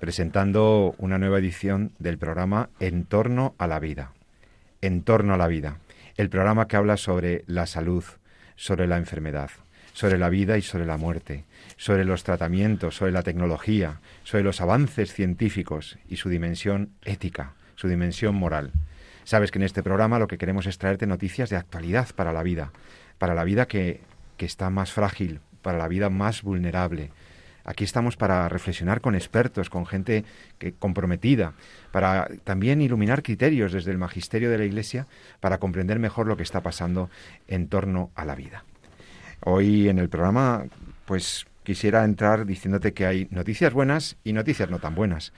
presentando 0.00 0.94
una 0.98 1.18
nueva 1.18 1.38
edición 1.38 1.92
del 1.98 2.18
programa 2.18 2.70
En 2.80 3.04
torno 3.04 3.54
a 3.58 3.66
la 3.66 3.78
vida. 3.78 4.12
En 4.80 5.02
torno 5.02 5.34
a 5.34 5.36
la 5.36 5.46
vida, 5.46 5.76
el 6.16 6.30
programa 6.30 6.66
que 6.66 6.76
habla 6.76 6.96
sobre 6.96 7.44
la 7.46 7.66
salud, 7.66 8.02
sobre 8.56 8.86
la 8.86 8.96
enfermedad, 8.96 9.50
sobre 9.92 10.18
la 10.18 10.30
vida 10.30 10.58
y 10.58 10.62
sobre 10.62 10.86
la 10.86 10.96
muerte, 10.96 11.44
sobre 11.76 12.04
los 12.04 12.24
tratamientos, 12.24 12.96
sobre 12.96 13.12
la 13.12 13.22
tecnología, 13.22 14.00
sobre 14.24 14.42
los 14.42 14.60
avances 14.60 15.12
científicos 15.12 15.98
y 16.08 16.16
su 16.16 16.30
dimensión 16.30 16.90
ética, 17.04 17.52
su 17.76 17.88
dimensión 17.88 18.34
moral. 18.34 18.72
Sabes 19.24 19.50
que 19.50 19.58
en 19.58 19.64
este 19.64 19.82
programa 19.82 20.18
lo 20.18 20.26
que 20.26 20.38
queremos 20.38 20.66
es 20.66 20.78
traerte 20.78 21.06
noticias 21.06 21.50
de 21.50 21.56
actualidad 21.56 22.08
para 22.16 22.32
la 22.32 22.42
vida, 22.42 22.72
para 23.18 23.34
la 23.34 23.44
vida 23.44 23.68
que 23.68 24.00
que 24.40 24.46
está 24.46 24.70
más 24.70 24.90
frágil, 24.90 25.40
para 25.60 25.76
la 25.76 25.86
vida 25.86 26.08
más 26.08 26.40
vulnerable. 26.40 27.10
Aquí 27.64 27.84
estamos 27.84 28.16
para 28.16 28.48
reflexionar 28.48 29.00
con 29.00 29.14
expertos, 29.14 29.70
con 29.70 29.86
gente 29.86 30.24
comprometida, 30.78 31.54
para 31.92 32.28
también 32.44 32.80
iluminar 32.80 33.22
criterios 33.22 33.72
desde 33.72 33.90
el 33.90 33.98
magisterio 33.98 34.50
de 34.50 34.58
la 34.58 34.64
Iglesia 34.64 35.06
para 35.40 35.58
comprender 35.58 35.98
mejor 35.98 36.26
lo 36.26 36.36
que 36.36 36.42
está 36.42 36.62
pasando 36.62 37.10
en 37.48 37.68
torno 37.68 38.10
a 38.14 38.24
la 38.24 38.34
vida. 38.34 38.64
Hoy 39.40 39.88
en 39.88 39.98
el 39.98 40.08
programa, 40.08 40.64
pues 41.04 41.46
quisiera 41.62 42.04
entrar 42.04 42.46
diciéndote 42.46 42.92
que 42.92 43.06
hay 43.06 43.28
noticias 43.30 43.72
buenas 43.72 44.16
y 44.24 44.32
noticias 44.32 44.70
no 44.70 44.78
tan 44.78 44.94
buenas. 44.94 45.32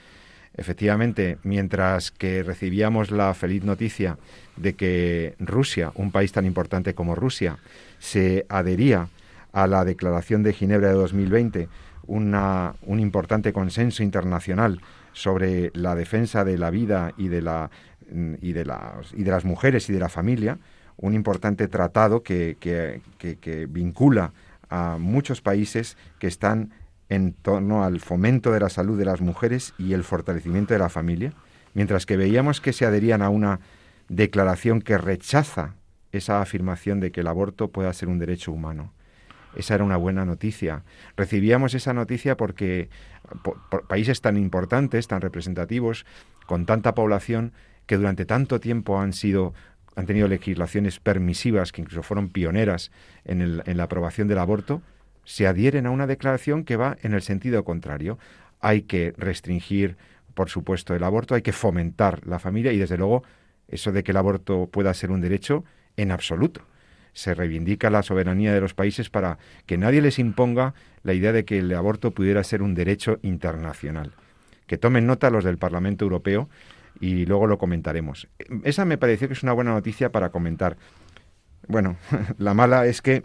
Efectivamente, 0.55 1.39
mientras 1.45 2.11
que 2.11 2.43
recibíamos 2.43 3.11
la 3.11 3.33
feliz 3.33 3.65
noticia 3.65 4.19
de 4.56 4.75
que 4.75 5.34
Rusia, 5.39 5.93
un 5.95 6.12
país 6.12 6.33
tan 6.33 6.45
importante 6.45 6.95
como 6.95 7.15
Rusia, 7.15 7.59
se 7.98 8.45
adhería 8.48 9.09
a 9.53 9.67
la 9.67 9.84
Declaración 9.84 10.43
de 10.43 10.53
Ginebra 10.53 10.89
de 10.89 10.95
2020, 10.95 11.69
una, 12.06 12.75
un 12.83 13.00
importante 13.00 13.53
consenso 13.53 14.03
internacional 14.03 14.81
sobre 15.12 15.70
la 15.75 15.95
defensa 15.95 16.44
de 16.44 16.59
la 16.59 16.70
vida 16.70 17.12
y 17.17 17.28
de, 17.28 17.42
la, 17.42 17.70
y, 18.41 18.53
de 18.53 18.64
las, 18.64 19.12
y 19.12 19.22
de 19.25 19.31
las 19.31 19.44
mujeres 19.44 19.89
y 19.89 19.92
de 19.92 20.00
la 20.00 20.09
familia, 20.09 20.59
un 20.97 21.14
importante 21.14 21.69
tratado 21.69 22.22
que, 22.22 22.56
que, 22.61 23.00
que, 23.19 23.67
vincula 23.67 24.33
a 24.69 24.97
muchos 24.98 25.41
países 25.41 25.97
que 26.19 26.27
están 26.27 26.72
en 27.09 27.33
torno 27.34 27.84
al 27.84 28.00
fomento 28.00 28.53
de 28.53 28.61
la 28.61 28.69
salud 28.69 28.98
de 28.98 29.05
las 29.05 29.20
mujeres 29.20 29.75
y 29.78 29.92
el 29.92 30.05
fortalecimiento 30.05 30.72
de 30.75 30.78
la 30.78 30.89
familia, 30.89 31.33
mientras 31.75 32.06
que 32.06 32.16
veíamos 32.16 32.61
que 32.61 32.72
se 32.72 32.87
adherían 32.87 33.22
a 33.22 33.28
una 33.28 33.61
declaración 34.09 34.81
que 34.81 34.97
rechaza 34.98 35.75
esa 36.12 36.41
afirmación 36.41 37.00
de 37.00 37.11
que 37.11 37.20
el 37.20 37.27
aborto 37.27 37.69
pueda 37.69 37.92
ser 37.92 38.09
un 38.09 38.19
derecho 38.19 38.53
humano. 38.53 38.92
Esa 39.56 39.75
era 39.75 39.84
una 39.84 39.97
buena 39.97 40.25
noticia. 40.25 40.84
Recibíamos 41.16 41.75
esa 41.75 41.93
noticia 41.93 42.37
porque 42.37 42.88
países 43.88 44.21
tan 44.21 44.37
importantes, 44.37 45.09
tan 45.09 45.21
representativos, 45.21 46.06
con 46.47 46.66
tanta 46.66 46.94
población, 46.94 47.53
que 47.87 47.97
durante 47.97 48.25
tanto 48.25 48.60
tiempo 48.60 49.00
han 49.00 49.12
sido 49.12 49.54
han 49.94 50.06
tenido 50.06 50.26
legislaciones 50.26 51.00
permisivas 51.00 51.71
que 51.71 51.82
incluso 51.82 52.03
fueron 52.03 52.31
pioneras 52.31 52.91
en, 53.25 53.62
en 53.66 53.76
la 53.76 53.82
aprobación 53.82 54.26
del 54.26 54.38
aborto, 54.38 54.81
se 55.25 55.47
adhieren 55.47 55.87
a 55.87 55.91
una 55.91 56.06
declaración 56.06 56.65
que 56.65 56.76
va 56.76 56.97
en 57.03 57.12
el 57.12 57.22
sentido 57.22 57.65
contrario. 57.65 58.19
Hay 58.60 58.82
que 58.82 59.12
restringir, 59.16 59.97
por 60.34 60.49
supuesto, 60.49 60.94
el 60.94 61.05
aborto, 61.05 61.34
hay 61.34 61.43
que 61.43 61.53
fomentar 61.53 62.26
la 62.26 62.38
familia 62.38 62.72
y, 62.72 62.78
desde 62.78 62.97
luego, 62.97 63.22
eso 63.69 63.93
de 63.93 64.03
que 64.03 64.12
el 64.12 64.16
aborto 64.16 64.69
pueda 64.72 64.93
ser 64.94 65.10
un 65.10 65.21
derecho 65.21 65.65
en 65.97 66.10
absoluto. 66.10 66.62
Se 67.12 67.34
reivindica 67.34 67.91
la 67.91 68.03
soberanía 68.03 68.53
de 68.53 68.61
los 68.61 68.75
países 68.75 69.11
para 69.11 69.39
que 69.67 69.78
nadie 69.78 70.03
les 70.03 70.19
imponga 70.19 70.75
la 71.03 71.15
idea 71.15 71.33
de 71.33 71.45
que 71.45 71.59
el 71.59 71.73
aborto 71.75 72.12
pudiera 72.12 72.43
ser 72.45 72.62
un 72.62 72.75
derecho 72.75 73.19
internacional. 73.23 74.12
Que 74.67 74.78
tomen 74.78 75.06
nota 75.06 75.31
los 75.31 75.45
del 75.45 75.59
Parlamento 75.59 76.05
Europeo 76.05 76.49
y 77.00 77.27
luego 77.27 77.47
lo 77.47 77.59
comentaremos. 77.59 78.28
Esa 78.65 78.84
me 78.84 78.99
pareció 78.99 79.28
que 79.28 79.34
es 79.34 79.43
una 79.43 79.53
buena 79.53 79.73
noticia 79.73 80.12
para 80.12 80.31
comentar. 80.31 80.77
Bueno, 81.69 81.97
la 82.39 82.55
mala 82.55 82.87
es 82.87 83.03
que 83.03 83.25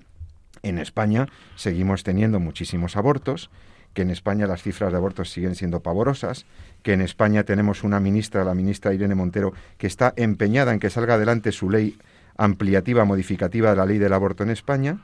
en 0.63 0.79
España 0.79 1.27
seguimos 1.55 2.03
teniendo 2.03 2.39
muchísimos 2.39 2.97
abortos, 2.97 3.49
que 3.93 4.01
en 4.01 4.11
España 4.11 4.47
las 4.47 4.61
cifras 4.61 4.91
de 4.91 4.97
abortos 4.97 5.31
siguen 5.31 5.55
siendo 5.55 5.81
pavorosas, 5.81 6.45
que 6.83 6.93
en 6.93 7.01
España 7.01 7.43
tenemos 7.43 7.83
una 7.83 7.99
ministra, 7.99 8.43
la 8.43 8.53
ministra 8.53 8.93
Irene 8.93 9.15
Montero, 9.15 9.53
que 9.77 9.87
está 9.87 10.13
empeñada 10.17 10.73
en 10.73 10.79
que 10.79 10.89
salga 10.89 11.15
adelante 11.15 11.51
su 11.51 11.69
ley 11.69 11.97
ampliativa, 12.37 13.05
modificativa 13.05 13.71
de 13.71 13.75
la 13.75 13.85
ley 13.85 13.97
del 13.97 14.13
aborto 14.13 14.43
en 14.43 14.51
España, 14.51 14.99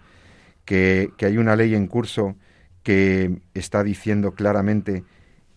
que, 0.66 1.12
hay 1.22 1.38
una 1.38 1.56
ley 1.56 1.76
en 1.76 1.88
curso 1.88 2.36
que 2.84 3.42
está 3.54 3.84
diciendo 3.84 4.34
claramente 4.34 5.04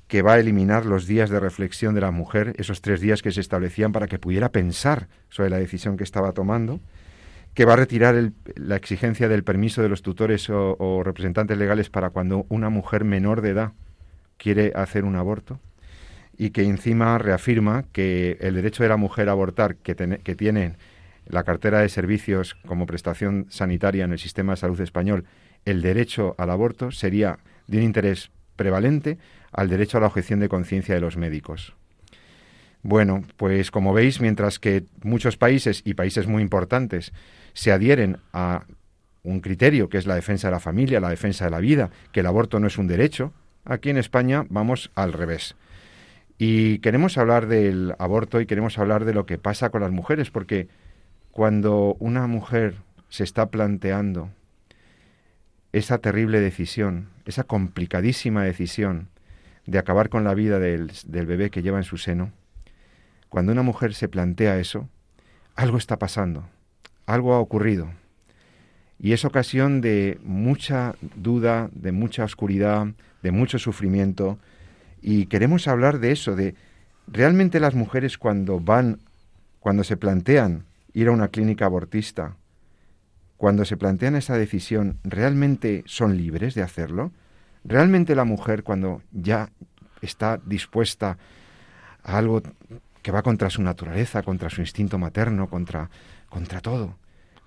que 0.09 0.23
va 0.23 0.35
a 0.35 0.39
eliminar 0.39 0.87
los 0.87 1.07
días 1.07 1.31
de 1.31 1.41
reflexión 1.41 1.95
de 1.95 2.01
la 2.01 2.13
mujer, 2.13 2.55
esos 2.59 2.81
tres 2.81 3.01
días 3.01 3.23
que 3.23 3.33
se 3.33 3.41
establecían 3.41 3.93
para 3.93 4.07
que 4.07 4.19
pudiera 4.19 4.53
pensar 4.53 5.09
sobre 5.29 5.51
la 5.51 5.59
decisión 5.59 5.97
que 5.97 6.05
estaba 6.05 6.33
tomando, 6.33 6.81
que 7.55 7.65
va 7.65 7.73
a 7.73 7.77
retirar 7.77 8.33
la 8.55 8.77
exigencia 8.77 9.29
del 9.29 9.43
permiso 9.43 9.83
de 9.83 9.89
los 9.89 10.03
tutores 10.03 10.49
o, 10.49 11.03
representantes 11.03 11.59
legales 11.59 11.91
para 11.91 12.11
cuando 12.11 12.47
una 12.49 12.69
mujer 12.69 13.05
menor 13.05 13.41
de 13.41 13.51
edad 13.51 13.73
quiere 14.37 14.73
hacer 14.77 15.05
un 15.05 15.17
aborto, 15.17 15.59
y 16.39 16.51
que 16.51 16.63
encima 16.63 17.19
reafirma 17.19 17.85
que 17.93 18.37
el 18.41 18.55
derecho 18.55 18.83
de 18.83 18.91
la 18.91 18.99
mujer 18.99 19.29
a 19.29 19.33
abortar 19.33 19.77
que, 19.77 19.97
que 20.23 20.35
tiene 20.37 20.77
la 21.27 21.45
cartera 21.45 21.81
de 21.81 21.89
servicios 21.89 22.57
como 22.67 22.87
prestación 22.87 23.47
sanitaria 23.51 24.05
en 24.05 24.13
el 24.13 24.19
sistema 24.19 24.53
de 24.53 24.59
salud 24.59 24.81
español, 24.81 25.25
el 25.65 25.83
derecho 25.83 26.35
al 26.39 26.51
aborto 26.51 26.91
sería 26.91 27.39
de 27.67 27.79
un 27.79 27.85
interés 27.85 28.31
prevalente 28.55 29.19
al 29.53 29.69
derecho 29.69 29.99
a 29.99 30.01
la 30.01 30.07
objeción 30.07 30.41
de 30.41 30.49
conciencia 30.49 30.95
de 30.95 31.01
los 31.01 31.17
médicos. 31.17 31.75
Bueno, 32.83 33.25
pues 33.37 33.71
como 33.71 33.93
veis, 33.93 34.21
mientras 34.21 34.59
que 34.59 34.85
muchos 35.03 35.37
países 35.37 35.83
y 35.85 35.95
países 35.95 36.27
muy 36.27 36.43
importantes 36.43 37.13
se 37.53 37.73
adhieren 37.73 38.19
a 38.33 38.65
un 39.25 39.41
criterio 39.41 39.89
que 39.89 39.99
es 39.99 40.07
la 40.07 40.15
defensa 40.15 40.49
de 40.49 40.53
la 40.53 40.61
familia, 40.61 41.01
la 41.01 41.11
defensa 41.11 41.47
de 41.47 41.51
la 41.51 41.59
vida, 41.59 41.91
que 42.13 42.21
el 42.21 42.27
aborto 42.27 42.61
no 42.61 42.69
es 42.69 42.79
un 42.79 42.87
derecho, 42.87 43.33
aquí 43.65 43.91
en 43.91 43.99
España 43.99 44.47
vamos 44.51 44.93
al 44.95 45.13
revés. 45.13 45.57
Y 46.39 46.79
queremos 46.79 47.19
hablar 47.19 47.49
del 47.49 47.95
aborto 47.99 48.41
y 48.41 48.47
queremos 48.47 48.79
hablar 48.79 49.05
de 49.05 49.15
lo 49.15 49.27
que 49.27 49.39
pasa 49.39 49.71
con 49.71 49.81
las 49.81 49.91
mujeres, 49.91 50.31
porque 50.31 50.69
cuando 51.37 51.97
una 51.99 52.27
mujer 52.27 52.77
se 53.11 53.23
está 53.23 53.51
planteando 53.51 54.31
esa 55.75 55.99
terrible 55.99 56.41
decisión, 56.41 57.11
esa 57.27 57.45
complicadísima 57.45 58.43
decisión 58.43 59.11
de 59.67 59.79
acabar 59.79 60.09
con 60.09 60.25
la 60.25 60.33
vida 60.33 60.59
del, 60.59 60.91
bebé 61.05 61.51
que 61.51 61.61
lleva 61.61 61.77
en 61.77 61.85
su 61.85 61.99
seno, 61.99 62.33
cuando 63.29 63.53
una 63.53 63.61
mujer 63.61 63.93
se 63.93 64.09
plantea 64.09 64.59
eso, 64.59 64.89
algo 65.57 65.77
está 65.77 65.99
pasando, 65.99 66.49
algo 67.05 67.35
ha 67.35 67.39
ocurrido. 67.39 67.91
Y 68.99 69.13
es 69.13 69.27
ocasión 69.27 69.83
de 69.83 70.19
mucha 70.23 70.95
duda, 71.17 71.69
de 71.73 71.93
mucha 71.93 72.25
oscuridad, 72.25 72.87
de 73.23 73.31
mucho 73.31 73.59
sufrimiento. 73.59 74.39
Y 75.03 75.27
queremos 75.27 75.69
hablar 75.69 75.99
de 75.99 76.13
eso, 76.13 76.35
de 76.35 76.55
realmente 77.07 77.61
las 77.61 77.75
mujeres 77.75 78.17
cuando 78.17 78.59
van, 78.59 79.01
cuando 79.61 79.85
se 79.85 79.99
plantean 79.99 80.65
ir 80.97 81.09
a 81.09 81.13
una 81.13 81.29
clínica 81.29 81.67
abortista, 81.67 82.37
cuando 83.37 83.67
se 83.67 83.77
plantean 83.77 84.17
esa 84.17 84.39
decisión, 84.39 84.99
¿realmente 85.05 85.85
son 85.85 86.17
libres 86.17 86.55
de 86.55 86.63
hacerlo? 86.63 87.13
¿Realmente 87.65 88.15
la 88.15 88.25
mujer 88.25 88.63
cuando 88.63 89.03
ya 89.13 89.51
está 90.01 90.41
dispuesta 90.47 91.19
a 92.03 92.17
algo 92.17 92.41
que 93.03 93.13
va 93.13 93.23
contra 93.23 93.51
su 93.51 93.61
naturaleza, 93.61 94.23
contra 94.23 94.49
su 94.49 94.63
instinto 94.63 94.97
materno, 94.97 95.51
contra, 95.51 95.91
contra 96.31 96.63
todo, 96.63 96.97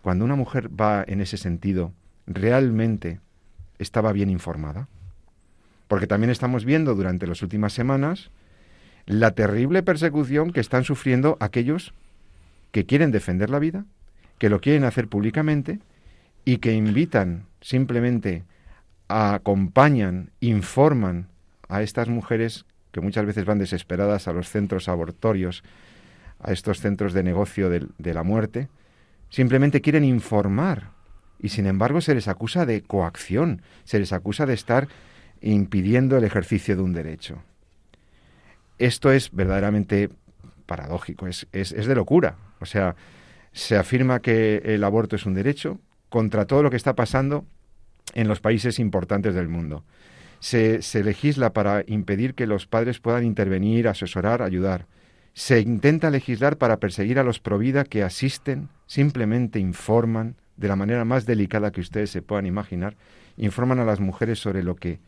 cuando 0.04 0.26
una 0.26 0.36
mujer 0.36 0.70
va 0.70 1.04
en 1.08 1.20
ese 1.20 1.38
sentido, 1.38 1.92
¿realmente 2.28 3.20
estaba 3.80 4.12
bien 4.14 4.30
informada? 4.30 4.88
Porque 5.88 6.06
también 6.06 6.30
estamos 6.30 6.66
viendo 6.66 6.94
durante 6.94 7.26
las 7.26 7.42
últimas 7.42 7.74
semanas 7.74 8.30
la 9.08 9.32
terrible 9.32 9.82
persecución 9.82 10.54
que 10.54 10.60
están 10.60 10.84
sufriendo 10.84 11.36
aquellos 11.40 11.96
que 12.72 12.86
quieren 12.86 13.12
defender 13.12 13.50
la 13.50 13.60
vida, 13.60 13.86
que 14.38 14.50
lo 14.50 14.62
quieren 14.62 14.84
hacer 14.84 15.08
públicamente 15.08 15.80
y 16.46 16.58
que 16.58 16.74
invitan 16.74 17.46
simplemente, 17.62 18.44
acompañan, 19.08 20.32
informan 20.40 21.28
a 21.68 21.82
estas 21.82 22.10
mujeres 22.10 22.66
que 22.92 23.02
muchas 23.02 23.26
veces 23.26 23.46
van 23.46 23.60
desesperadas 23.60 24.28
a 24.28 24.34
los 24.34 24.50
centros 24.50 24.88
abortorios 24.88 25.64
a 26.42 26.52
estos 26.52 26.80
centros 26.80 27.14
de 27.14 27.24
negocio 27.24 27.70
de 27.70 28.14
la 28.14 28.24
muerte, 28.24 28.70
simplemente 29.30 29.82
quieren 29.82 30.06
informar 30.06 30.92
y 31.40 31.50
sin 31.50 31.68
embargo 31.68 32.02
se 32.02 32.16
les 32.16 32.28
acusa 32.28 32.66
de 32.66 32.82
coacción, 32.82 33.62
se 33.84 34.00
les 34.00 34.14
acusa 34.14 34.46
de 34.46 34.54
estar 34.54 34.88
impidiendo 35.42 36.18
el 36.18 36.24
ejercicio 36.24 36.76
de 36.76 36.82
un 36.82 36.94
derecho. 36.94 37.42
Esto 38.78 39.12
es 39.12 39.32
verdaderamente 39.32 40.10
paradójico, 40.66 41.28
es, 41.28 41.48
es, 41.52 41.72
de 41.72 41.96
locura. 41.96 42.36
O 42.60 42.66
sea, 42.66 42.96
se 43.52 43.78
afirma 43.78 44.22
que 44.22 44.62
el 44.66 44.84
aborto 44.84 45.16
es 45.16 45.26
un 45.26 45.34
derecho 45.34 45.80
contra 46.10 46.46
todo 46.46 46.64
lo 46.64 46.70
que 46.70 46.78
está 46.78 46.96
pasando 46.96 47.46
en 48.14 48.28
los 48.28 48.40
países 48.40 48.80
importantes 48.80 49.36
del 49.36 49.50
mundo. 49.50 49.84
Se, 50.40 50.82
se, 50.82 51.04
legisla 51.04 51.52
para 51.52 51.84
impedir 51.88 52.34
que 52.34 52.48
los 52.48 52.66
padres 52.66 53.00
puedan 53.00 53.26
intervenir, 53.26 53.88
asesorar, 53.88 54.42
ayudar. 54.42 54.86
Se 55.34 55.60
intenta 55.60 56.10
legislar 56.10 56.58
para 56.58 56.78
perseguir 56.78 57.20
a 57.20 57.24
los 57.24 57.40
provida 57.40 57.84
que 57.84 58.04
asisten, 58.04 58.70
simplemente 58.88 59.60
informan, 59.60 60.36
de 60.60 60.68
la 60.68 60.76
manera 60.76 61.06
más 61.06 61.26
delicada 61.26 61.72
que 61.72 61.82
ustedes 61.82 62.10
se 62.10 62.22
puedan 62.22 62.46
imaginar, 62.46 62.98
informan 63.38 63.80
a 63.80 63.86
las 63.86 64.00
mujeres 64.00 64.40
sobre 64.40 64.62
lo 64.62 64.76
que, 64.76 65.00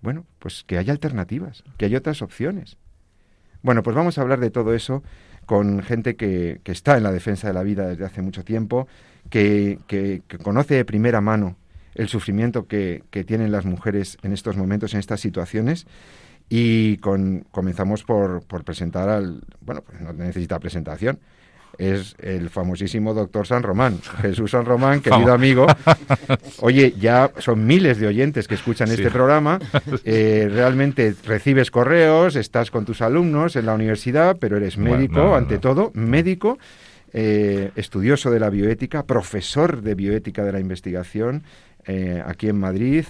bueno, 0.00 0.24
pues 0.38 0.64
que 0.66 0.78
hay 0.78 0.88
alternativas, 0.88 1.62
que 1.76 1.84
hay 1.84 1.94
otras 1.94 2.22
opciones. 2.22 2.78
Bueno, 3.62 3.82
pues 3.82 3.94
vamos 3.94 4.16
a 4.16 4.22
hablar 4.22 4.40
de 4.40 4.50
todo 4.50 4.74
eso 4.74 5.02
con 5.46 5.82
gente 5.82 6.16
que, 6.16 6.60
que 6.62 6.72
está 6.72 6.96
en 6.96 7.02
la 7.02 7.12
defensa 7.12 7.48
de 7.48 7.54
la 7.54 7.62
vida 7.62 7.88
desde 7.88 8.04
hace 8.04 8.22
mucho 8.22 8.44
tiempo, 8.44 8.86
que, 9.30 9.78
que, 9.86 10.22
conoce 10.42 10.74
de 10.74 10.84
primera 10.84 11.20
mano 11.20 11.56
el 11.94 12.08
sufrimiento 12.08 12.66
que, 12.66 13.02
que, 13.10 13.24
tienen 13.24 13.52
las 13.52 13.64
mujeres 13.64 14.18
en 14.22 14.32
estos 14.32 14.56
momentos, 14.56 14.94
en 14.94 15.00
estas 15.00 15.20
situaciones. 15.20 15.86
Y 16.48 16.98
con, 16.98 17.46
comenzamos 17.50 18.02
por, 18.04 18.42
por 18.42 18.64
presentar 18.64 19.08
al, 19.08 19.42
bueno, 19.60 19.82
pues 19.82 20.00
no 20.00 20.12
necesita 20.12 20.58
presentación, 20.58 21.18
es 21.78 22.14
el 22.18 22.50
famosísimo 22.50 23.14
doctor 23.14 23.46
San 23.46 23.62
Román, 23.62 24.00
Jesús 24.20 24.50
San 24.50 24.64
Román, 24.64 25.00
querido 25.02 25.32
amigo. 25.32 25.66
Oye, 26.60 26.94
ya 26.98 27.30
son 27.38 27.66
miles 27.66 27.98
de 27.98 28.06
oyentes 28.06 28.48
que 28.48 28.54
escuchan 28.54 28.90
este 28.90 29.10
programa. 29.10 29.58
Eh, 30.04 30.48
realmente 30.50 31.14
recibes 31.24 31.70
correos, 31.70 32.36
estás 32.36 32.70
con 32.70 32.84
tus 32.84 33.02
alumnos 33.02 33.56
en 33.56 33.66
la 33.66 33.74
universidad, 33.74 34.36
pero 34.38 34.56
eres 34.56 34.76
médico, 34.76 35.34
ante 35.34 35.58
todo, 35.58 35.90
médico. 35.94 36.58
Eh, 37.12 37.70
estudioso 37.76 38.30
de 38.30 38.40
la 38.40 38.48
bioética, 38.48 39.04
profesor 39.04 39.82
de 39.82 39.94
bioética 39.94 40.44
de 40.44 40.52
la 40.52 40.60
investigación 40.60 41.42
eh, 41.86 42.22
aquí 42.24 42.48
en 42.48 42.58
Madrid, 42.58 43.04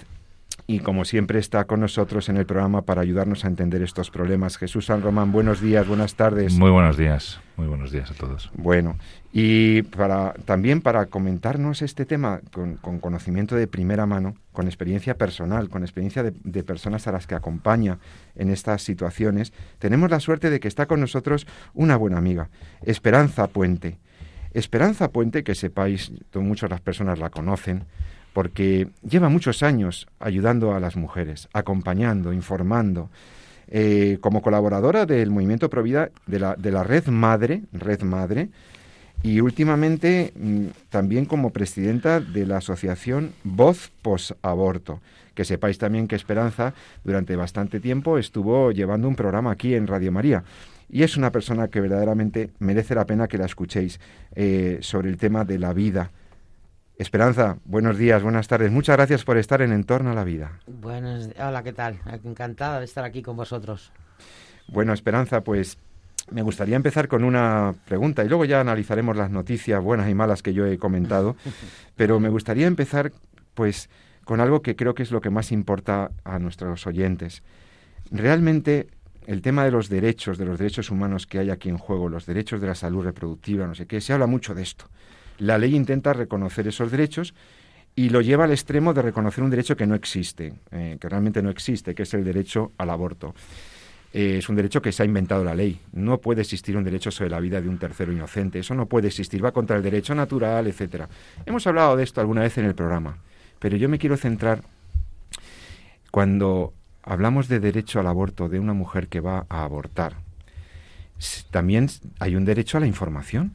y 0.65 0.79
como 0.79 1.05
siempre 1.05 1.39
está 1.39 1.65
con 1.65 1.81
nosotros 1.81 2.29
en 2.29 2.37
el 2.37 2.45
programa 2.45 2.83
para 2.83 3.01
ayudarnos 3.01 3.43
a 3.43 3.47
entender 3.47 3.81
estos 3.81 4.09
problemas. 4.09 4.57
Jesús 4.57 4.85
San 4.85 5.01
Román, 5.01 5.31
buenos 5.31 5.61
días, 5.61 5.87
buenas 5.87 6.15
tardes. 6.15 6.53
Muy 6.53 6.71
buenos 6.71 6.97
días, 6.97 7.39
muy 7.57 7.67
buenos 7.67 7.91
días 7.91 8.11
a 8.11 8.13
todos. 8.13 8.49
Bueno, 8.55 8.97
y 9.33 9.81
para, 9.83 10.33
también 10.45 10.81
para 10.81 11.07
comentarnos 11.07 11.81
este 11.81 12.05
tema 12.05 12.39
con, 12.51 12.77
conocimiento 12.99 13.55
de 13.55 13.67
primera 13.67 14.05
mano, 14.05 14.35
con 14.53 14.67
experiencia 14.67 15.17
personal, 15.17 15.69
con 15.69 15.83
experiencia 15.83 16.23
de, 16.23 16.33
de, 16.43 16.63
personas 16.63 17.07
a 17.07 17.11
las 17.11 17.27
que 17.27 17.35
acompaña 17.35 17.99
en 18.35 18.49
estas 18.49 18.83
situaciones, 18.83 19.51
tenemos 19.79 20.09
la 20.09 20.19
suerte 20.19 20.49
de 20.49 20.59
que 20.59 20.67
está 20.67 20.85
con 20.85 21.01
nosotros 21.01 21.45
una 21.73 21.97
buena 21.97 22.17
amiga, 22.17 22.49
Esperanza 22.83 23.47
Puente. 23.47 23.97
Esperanza 24.53 25.09
Puente, 25.09 25.43
que 25.43 25.55
sepáis, 25.55 26.11
muchas 26.35 26.69
las 26.69 26.79
personas 26.79 27.17
la 27.17 27.31
conocen, 27.31 27.85
porque 28.33 28.87
lleva 29.07 29.29
muchos 29.29 29.63
años 29.63 30.07
ayudando 30.19 30.75
a 30.75 30.79
las 30.79 30.95
mujeres, 30.95 31.47
acompañando, 31.53 32.33
informando. 32.33 33.09
Eh, 33.69 34.17
como 34.19 34.41
colaboradora 34.41 35.05
del 35.05 35.31
movimiento 35.31 35.69
Provida 35.69 36.11
de 36.27 36.39
la, 36.39 36.55
de 36.55 36.71
la 36.71 36.83
Red 36.83 37.07
Madre, 37.07 37.63
Red 37.71 38.01
Madre, 38.01 38.49
y 39.23 39.39
últimamente 39.39 40.33
mm, 40.35 40.65
también 40.89 41.25
como 41.25 41.51
presidenta 41.51 42.19
de 42.19 42.45
la 42.45 42.57
asociación 42.57 43.31
Voz 43.43 43.91
Posaborto. 44.01 44.99
Que 45.33 45.45
sepáis 45.45 45.77
también 45.79 46.07
que 46.07 46.15
Esperanza 46.15 46.73
durante 47.03 47.35
bastante 47.35 47.79
tiempo 47.79 48.17
estuvo 48.17 48.71
llevando 48.71 49.07
un 49.07 49.15
programa 49.15 49.51
aquí 49.51 49.73
en 49.73 49.87
Radio 49.87 50.11
María. 50.11 50.43
Y 50.89 51.01
es 51.01 51.17
una 51.17 51.31
persona 51.31 51.69
que 51.69 51.81
verdaderamente 51.81 52.51
merece 52.59 52.93
la 52.93 53.05
pena 53.05 53.27
que 53.27 53.39
la 53.39 53.45
escuchéis 53.45 53.99
eh, 54.35 54.77
sobre 54.81 55.09
el 55.09 55.17
tema 55.17 55.43
de 55.45 55.57
la 55.57 55.73
vida, 55.73 56.11
Esperanza, 56.97 57.57
buenos 57.65 57.97
días, 57.97 58.21
buenas 58.21 58.47
tardes. 58.47 58.71
Muchas 58.71 58.95
gracias 58.95 59.23
por 59.23 59.37
estar 59.37 59.63
en 59.63 59.71
Entorno 59.71 60.11
a 60.11 60.13
la 60.13 60.23
Vida. 60.23 60.59
Buenos, 60.67 61.29
hola, 61.39 61.63
¿qué 61.63 61.73
tal? 61.73 61.99
Encantada 62.23 62.79
de 62.79 62.85
estar 62.85 63.03
aquí 63.03 63.23
con 63.23 63.35
vosotros. 63.35 63.91
Bueno, 64.67 64.93
Esperanza, 64.93 65.41
pues 65.41 65.79
me 66.29 66.43
gustaría 66.43 66.75
empezar 66.75 67.07
con 67.07 67.23
una 67.23 67.73
pregunta 67.85 68.23
y 68.23 68.29
luego 68.29 68.45
ya 68.45 68.61
analizaremos 68.61 69.17
las 69.17 69.31
noticias 69.31 69.81
buenas 69.81 70.07
y 70.07 70.13
malas 70.13 70.43
que 70.43 70.53
yo 70.53 70.67
he 70.67 70.77
comentado, 70.77 71.35
pero 71.95 72.19
me 72.19 72.29
gustaría 72.29 72.67
empezar 72.67 73.11
pues 73.55 73.89
con 74.23 74.39
algo 74.39 74.61
que 74.61 74.75
creo 74.75 74.93
que 74.93 75.03
es 75.03 75.11
lo 75.11 75.19
que 75.19 75.31
más 75.31 75.51
importa 75.51 76.11
a 76.23 76.37
nuestros 76.37 76.85
oyentes. 76.85 77.41
Realmente 78.11 78.87
el 79.25 79.41
tema 79.41 79.65
de 79.65 79.71
los 79.71 79.89
derechos, 79.89 80.37
de 80.37 80.45
los 80.45 80.59
derechos 80.59 80.91
humanos 80.91 81.25
que 81.25 81.39
hay 81.39 81.49
aquí 81.49 81.69
en 81.69 81.79
juego, 81.79 82.07
los 82.07 82.27
derechos 82.27 82.61
de 82.61 82.67
la 82.67 82.75
salud 82.75 83.03
reproductiva, 83.03 83.65
no 83.65 83.73
sé 83.73 83.87
qué, 83.87 83.99
se 83.99 84.13
habla 84.13 84.27
mucho 84.27 84.53
de 84.53 84.61
esto. 84.61 84.85
La 85.43 85.57
ley 85.57 85.75
intenta 85.75 86.13
reconocer 86.13 86.69
esos 86.69 86.89
derechos 86.89 87.33
y 87.97 88.07
lo 88.07 88.21
lleva 88.21 88.45
al 88.45 88.51
extremo 88.51 88.93
de 88.93 89.01
reconocer 89.01 89.43
un 89.43 89.49
derecho 89.49 89.75
que 89.75 89.85
no 89.85 89.93
existe, 89.93 90.53
eh, 90.71 90.97
que 91.01 91.09
realmente 91.09 91.41
no 91.41 91.49
existe, 91.49 91.93
que 91.93 92.03
es 92.03 92.13
el 92.13 92.23
derecho 92.23 92.71
al 92.77 92.89
aborto. 92.89 93.35
Eh, 94.13 94.37
es 94.37 94.47
un 94.47 94.55
derecho 94.55 94.81
que 94.81 94.93
se 94.93 95.03
ha 95.03 95.05
inventado 95.05 95.43
la 95.43 95.53
ley. 95.53 95.81
No 95.91 96.19
puede 96.19 96.43
existir 96.43 96.77
un 96.77 96.85
derecho 96.85 97.11
sobre 97.11 97.29
la 97.29 97.41
vida 97.41 97.59
de 97.59 97.67
un 97.67 97.77
tercero 97.77 98.13
inocente. 98.13 98.59
Eso 98.59 98.73
no 98.73 98.85
puede 98.85 99.09
existir. 99.09 99.43
Va 99.43 99.51
contra 99.51 99.75
el 99.75 99.83
derecho 99.83 100.15
natural, 100.15 100.65
etcétera. 100.65 101.09
Hemos 101.45 101.67
hablado 101.67 101.97
de 101.97 102.03
esto 102.03 102.21
alguna 102.21 102.41
vez 102.41 102.57
en 102.57 102.63
el 102.63 102.73
programa, 102.73 103.17
pero 103.59 103.75
yo 103.75 103.89
me 103.89 103.99
quiero 103.99 104.15
centrar 104.15 104.63
cuando 106.09 106.73
hablamos 107.01 107.49
de 107.49 107.59
derecho 107.59 107.99
al 107.99 108.07
aborto 108.07 108.47
de 108.47 108.59
una 108.59 108.73
mujer 108.73 109.09
que 109.09 109.19
va 109.19 109.45
a 109.49 109.65
abortar. 109.65 110.13
También 111.51 111.89
hay 112.19 112.37
un 112.37 112.45
derecho 112.45 112.77
a 112.77 112.79
la 112.79 112.87
información 112.87 113.51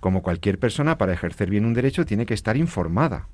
como 0.00 0.22
cualquier 0.22 0.58
persona, 0.58 0.98
para 0.98 1.12
ejercer 1.12 1.50
bien 1.50 1.64
un 1.64 1.74
derecho 1.74 2.06
tiene 2.06 2.26
que 2.26 2.34
estar 2.34 2.56
informada, 2.56 3.28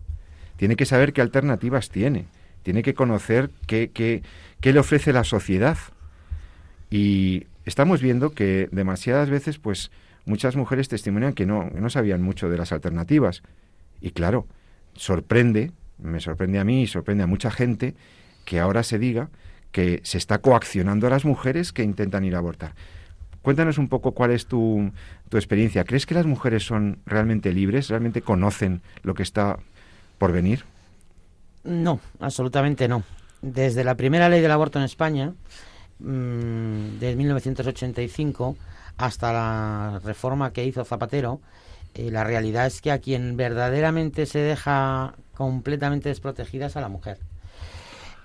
tiene 0.57 0.77
que 0.77 0.87
saber 0.87 1.13
qué 1.13 1.21
alternativas 1.21 1.91
tiene, 1.91 2.27
tiene 2.63 2.83
que 2.83 2.95
conocer 2.95 3.51
qué, 3.67 3.91
qué, 3.93 4.23
qué 4.61 4.73
le 4.73 4.81
ofrece 4.81 5.13
la 5.13 5.25
sociedad. 5.25 5.77
Y 6.91 7.47
estamos 7.65 8.03
viendo 8.03 8.31
que 8.31 8.69
demasiadas 8.71 9.31
veces, 9.31 9.59
pues, 9.59 9.91
muchas 10.25 10.57
mujeres 10.57 10.89
testimonian 10.89 11.33
que 11.33 11.47
no, 11.47 11.71
no 11.75 11.91
sabían 11.91 12.23
mucho 12.23 12.49
de 12.49 12.59
las 12.59 12.73
alternativas. 12.73 13.43
Y 14.01 14.11
claro, 14.11 14.47
sorprende, 14.95 15.73
me 15.99 16.21
sorprende 16.21 16.59
a 16.59 16.65
mí 16.65 16.83
y 16.83 16.87
sorprende 16.87 17.25
a 17.25 17.27
mucha 17.27 17.51
gente 17.51 17.95
que 18.45 18.61
ahora 18.61 18.83
se 18.83 18.99
diga 18.99 19.31
que 19.71 20.01
se 20.05 20.19
está 20.19 20.39
coaccionando 20.39 21.07
a 21.07 21.11
las 21.11 21.25
mujeres 21.25 21.73
que 21.73 21.83
intentan 21.83 22.25
ir 22.25 22.35
a 22.35 22.39
abortar. 22.39 22.75
Cuéntanos 23.43 23.79
un 23.79 23.89
poco 23.89 24.13
cuál 24.13 24.31
es 24.31 24.47
tu, 24.47 24.93
experiencia. 25.33 25.85
¿Crees 25.85 26.07
que 26.07 26.15
las 26.15 26.27
mujeres 26.27 26.65
son 26.65 26.99
realmente 27.07 27.53
libres? 27.53 27.89
¿Realmente 27.89 28.23
conocen 28.23 28.83
lo 29.03 29.15
que 29.15 29.23
está 29.23 29.59
por 30.19 30.33
venir? 30.33 30.65
No, 31.65 32.01
absolutamente 32.21 32.89
no. 32.89 33.03
Desde 33.41 33.83
la 33.83 33.97
primera 33.97 34.29
ley 34.29 34.41
del 34.41 34.51
aborto 34.53 34.79
en 34.79 34.85
España, 34.85 35.35
mmm, 35.99 36.99
de 37.01 37.17
1985, 37.17 38.57
hasta 38.97 39.33
la 39.33 40.01
reforma 40.05 40.53
que 40.53 40.65
hizo 40.65 40.85
Zapatero, 40.85 41.41
eh, 41.95 42.11
la 42.11 42.25
realidad 42.25 42.67
es 42.67 42.81
que 42.81 42.93
a 42.93 42.99
quien 42.99 43.37
verdaderamente 43.37 44.27
se 44.27 44.39
deja 44.39 45.15
completamente 45.35 46.09
desprotegida 46.09 46.67
es 46.67 46.77
a 46.77 46.81
la 46.81 46.89
mujer. 46.89 47.19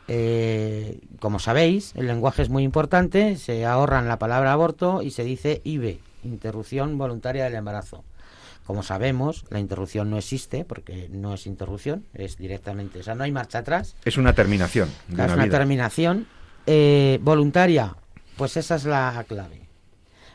Eh, 0.08 1.00
como 1.20 1.40
sabéis, 1.40 1.94
el 1.96 2.08
lenguaje 2.08 2.42
es 2.42 2.50
muy 2.50 2.64
importante, 2.64 3.36
se 3.36 3.66
ahorran 3.66 4.08
la 4.08 4.20
palabra 4.20 4.54
aborto 4.54 5.02
y 5.02 5.12
se 5.12 5.24
dice 5.24 5.62
IVE, 5.64 6.00
interrupción 6.24 6.98
voluntaria 6.98 7.44
del 7.44 7.56
embarazo. 7.56 8.04
Como 8.66 8.84
sabemos, 8.84 9.46
la 9.50 9.60
interrupción 9.60 10.10
no 10.10 10.18
existe 10.18 10.66
porque 10.66 11.08
no 11.10 11.34
es 11.34 11.48
interrupción, 11.48 12.06
es 12.14 12.38
directamente, 12.38 13.00
o 13.00 13.04
sea, 13.04 13.16
no 13.16 13.24
hay 13.24 13.32
marcha 13.32 13.60
atrás. 13.60 13.96
Es 14.04 14.18
una 14.18 14.34
terminación. 14.34 14.90
De 15.08 15.26
es 15.26 15.32
una 15.32 15.50
terminación 15.50 16.28
eh, 16.66 17.20
voluntaria, 17.22 17.96
pues 18.36 18.58
esa 18.58 18.76
es 18.76 18.86
la 18.86 19.24
clave, 19.28 19.62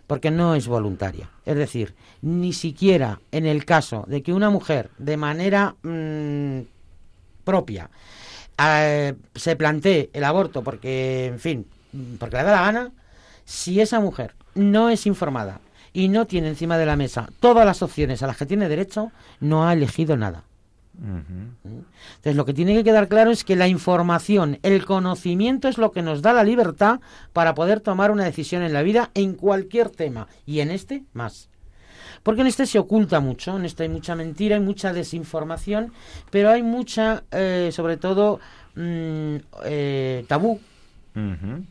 porque 0.06 0.30
no 0.30 0.54
es 0.54 0.66
voluntaria. 0.66 1.30
Es 1.44 1.56
decir, 1.56 1.94
ni 2.22 2.52
siquiera 2.52 3.20
en 3.32 3.46
el 3.46 3.64
caso 3.64 4.04
de 4.06 4.22
que 4.22 4.32
una 4.32 4.48
mujer 4.48 4.90
de 4.96 5.16
manera 5.18 5.76
mm, 5.82 6.60
propia 7.44 7.90
se 9.34 9.56
plantee 9.56 10.10
el 10.12 10.24
aborto 10.24 10.62
porque, 10.62 11.26
en 11.26 11.38
fin, 11.38 11.66
porque 12.18 12.36
le 12.36 12.42
da 12.44 12.52
la 12.52 12.62
gana, 12.62 12.92
si 13.44 13.80
esa 13.80 14.00
mujer 14.00 14.34
no 14.54 14.88
es 14.88 15.06
informada 15.06 15.60
y 15.92 16.08
no 16.08 16.26
tiene 16.26 16.48
encima 16.48 16.78
de 16.78 16.86
la 16.86 16.96
mesa 16.96 17.28
todas 17.40 17.66
las 17.66 17.82
opciones 17.82 18.22
a 18.22 18.26
las 18.26 18.36
que 18.36 18.46
tiene 18.46 18.68
derecho, 18.68 19.12
no 19.40 19.66
ha 19.66 19.72
elegido 19.72 20.16
nada. 20.16 20.44
Entonces, 20.94 22.36
lo 22.36 22.44
que 22.44 22.54
tiene 22.54 22.74
que 22.74 22.84
quedar 22.84 23.08
claro 23.08 23.30
es 23.30 23.44
que 23.44 23.56
la 23.56 23.66
información, 23.66 24.58
el 24.62 24.84
conocimiento 24.84 25.68
es 25.68 25.78
lo 25.78 25.90
que 25.90 26.02
nos 26.02 26.22
da 26.22 26.32
la 26.32 26.44
libertad 26.44 27.00
para 27.32 27.54
poder 27.54 27.80
tomar 27.80 28.10
una 28.10 28.24
decisión 28.24 28.62
en 28.62 28.72
la 28.72 28.82
vida 28.82 29.10
en 29.14 29.34
cualquier 29.34 29.88
tema, 29.88 30.28
y 30.44 30.60
en 30.60 30.70
este 30.70 31.04
más. 31.12 31.48
Porque 32.22 32.42
en 32.42 32.46
este 32.46 32.66
se 32.66 32.78
oculta 32.78 33.20
mucho, 33.20 33.56
en 33.56 33.64
este 33.64 33.84
hay 33.84 33.88
mucha 33.88 34.14
mentira, 34.14 34.56
hay 34.56 34.62
mucha 34.62 34.92
desinformación, 34.92 35.92
pero 36.30 36.50
hay 36.50 36.62
mucha, 36.62 37.24
eh, 37.32 37.70
sobre 37.72 37.96
todo, 37.96 38.38
mm, 38.76 39.36
eh, 39.64 40.24
tabú 40.28 40.60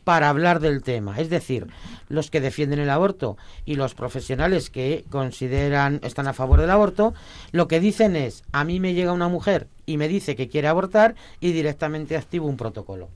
para 0.04 0.28
hablar 0.28 0.60
del 0.60 0.82
tema. 0.82 1.18
Es 1.18 1.28
decir, 1.28 1.66
los 2.08 2.30
que 2.30 2.40
defienden 2.40 2.78
el 2.78 2.90
aborto 2.90 3.36
y 3.64 3.74
los 3.74 3.94
profesionales 3.94 4.70
que 4.70 5.04
consideran, 5.10 6.00
están 6.04 6.28
a 6.28 6.32
favor 6.32 6.60
del 6.60 6.70
aborto, 6.70 7.14
lo 7.50 7.66
que 7.66 7.80
dicen 7.80 8.14
es, 8.14 8.44
a 8.52 8.64
mí 8.64 8.78
me 8.78 8.94
llega 8.94 9.12
una 9.12 9.28
mujer 9.28 9.66
y 9.84 9.96
me 9.96 10.08
dice 10.08 10.36
que 10.36 10.48
quiere 10.48 10.68
abortar 10.68 11.16
y 11.40 11.52
directamente 11.52 12.16
activo 12.16 12.46
un 12.46 12.56
protocolo. 12.56 13.08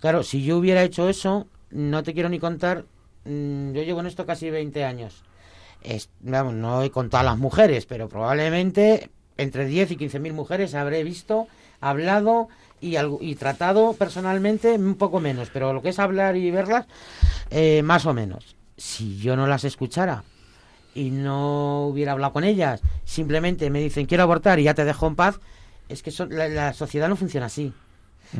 Claro, 0.00 0.22
si 0.22 0.44
yo 0.44 0.58
hubiera 0.58 0.82
hecho 0.82 1.08
eso, 1.08 1.46
no 1.70 2.02
te 2.02 2.12
quiero 2.12 2.28
ni 2.28 2.38
contar, 2.38 2.84
mm, 3.24 3.72
yo 3.72 3.82
llevo 3.82 4.00
en 4.00 4.06
esto 4.06 4.26
casi 4.26 4.50
20 4.50 4.84
años. 4.84 5.22
No 6.20 6.82
he 6.82 6.90
contado 6.90 7.20
a 7.22 7.30
las 7.30 7.38
mujeres, 7.38 7.86
pero 7.86 8.08
probablemente 8.08 9.10
entre 9.36 9.66
10 9.66 9.92
y 9.92 9.96
15 9.96 10.18
mil 10.18 10.32
mujeres 10.32 10.74
habré 10.74 11.04
visto, 11.04 11.46
hablado 11.80 12.48
y, 12.80 12.96
y 13.20 13.34
tratado 13.34 13.92
personalmente 13.94 14.72
un 14.72 14.94
poco 14.94 15.20
menos, 15.20 15.50
pero 15.52 15.72
lo 15.72 15.82
que 15.82 15.90
es 15.90 15.98
hablar 15.98 16.36
y 16.36 16.50
verlas, 16.50 16.86
eh, 17.50 17.82
más 17.82 18.06
o 18.06 18.14
menos. 18.14 18.56
Si 18.76 19.18
yo 19.18 19.36
no 19.36 19.46
las 19.46 19.64
escuchara 19.64 20.24
y 20.94 21.10
no 21.10 21.86
hubiera 21.86 22.12
hablado 22.12 22.32
con 22.32 22.44
ellas, 22.44 22.82
simplemente 23.04 23.70
me 23.70 23.80
dicen 23.80 24.06
quiero 24.06 24.22
abortar 24.22 24.58
y 24.58 24.64
ya 24.64 24.74
te 24.74 24.84
dejo 24.84 25.06
en 25.06 25.16
paz, 25.16 25.40
es 25.88 26.02
que 26.02 26.12
la, 26.28 26.72
sociedad 26.72 27.08
no 27.08 27.16
funciona 27.16 27.46
así. 27.46 27.72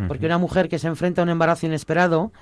Porque 0.08 0.26
una 0.26 0.38
mujer 0.38 0.68
que 0.68 0.80
se 0.80 0.88
enfrenta 0.88 1.22
a 1.22 1.24
un 1.24 1.28
embarazo 1.28 1.64
inesperado, 1.64 2.32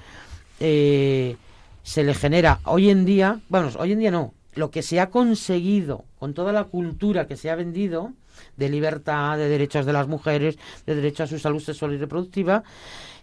eh, 0.61 1.37
se 1.83 2.03
le 2.03 2.15
genera 2.15 2.59
hoy 2.65 2.89
en 2.89 3.05
día, 3.05 3.41
bueno, 3.51 3.69
hoy 3.79 3.93
en 3.93 3.99
día 3.99 4.11
no, 4.11 4.33
lo 4.55 4.71
que 4.71 4.83
se 4.83 5.01
ha 5.01 5.11
conseguido 5.11 6.05
con 6.19 6.35
toda 6.35 6.53
la 6.53 6.65
cultura 6.65 7.27
que 7.27 7.37
se 7.37 7.51
ha 7.51 7.55
vendido, 7.55 8.13
de 8.57 8.69
libertad, 8.69 9.37
de 9.39 9.49
derechos 9.49 9.87
de 9.87 9.93
las 9.93 10.09
mujeres, 10.09 10.59
de 10.87 10.95
derecho 10.95 11.23
a 11.23 11.27
su 11.27 11.39
salud 11.39 11.61
sexual 11.61 11.93
y 11.95 11.99
reproductiva, 11.99 12.65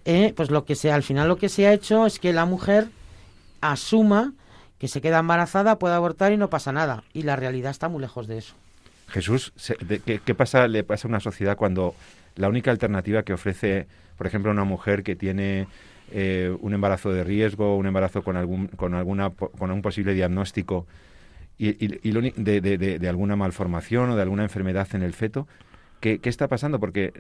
eh, 0.06 0.34
pues 0.36 0.50
lo 0.52 0.66
que 0.66 0.76
sea, 0.76 0.96
al 0.96 1.04
final 1.04 1.28
lo 1.28 1.38
que 1.38 1.50
se 1.50 1.68
ha 1.68 1.74
hecho 1.74 2.06
es 2.06 2.20
que 2.20 2.34
la 2.34 2.46
mujer 2.46 2.88
asuma 3.62 4.34
que 4.82 4.88
se 4.88 5.00
queda 5.00 5.20
embarazada, 5.20 5.78
puede 5.78 5.94
abortar 5.94 6.32
y 6.32 6.38
no 6.38 6.50
pasa 6.50 6.72
nada. 6.72 7.04
Y 7.14 7.22
la 7.22 7.36
realidad 7.36 7.70
está 7.70 7.88
muy 7.88 8.02
lejos 8.02 8.26
de 8.26 8.40
eso. 8.40 8.56
Jesús, 9.10 9.54
¿qué, 10.06 10.36
pasa, 10.36 10.68
le 10.68 10.84
pasa 10.84 11.08
a 11.08 11.10
una 11.10 11.20
sociedad 11.20 11.56
cuando 11.56 11.94
la 12.36 12.50
única 12.50 12.72
alternativa 12.72 13.22
que 13.22 13.34
ofrece, 13.34 13.86
por 14.18 14.26
ejemplo, 14.26 14.50
una 14.50 14.64
mujer 14.64 15.04
que 15.04 15.16
tiene 15.16 15.68
eh, 16.12 16.56
un 16.62 16.74
embarazo 16.74 17.12
de 17.12 17.24
riesgo, 17.24 17.78
un 17.78 17.86
embarazo 17.86 18.24
con 18.24 18.38
algún, 18.38 18.70
con 18.70 18.96
alguna, 18.96 19.30
con 19.30 19.70
un 19.70 19.84
posible 19.84 20.16
diagnóstico, 20.16 20.88
y, 21.62 22.12
de, 22.38 23.08
alguna 23.08 23.36
malformación 23.36 24.10
o 24.10 24.16
de 24.16 24.22
alguna 24.24 24.44
enfermedad 24.44 24.88
en 24.94 25.04
el 25.04 25.14
feto. 25.14 25.48
¿Qué, 26.00 26.20
está 26.24 26.48
pasando? 26.48 26.80
Porque 26.80 27.14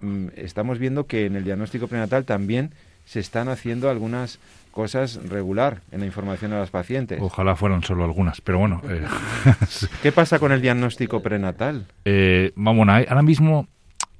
mm, 0.00 0.28
estamos 0.36 0.78
viendo 0.78 1.06
que 1.06 1.26
en 1.26 1.34
el 1.34 1.44
diagnóstico 1.44 1.88
prenatal 1.88 2.24
también 2.24 2.70
se 3.04 3.18
están 3.18 3.48
haciendo 3.48 3.90
algunas 3.90 4.38
cosas 4.70 5.28
regular 5.28 5.80
en 5.90 6.00
la 6.00 6.06
información 6.06 6.52
a 6.52 6.60
los 6.60 6.70
pacientes. 6.70 7.18
Ojalá 7.20 7.56
fueran 7.56 7.82
solo 7.82 8.04
algunas, 8.04 8.40
pero 8.40 8.58
bueno. 8.58 8.80
Eh, 8.88 9.04
¿Qué 10.02 10.12
pasa 10.12 10.38
con 10.38 10.52
el 10.52 10.62
diagnóstico 10.62 11.20
prenatal? 11.20 11.86
Eh, 12.04 12.52
vamos, 12.54 12.86
ahora 12.88 13.22
mismo 13.22 13.66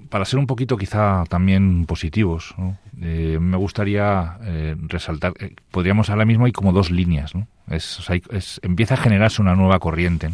para 0.09 0.25
ser 0.25 0.39
un 0.39 0.47
poquito 0.47 0.77
quizá 0.77 1.23
también 1.29 1.85
positivos, 1.85 2.55
eh, 3.01 3.37
me 3.39 3.57
gustaría 3.57 4.37
eh, 4.43 4.75
resaltar, 4.87 5.33
eh, 5.39 5.55
podríamos 5.71 6.09
ahora 6.09 6.25
mismo 6.25 6.45
hay 6.45 6.51
como 6.51 6.71
dos 6.71 6.91
líneas, 6.91 7.35
¿no? 7.35 7.47
Es, 7.69 7.99
empieza 8.61 8.95
a 8.95 8.97
generarse 8.97 9.41
una 9.41 9.55
nueva 9.55 9.79
corriente, 9.79 10.29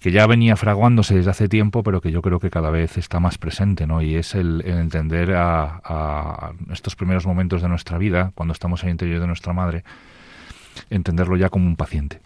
que 0.00 0.10
ya 0.10 0.26
venía 0.26 0.56
fraguándose 0.56 1.14
desde 1.14 1.30
hace 1.30 1.48
tiempo, 1.48 1.82
pero 1.82 2.00
que 2.00 2.10
yo 2.10 2.22
creo 2.22 2.40
que 2.40 2.50
cada 2.50 2.70
vez 2.70 2.98
está 2.98 3.20
más 3.20 3.38
presente, 3.38 3.86
¿no? 3.86 4.02
Y 4.02 4.16
es 4.16 4.34
el, 4.34 4.62
entender 4.66 5.34
a, 5.34 5.80
a, 5.84 6.52
estos 6.72 6.96
primeros 6.96 7.26
momentos 7.26 7.62
de 7.62 7.68
nuestra 7.68 7.98
vida, 7.98 8.32
cuando 8.34 8.52
estamos 8.52 8.82
el 8.82 8.90
interior 8.90 9.20
de 9.20 9.26
nuestra 9.26 9.52
madre, 9.52 9.84
entenderlo 10.90 11.36
ya 11.36 11.50
como 11.50 11.66
un 11.66 11.76
paciente 11.76 12.20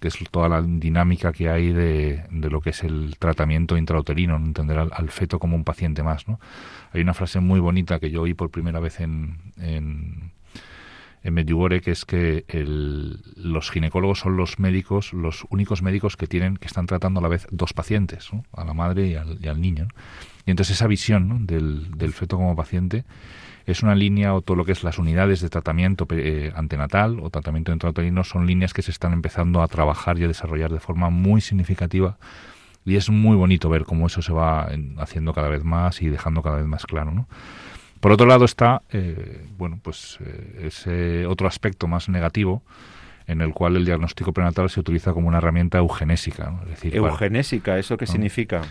que 0.00 0.08
es 0.08 0.18
toda 0.30 0.48
la 0.48 0.62
dinámica 0.62 1.32
que 1.32 1.48
hay 1.48 1.72
de, 1.72 2.24
lo 2.30 2.60
que 2.60 2.70
es 2.70 2.82
el 2.82 3.16
tratamiento 3.18 3.76
intrauterino, 3.76 4.36
entender 4.36 4.78
al, 4.78 5.10
feto 5.10 5.38
como 5.38 5.54
un 5.56 5.64
paciente 5.64 6.02
más. 6.02 6.26
¿no? 6.26 6.40
Hay 6.92 7.02
una 7.02 7.14
frase 7.14 7.40
muy 7.40 7.60
bonita 7.60 8.00
que 8.00 8.10
yo 8.10 8.22
oí 8.22 8.34
por 8.34 8.50
primera 8.50 8.80
vez 8.80 9.00
en, 9.00 9.52
en, 9.58 10.32
en 11.22 11.34
Medjugorje, 11.34 11.82
que 11.82 11.92
es 11.92 12.04
que 12.04 12.44
los 13.36 13.70
ginecólogos 13.70 14.18
son 14.18 14.36
los 14.36 14.58
médicos, 14.58 15.12
los 15.12 15.46
únicos 15.50 15.82
médicos 15.82 16.16
que 16.16 16.26
tienen 16.26 16.56
que 16.56 16.66
están 16.66 16.86
tratando 16.86 17.20
a 17.20 17.22
la 17.22 17.28
vez 17.28 17.46
dos 17.52 17.72
pacientes, 17.72 18.28
a 18.52 18.64
la 18.64 18.74
madre 18.74 19.06
y 19.06 19.14
al, 19.14 19.60
niño. 19.60 19.86
Y 20.46 20.50
entonces 20.50 20.76
esa 20.76 20.88
visión 20.88 21.46
del, 21.46 21.92
del 21.96 22.12
feto 22.12 22.36
como 22.36 22.56
paciente 22.56 23.04
es 23.66 23.82
una 23.82 23.94
línea 23.94 24.34
o 24.34 24.42
todo 24.42 24.56
lo 24.56 24.64
que 24.64 24.72
es 24.72 24.82
las 24.84 24.98
unidades 24.98 25.40
de 25.40 25.48
tratamiento 25.48 26.06
eh, 26.10 26.52
antenatal 26.54 27.20
o 27.20 27.30
tratamiento 27.30 27.72
intrauterino 27.72 28.24
son 28.24 28.46
líneas 28.46 28.72
que 28.72 28.82
se 28.82 28.90
están 28.90 29.12
empezando 29.12 29.62
a 29.62 29.68
trabajar 29.68 30.18
y 30.18 30.24
a 30.24 30.28
desarrollar 30.28 30.72
de 30.72 30.80
forma 30.80 31.10
muy 31.10 31.40
significativa 31.40 32.18
y 32.84 32.96
es 32.96 33.10
muy 33.10 33.36
bonito 33.36 33.68
ver 33.68 33.84
cómo 33.84 34.06
eso 34.06 34.22
se 34.22 34.32
va 34.32 34.68
haciendo 34.98 35.32
cada 35.34 35.48
vez 35.48 35.64
más 35.64 36.00
y 36.02 36.08
dejando 36.08 36.42
cada 36.42 36.56
vez 36.56 36.66
más 36.66 36.86
claro, 36.86 37.12
¿no? 37.12 37.28
Por 38.00 38.12
otro 38.12 38.26
lado 38.26 38.46
está, 38.46 38.80
eh, 38.90 39.46
bueno, 39.58 39.78
pues 39.82 40.18
eh, 40.24 40.62
ese 40.64 41.26
otro 41.26 41.46
aspecto 41.46 41.86
más 41.86 42.08
negativo 42.08 42.62
en 43.26 43.42
el 43.42 43.52
cual 43.52 43.76
el 43.76 43.84
diagnóstico 43.84 44.32
prenatal 44.32 44.70
se 44.70 44.80
utiliza 44.80 45.12
como 45.12 45.28
una 45.28 45.38
herramienta 45.38 45.78
eugenésica. 45.78 46.54
Es 46.64 46.70
decir, 46.70 46.96
eugenésica, 46.96 47.78
¿eso 47.78 47.96
qué 47.98 48.06
significa? 48.06 48.62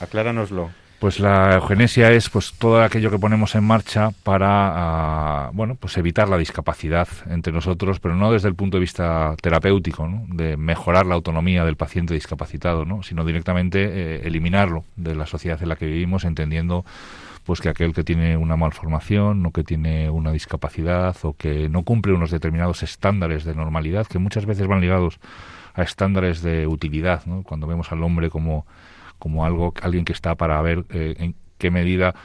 Acláranoslo. 0.00 0.70
Pues 1.00 1.18
la 1.18 1.54
eugenesia 1.54 2.12
es 2.12 2.28
pues 2.28 2.52
todo 2.52 2.82
aquello 2.82 3.10
que 3.10 3.18
ponemos 3.18 3.54
en 3.54 3.64
marcha 3.64 4.10
para 4.22 5.46
ah, 5.46 5.50
bueno 5.54 5.74
pues 5.74 5.96
evitar 5.96 6.28
la 6.28 6.36
discapacidad 6.36 7.08
entre 7.30 7.54
nosotros, 7.54 8.00
pero 8.00 8.16
no 8.16 8.30
desde 8.30 8.48
el 8.48 8.54
punto 8.54 8.76
de 8.76 8.82
vista 8.82 9.34
terapéutico, 9.40 10.06
¿no? 10.06 10.26
de 10.28 10.58
mejorar 10.58 11.06
la 11.06 11.14
autonomía 11.14 11.64
del 11.64 11.76
paciente 11.76 12.12
discapacitado, 12.12 12.84
¿no? 12.84 13.02
sino 13.02 13.24
directamente 13.24 13.82
eh, 13.82 14.20
eliminarlo 14.24 14.84
de 14.96 15.14
la 15.14 15.24
sociedad 15.24 15.62
en 15.62 15.70
la 15.70 15.76
que 15.76 15.86
vivimos, 15.86 16.24
entendiendo 16.24 16.84
pues 17.44 17.62
que 17.62 17.70
aquel 17.70 17.94
que 17.94 18.04
tiene 18.04 18.36
una 18.36 18.56
malformación 18.56 19.46
o 19.46 19.52
que 19.52 19.64
tiene 19.64 20.10
una 20.10 20.32
discapacidad 20.32 21.16
o 21.22 21.32
que 21.32 21.70
no 21.70 21.82
cumple 21.82 22.12
unos 22.12 22.30
determinados 22.30 22.82
estándares 22.82 23.44
de 23.44 23.54
normalidad 23.54 24.06
que 24.06 24.18
muchas 24.18 24.44
veces 24.44 24.66
van 24.66 24.82
ligados 24.82 25.18
a 25.72 25.82
estándares 25.82 26.42
de 26.42 26.66
utilidad, 26.66 27.24
¿no? 27.24 27.42
cuando 27.42 27.66
vemos 27.66 27.90
al 27.90 28.02
hombre 28.02 28.28
como 28.28 28.66
como 29.20 29.44
algo 29.44 29.72
alguien 29.80 30.04
que 30.04 30.12
está 30.12 30.34
para 30.34 30.60
ver 30.62 30.84
eh, 30.90 31.14
en 31.18 31.36
qué 31.58 31.70
medida 31.70 32.16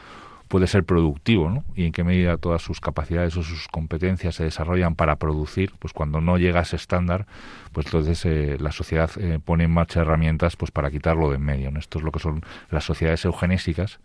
puede 0.47 0.67
ser 0.67 0.83
productivo 0.83 1.49
¿no? 1.49 1.63
y 1.75 1.85
en 1.85 1.91
qué 1.91 2.03
medida 2.03 2.37
todas 2.37 2.61
sus 2.61 2.79
capacidades 2.79 3.35
o 3.37 3.43
sus 3.43 3.67
competencias 3.67 4.35
se 4.35 4.43
desarrollan 4.43 4.95
para 4.95 5.17
producir, 5.17 5.73
pues 5.79 5.93
cuando 5.93 6.21
no 6.21 6.37
llega 6.37 6.59
a 6.59 6.63
ese 6.63 6.75
estándar, 6.75 7.25
pues 7.71 7.87
entonces 7.87 8.25
eh, 8.25 8.57
la 8.59 8.71
sociedad 8.71 9.09
eh, 9.17 9.39
pone 9.43 9.65
en 9.65 9.71
marcha 9.71 10.01
herramientas 10.01 10.55
pues 10.55 10.71
para 10.71 10.89
quitarlo 10.91 11.29
de 11.29 11.35
en 11.35 11.41
medio. 11.43 11.69
Esto 11.77 11.99
es 11.99 12.05
lo 12.05 12.11
que 12.11 12.19
son 12.19 12.41
las 12.71 12.83
sociedades 12.85 13.25
eugenésicas, 13.25 13.99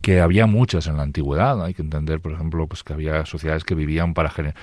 que 0.00 0.20
había 0.20 0.46
muchas 0.46 0.86
en 0.86 0.96
la 0.96 1.02
antigüedad. 1.02 1.62
Hay 1.64 1.74
que 1.74 1.82
entender, 1.82 2.20
por 2.20 2.32
ejemplo, 2.32 2.66
pues 2.66 2.82
que 2.82 2.92
había 2.92 3.26
sociedades 3.26 3.64
que 3.64 3.74
vivían 3.74 4.14
para 4.14 4.30
generar 4.30 4.56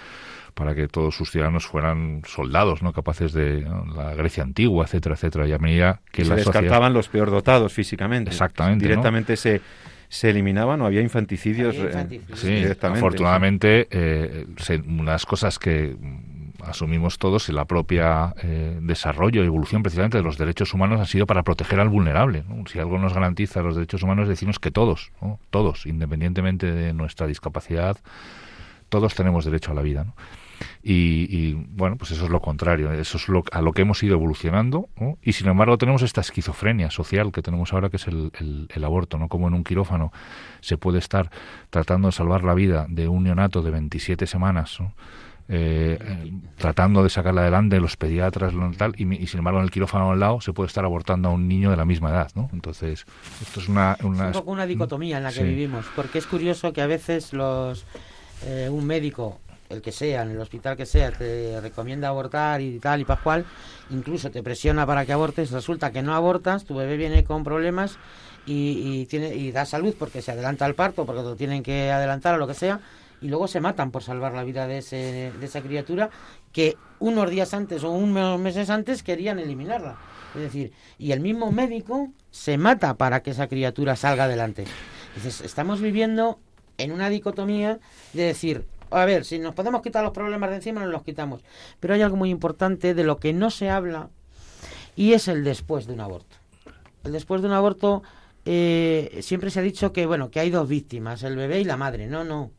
para 0.54 0.76
que 0.76 0.88
todos 0.88 1.16
sus 1.16 1.32
ciudadanos 1.32 1.66
fueran 1.66 2.22
soldados, 2.26 2.82
¿no? 2.82 2.94
Capaces 2.94 3.34
de 3.34 3.62
la 3.96 4.14
Grecia 4.16 4.44
antigua, 4.44 4.86
etcétera, 4.86 5.16
etcétera. 5.16 5.48
Y 5.48 5.54
a 5.54 5.58
medida 5.58 6.02
que 6.12 6.26
se 6.26 6.36
descartaban 6.36 6.94
los 6.94 7.08
peor 7.08 7.32
dotados 7.32 7.74
físicamente. 7.74 8.32
Exactamente. 8.32 8.86
Directamente 8.86 9.36
se 9.38 9.62
se 10.12 10.30
eliminaban 10.30 10.82
o 10.82 10.86
había 10.86 11.00
infanticidios, 11.00 11.78
sí, 12.34 12.66
afortunadamente 12.82 13.88
eh, 13.90 14.46
una 14.86 15.12
de 15.12 15.16
las 15.16 15.26
cosas 15.26 15.58
que 15.58 15.96
asumimos 16.66 17.18
todos 17.18 17.48
en 17.48 17.56
la 17.56 17.64
propia 17.64 18.34
eh, 18.44 18.78
desarrollo 18.82 19.42
y 19.42 19.48
evolución 19.48 19.84
precisamente 19.84 20.18
de 20.18 20.24
los 20.24 20.38
derechos 20.38 20.74
humanos 20.74 21.00
ha 21.00 21.06
sido 21.06 21.26
para 21.26 21.44
proteger 21.44 21.80
al 21.80 21.88
vulnerable. 21.88 22.44
Si 22.70 22.78
algo 22.78 22.98
nos 22.98 23.14
garantiza 23.14 23.62
los 23.62 23.76
derechos 23.76 24.04
humanos, 24.04 24.28
decimos 24.28 24.60
que 24.60 24.70
todos, 24.70 25.14
todos, 25.50 25.86
independientemente 25.86 26.70
de 26.72 26.92
nuestra 26.92 27.26
discapacidad, 27.26 27.98
todos 28.90 29.16
tenemos 29.16 29.46
derecho 29.46 29.72
a 29.72 29.76
la 29.76 29.82
vida. 29.82 30.04
¿no? 30.04 30.14
Y, 30.84 31.54
bueno, 31.54 31.98
pues 31.98 32.12
eso 32.12 32.26
es 32.26 32.30
lo 32.30 32.42
contrario, 32.42 32.92
eso 32.92 33.18
es 33.18 33.28
lo, 33.28 33.44
a 33.52 33.62
lo 33.62 33.74
que 33.74 33.84
hemos 33.84 34.02
ido 34.04 34.16
evolucionando 34.16 34.90
y 35.22 35.34
sin 35.34 35.48
embargo 35.48 35.78
tenemos 35.78 36.02
esta 36.02 36.22
esquizofrenia 36.22 36.90
social 36.92 37.32
que 37.32 37.42
tenemos 37.42 37.74
ahora 37.74 37.90
que 37.90 37.98
es 37.98 38.08
el, 38.08 38.32
el, 38.74 38.84
aborto, 38.84 39.18
¿no? 39.18 39.28
Como 39.28 39.48
en 39.48 39.54
un 39.54 39.64
quirófano 39.64 40.12
se 40.60 40.78
puede 40.78 41.00
estar 41.00 41.30
tratando 41.70 42.08
de 42.08 42.12
salvar 42.12 42.44
la 42.44 42.54
vida 42.54 42.86
de 42.90 43.08
un 43.08 43.24
neonato 43.24 43.62
de 43.62 43.72
27 43.72 44.26
semanas 44.28 44.80
eh, 45.54 45.98
eh, 46.00 46.32
tratando 46.56 47.04
de 47.04 47.10
sacarla 47.10 47.42
adelante, 47.42 47.78
los 47.82 47.98
pediatras, 47.98 48.54
tal, 48.78 48.94
y, 48.98 49.28
sin 49.28 49.40
embargo 49.40 49.60
en 49.60 49.66
el 49.66 49.72
quirófano 49.72 50.12
al 50.12 50.20
lado 50.20 50.40
se 50.40 50.54
puede 50.54 50.68
estar 50.68 50.86
abortando 50.86 51.28
a 51.28 51.32
un 51.34 51.50
niño 51.50 51.70
de 51.70 51.76
la 51.76 51.84
misma 51.84 52.10
edad, 52.10 52.32
¿no? 52.36 52.50
Entonces, 52.54 53.06
esto 53.42 53.60
es 53.60 53.68
una... 53.68 53.98
una 54.04 54.28
un 54.28 54.32
poco 54.32 54.52
una 54.52 54.66
dicotomía 54.66 55.18
en 55.18 55.24
la 55.24 55.34
que 55.34 55.44
vivimos, 55.44 55.86
porque 55.94 56.20
es 56.20 56.26
curioso 56.26 56.72
que 56.72 56.82
a 56.82 56.88
veces 56.88 57.34
los 57.34 57.86
eh, 58.46 58.70
un 58.72 58.86
médico, 58.86 59.42
el 59.72 59.82
que 59.82 59.92
sea, 59.92 60.24
en 60.24 60.32
el 60.32 60.40
hospital 60.40 60.78
que 60.78 60.86
sea, 60.86 61.12
te 61.12 61.60
recomienda 61.62 62.10
abortar 62.10 62.62
y 62.62 62.80
tal 62.80 63.02
y 63.02 63.06
pascual, 63.06 63.46
incluso 63.90 64.32
te 64.32 64.44
presiona 64.44 64.86
para 64.86 65.06
que 65.06 65.14
abortes, 65.14 65.52
resulta 65.52 65.92
que 65.92 66.02
no 66.02 66.14
abortas, 66.14 66.66
tu 66.66 66.76
bebé 66.76 66.98
viene 66.98 67.24
con 67.24 67.44
problemas 67.44 67.98
y, 68.46 69.06
tiene, 69.06 69.36
y 69.36 69.52
da 69.52 69.66
salud 69.66 69.96
porque 69.98 70.22
se 70.22 70.32
adelanta 70.32 70.66
al 70.66 70.76
parto, 70.76 71.06
porque 71.06 71.22
lo 71.22 71.36
tienen 71.36 71.64
que 71.64 71.92
adelantar 71.92 72.36
o 72.36 72.38
lo 72.38 72.48
que 72.48 72.54
sea, 72.54 72.80
y 73.22 73.28
luego 73.28 73.48
se 73.48 73.60
matan 73.60 73.92
por 73.92 74.04
salvar 74.04 74.34
la 74.34 74.44
vida 74.44 74.66
de, 74.68 74.80
ese, 74.80 75.32
de 75.40 75.46
esa 75.46 75.62
criatura 75.62 76.10
que 76.52 76.76
unos 77.00 77.30
días 77.30 77.54
antes 77.54 77.84
o 77.84 77.92
unos 77.92 78.40
meses 78.40 78.70
antes 78.70 79.04
querían 79.04 79.40
eliminarla. 79.40 79.98
Es 80.34 80.42
decir, 80.42 80.72
y 80.98 81.12
el 81.12 81.20
mismo 81.20 81.52
médico 81.52 82.10
se 82.32 82.58
mata 82.58 82.96
para 82.96 83.22
que 83.22 83.32
esa 83.32 83.48
criatura 83.48 83.96
salga 83.96 84.24
adelante. 84.24 84.66
Estamos 85.44 85.82
viviendo 85.82 86.40
en 86.78 86.92
una 86.92 87.10
dicotomía 87.10 87.80
de 88.14 88.24
decir, 88.24 88.66
a 88.92 89.06
ver, 89.06 89.26
si 89.26 89.40
nos 89.40 89.56
podemos 89.56 89.82
quitar 89.82 90.04
los 90.04 90.14
problemas 90.14 90.50
de 90.50 90.58
encima, 90.58 90.82
nos 90.82 90.92
los 90.92 91.04
quitamos. 91.04 91.42
Pero 91.80 91.94
hay 91.94 92.02
algo 92.02 92.18
muy 92.18 92.30
importante 92.30 92.94
de 92.94 93.04
lo 93.04 93.18
que 93.18 93.34
no 93.34 93.50
se 93.50 93.70
habla 93.70 94.10
y 94.96 95.14
es 95.14 95.28
el 95.28 95.44
después 95.44 95.88
de 95.88 95.94
un 95.94 96.02
aborto. 96.02 96.36
El 97.04 97.14
después 97.14 97.42
de 97.42 97.48
un 97.48 97.54
aborto 97.54 98.04
eh, 98.46 99.20
siempre 99.22 99.50
se 99.50 99.60
ha 99.60 99.64
dicho 99.64 99.94
que, 99.94 100.06
bueno, 100.06 100.30
que 100.30 100.40
hay 100.40 100.50
dos 100.50 100.68
víctimas, 100.68 101.24
el 101.24 101.36
bebé 101.36 101.62
y 101.62 101.64
la 101.64 101.78
madre. 101.78 102.08
No, 102.08 102.24
no. 102.24 102.52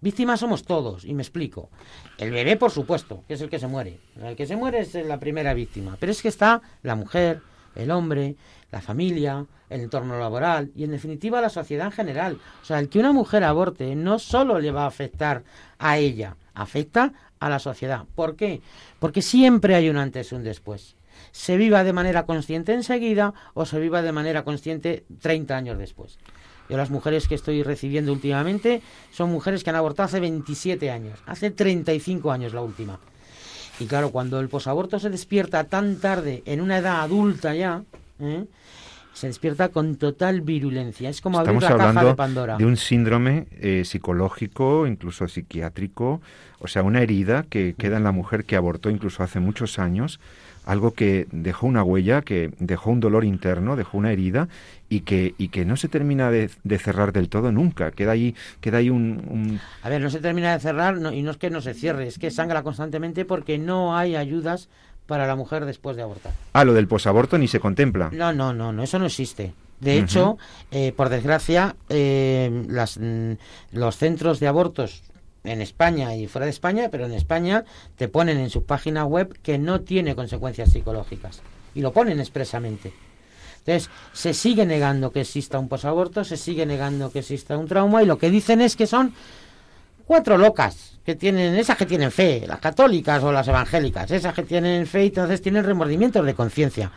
Víctimas 0.00 0.40
somos 0.40 0.64
todos, 0.64 1.04
y 1.06 1.14
me 1.14 1.22
explico. 1.22 1.70
El 2.18 2.30
bebé, 2.30 2.56
por 2.56 2.70
supuesto, 2.70 3.24
que 3.26 3.34
es 3.34 3.40
el 3.40 3.48
que 3.48 3.58
se 3.58 3.66
muere. 3.66 4.00
El 4.22 4.36
que 4.36 4.46
se 4.46 4.54
muere 4.54 4.80
es 4.80 4.94
la 4.94 5.18
primera 5.18 5.54
víctima. 5.54 5.96
Pero 5.98 6.12
es 6.12 6.20
que 6.20 6.28
está 6.28 6.60
la 6.82 6.94
mujer, 6.94 7.40
el 7.74 7.90
hombre, 7.90 8.36
la 8.74 8.80
familia, 8.80 9.46
el 9.70 9.82
entorno 9.82 10.18
laboral 10.18 10.72
y 10.74 10.82
en 10.82 10.90
definitiva 10.90 11.40
la 11.40 11.48
sociedad 11.48 11.86
en 11.86 11.92
general. 11.92 12.40
O 12.60 12.64
sea, 12.64 12.80
el 12.80 12.88
que 12.88 12.98
una 12.98 13.12
mujer 13.12 13.44
aborte 13.44 13.94
no 13.94 14.18
solo 14.18 14.58
le 14.58 14.72
va 14.72 14.82
a 14.82 14.88
afectar 14.88 15.44
a 15.78 15.96
ella, 15.96 16.36
afecta 16.54 17.12
a 17.38 17.48
la 17.48 17.60
sociedad. 17.60 18.04
¿Por 18.16 18.34
qué? 18.34 18.62
Porque 18.98 19.22
siempre 19.22 19.76
hay 19.76 19.88
un 19.88 19.96
antes 19.96 20.32
y 20.32 20.34
un 20.34 20.42
después. 20.42 20.96
Se 21.30 21.56
viva 21.56 21.84
de 21.84 21.92
manera 21.92 22.26
consciente 22.26 22.74
enseguida 22.74 23.32
o 23.54 23.64
se 23.64 23.78
viva 23.78 24.02
de 24.02 24.10
manera 24.10 24.42
consciente 24.42 25.04
30 25.20 25.56
años 25.56 25.78
después. 25.78 26.18
Yo 26.68 26.76
las 26.76 26.90
mujeres 26.90 27.28
que 27.28 27.36
estoy 27.36 27.62
recibiendo 27.62 28.12
últimamente 28.12 28.82
son 29.12 29.30
mujeres 29.30 29.62
que 29.62 29.70
han 29.70 29.76
abortado 29.76 30.06
hace 30.06 30.18
27 30.18 30.90
años, 30.90 31.20
hace 31.26 31.52
35 31.52 32.32
años 32.32 32.52
la 32.52 32.62
última. 32.62 32.98
Y 33.78 33.86
claro, 33.86 34.10
cuando 34.10 34.40
el 34.40 34.48
posaborto 34.48 34.98
se 34.98 35.10
despierta 35.10 35.62
tan 35.64 36.00
tarde, 36.00 36.42
en 36.46 36.60
una 36.60 36.78
edad 36.78 37.02
adulta 37.02 37.54
ya, 37.54 37.84
¿eh? 38.20 38.46
se 39.14 39.28
despierta 39.28 39.68
con 39.68 39.96
total 39.96 40.40
virulencia. 40.40 41.08
Es 41.08 41.20
como 41.20 41.38
abrir 41.38 41.62
la 41.62 41.76
caja 41.76 42.04
de 42.04 42.14
Pandora. 42.14 42.56
De 42.56 42.66
un 42.66 42.76
síndrome 42.76 43.46
eh, 43.52 43.84
psicológico, 43.84 44.86
incluso 44.86 45.28
psiquiátrico, 45.28 46.20
o 46.58 46.66
sea, 46.66 46.82
una 46.82 47.00
herida 47.00 47.44
que 47.48 47.74
queda 47.78 47.96
en 47.96 48.04
la 48.04 48.12
mujer 48.12 48.44
que 48.44 48.56
abortó 48.56 48.90
incluso 48.90 49.22
hace 49.22 49.38
muchos 49.38 49.78
años, 49.78 50.18
algo 50.66 50.94
que 50.94 51.28
dejó 51.30 51.66
una 51.66 51.84
huella, 51.84 52.22
que 52.22 52.50
dejó 52.58 52.90
un 52.90 53.00
dolor 53.00 53.24
interno, 53.24 53.76
dejó 53.76 53.98
una 53.98 54.10
herida 54.10 54.48
y 54.88 55.00
que, 55.00 55.34
y 55.38 55.48
que 55.48 55.64
no 55.64 55.76
se 55.76 55.88
termina 55.88 56.30
de, 56.30 56.48
cerrar 56.78 57.12
del 57.12 57.28
todo 57.28 57.52
nunca. 57.52 57.92
Queda 57.92 58.12
ahí, 58.12 58.34
queda 58.60 58.78
ahí 58.78 58.90
un, 58.90 59.60
A 59.82 59.90
ver, 59.90 60.00
no 60.00 60.10
se 60.10 60.20
termina 60.20 60.54
de 60.54 60.60
cerrar 60.60 60.96
y 61.12 61.22
no 61.22 61.30
es 61.30 61.36
que 61.36 61.50
no 61.50 61.60
se 61.60 61.74
cierre, 61.74 62.08
es 62.08 62.18
que 62.18 62.30
sangra 62.30 62.62
constantemente 62.62 63.24
porque 63.24 63.58
no 63.58 63.96
hay 63.96 64.16
ayudas 64.16 64.68
para 65.06 65.26
la 65.26 65.36
mujer 65.36 65.64
después 65.64 65.96
de 65.96 66.02
abortar. 66.02 66.32
Ah, 66.52 66.64
lo 66.64 66.74
del 66.74 66.88
posaborto 66.88 67.38
ni 67.38 67.48
se 67.48 67.60
contempla. 67.60 68.10
No, 68.12 68.32
no, 68.32 68.52
no, 68.52 68.72
no 68.72 68.82
eso 68.82 68.98
no 68.98 69.06
existe. 69.06 69.52
De 69.80 69.98
hecho, 69.98 70.38
eh, 70.70 70.92
por 70.96 71.08
desgracia, 71.08 71.76
eh, 71.88 72.64
las, 72.68 72.96
mm, 72.98 73.32
los 73.72 73.96
centros 73.96 74.40
de 74.40 74.46
abortos 74.46 75.02
en 75.42 75.60
España 75.60 76.16
y 76.16 76.26
fuera 76.26 76.46
de 76.46 76.50
España, 76.50 76.88
pero 76.90 77.04
en 77.04 77.12
España 77.12 77.64
te 77.96 78.08
ponen 78.08 78.38
en 78.38 78.48
su 78.48 78.64
página 78.64 79.04
web 79.04 79.38
que 79.42 79.58
no 79.58 79.82
tiene 79.82 80.14
consecuencias 80.14 80.72
psicológicas. 80.72 81.42
Y 81.74 81.82
lo 81.82 81.92
ponen 81.92 82.18
expresamente. 82.18 82.94
Entonces, 83.58 83.90
se 84.12 84.34
sigue 84.34 84.66
negando 84.66 85.10
que 85.10 85.22
exista 85.22 85.58
un 85.58 85.68
posaborto, 85.68 86.24
se 86.24 86.36
sigue 86.36 86.66
negando 86.66 87.10
que 87.10 87.20
exista 87.20 87.56
un 87.56 87.66
trauma 87.66 88.02
y 88.02 88.06
lo 88.06 88.18
que 88.18 88.30
dicen 88.30 88.60
es 88.60 88.76
que 88.76 88.86
son 88.86 89.14
cuatro 90.06 90.38
locas 90.38 90.98
que 91.04 91.14
tienen, 91.14 91.54
esas 91.56 91.76
que 91.76 91.86
tienen 91.86 92.10
fe, 92.10 92.44
las 92.46 92.60
católicas 92.60 93.22
o 93.22 93.32
las 93.32 93.46
evangélicas, 93.48 94.10
esas 94.10 94.34
que 94.34 94.42
tienen 94.42 94.86
fe 94.86 95.04
y 95.04 95.06
entonces 95.08 95.42
tienen 95.42 95.64
remordimientos 95.64 96.24
de 96.24 96.34
conciencia. 96.34 96.90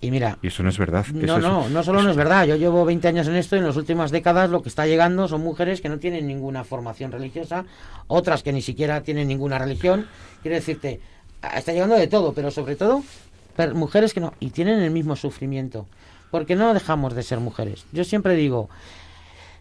Y 0.00 0.10
mira. 0.10 0.38
Y 0.42 0.48
eso 0.48 0.62
no 0.62 0.68
es 0.68 0.78
verdad. 0.78 1.06
No, 1.06 1.38
no, 1.38 1.68
no 1.68 1.82
solo 1.82 2.02
no 2.02 2.10
es 2.10 2.16
verdad. 2.16 2.44
Yo 2.44 2.56
llevo 2.56 2.84
20 2.84 3.08
años 3.08 3.28
en 3.28 3.36
esto 3.36 3.56
y 3.56 3.60
en 3.60 3.66
las 3.66 3.76
últimas 3.76 4.10
décadas 4.10 4.50
lo 4.50 4.62
que 4.62 4.68
está 4.68 4.86
llegando 4.86 5.26
son 5.26 5.40
mujeres 5.40 5.80
que 5.80 5.88
no 5.88 5.98
tienen 5.98 6.26
ninguna 6.26 6.64
formación 6.64 7.12
religiosa, 7.12 7.64
otras 8.06 8.42
que 8.42 8.52
ni 8.52 8.60
siquiera 8.60 9.02
tienen 9.02 9.28
ninguna 9.28 9.58
religión. 9.58 10.06
Quiero 10.42 10.56
decirte, 10.56 11.00
está 11.54 11.72
llegando 11.72 11.94
de 11.96 12.08
todo, 12.08 12.34
pero 12.34 12.50
sobre 12.50 12.76
todo 12.76 13.02
mujeres 13.74 14.12
que 14.12 14.20
no. 14.20 14.34
Y 14.38 14.50
tienen 14.50 14.80
el 14.80 14.90
mismo 14.90 15.16
sufrimiento. 15.16 15.86
Porque 16.30 16.56
no 16.56 16.74
dejamos 16.74 17.14
de 17.14 17.22
ser 17.22 17.40
mujeres. 17.40 17.86
Yo 17.92 18.04
siempre 18.04 18.34
digo, 18.34 18.68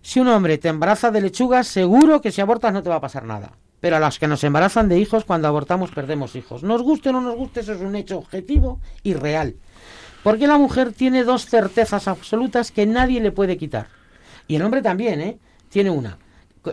si 0.05 0.19
un 0.19 0.27
hombre 0.27 0.59
te 0.59 0.67
embaraza 0.67 1.09
de 1.09 1.19
lechugas, 1.19 1.65
seguro 1.65 2.21
que 2.21 2.31
si 2.31 2.39
abortas 2.39 2.71
no 2.71 2.83
te 2.83 2.89
va 2.89 2.97
a 2.97 3.01
pasar 3.01 3.23
nada. 3.23 3.53
Pero 3.79 3.95
a 3.95 3.99
las 3.99 4.19
que 4.19 4.27
nos 4.27 4.43
embarazan 4.43 4.87
de 4.87 4.99
hijos, 4.99 5.25
cuando 5.25 5.47
abortamos 5.47 5.89
perdemos 5.89 6.35
hijos. 6.35 6.61
Nos 6.61 6.83
guste 6.83 7.09
o 7.09 7.11
no 7.11 7.21
nos 7.21 7.35
guste, 7.35 7.61
eso 7.61 7.73
es 7.73 7.81
un 7.81 7.95
hecho 7.95 8.19
objetivo 8.19 8.79
y 9.01 9.15
real. 9.15 9.55
Porque 10.21 10.45
la 10.45 10.59
mujer 10.59 10.93
tiene 10.93 11.23
dos 11.23 11.47
certezas 11.47 12.07
absolutas 12.07 12.71
que 12.71 12.85
nadie 12.85 13.19
le 13.19 13.31
puede 13.31 13.57
quitar. 13.57 13.87
Y 14.47 14.57
el 14.57 14.61
hombre 14.61 14.83
también, 14.83 15.21
¿eh? 15.21 15.39
Tiene 15.69 15.89
una, 15.89 16.19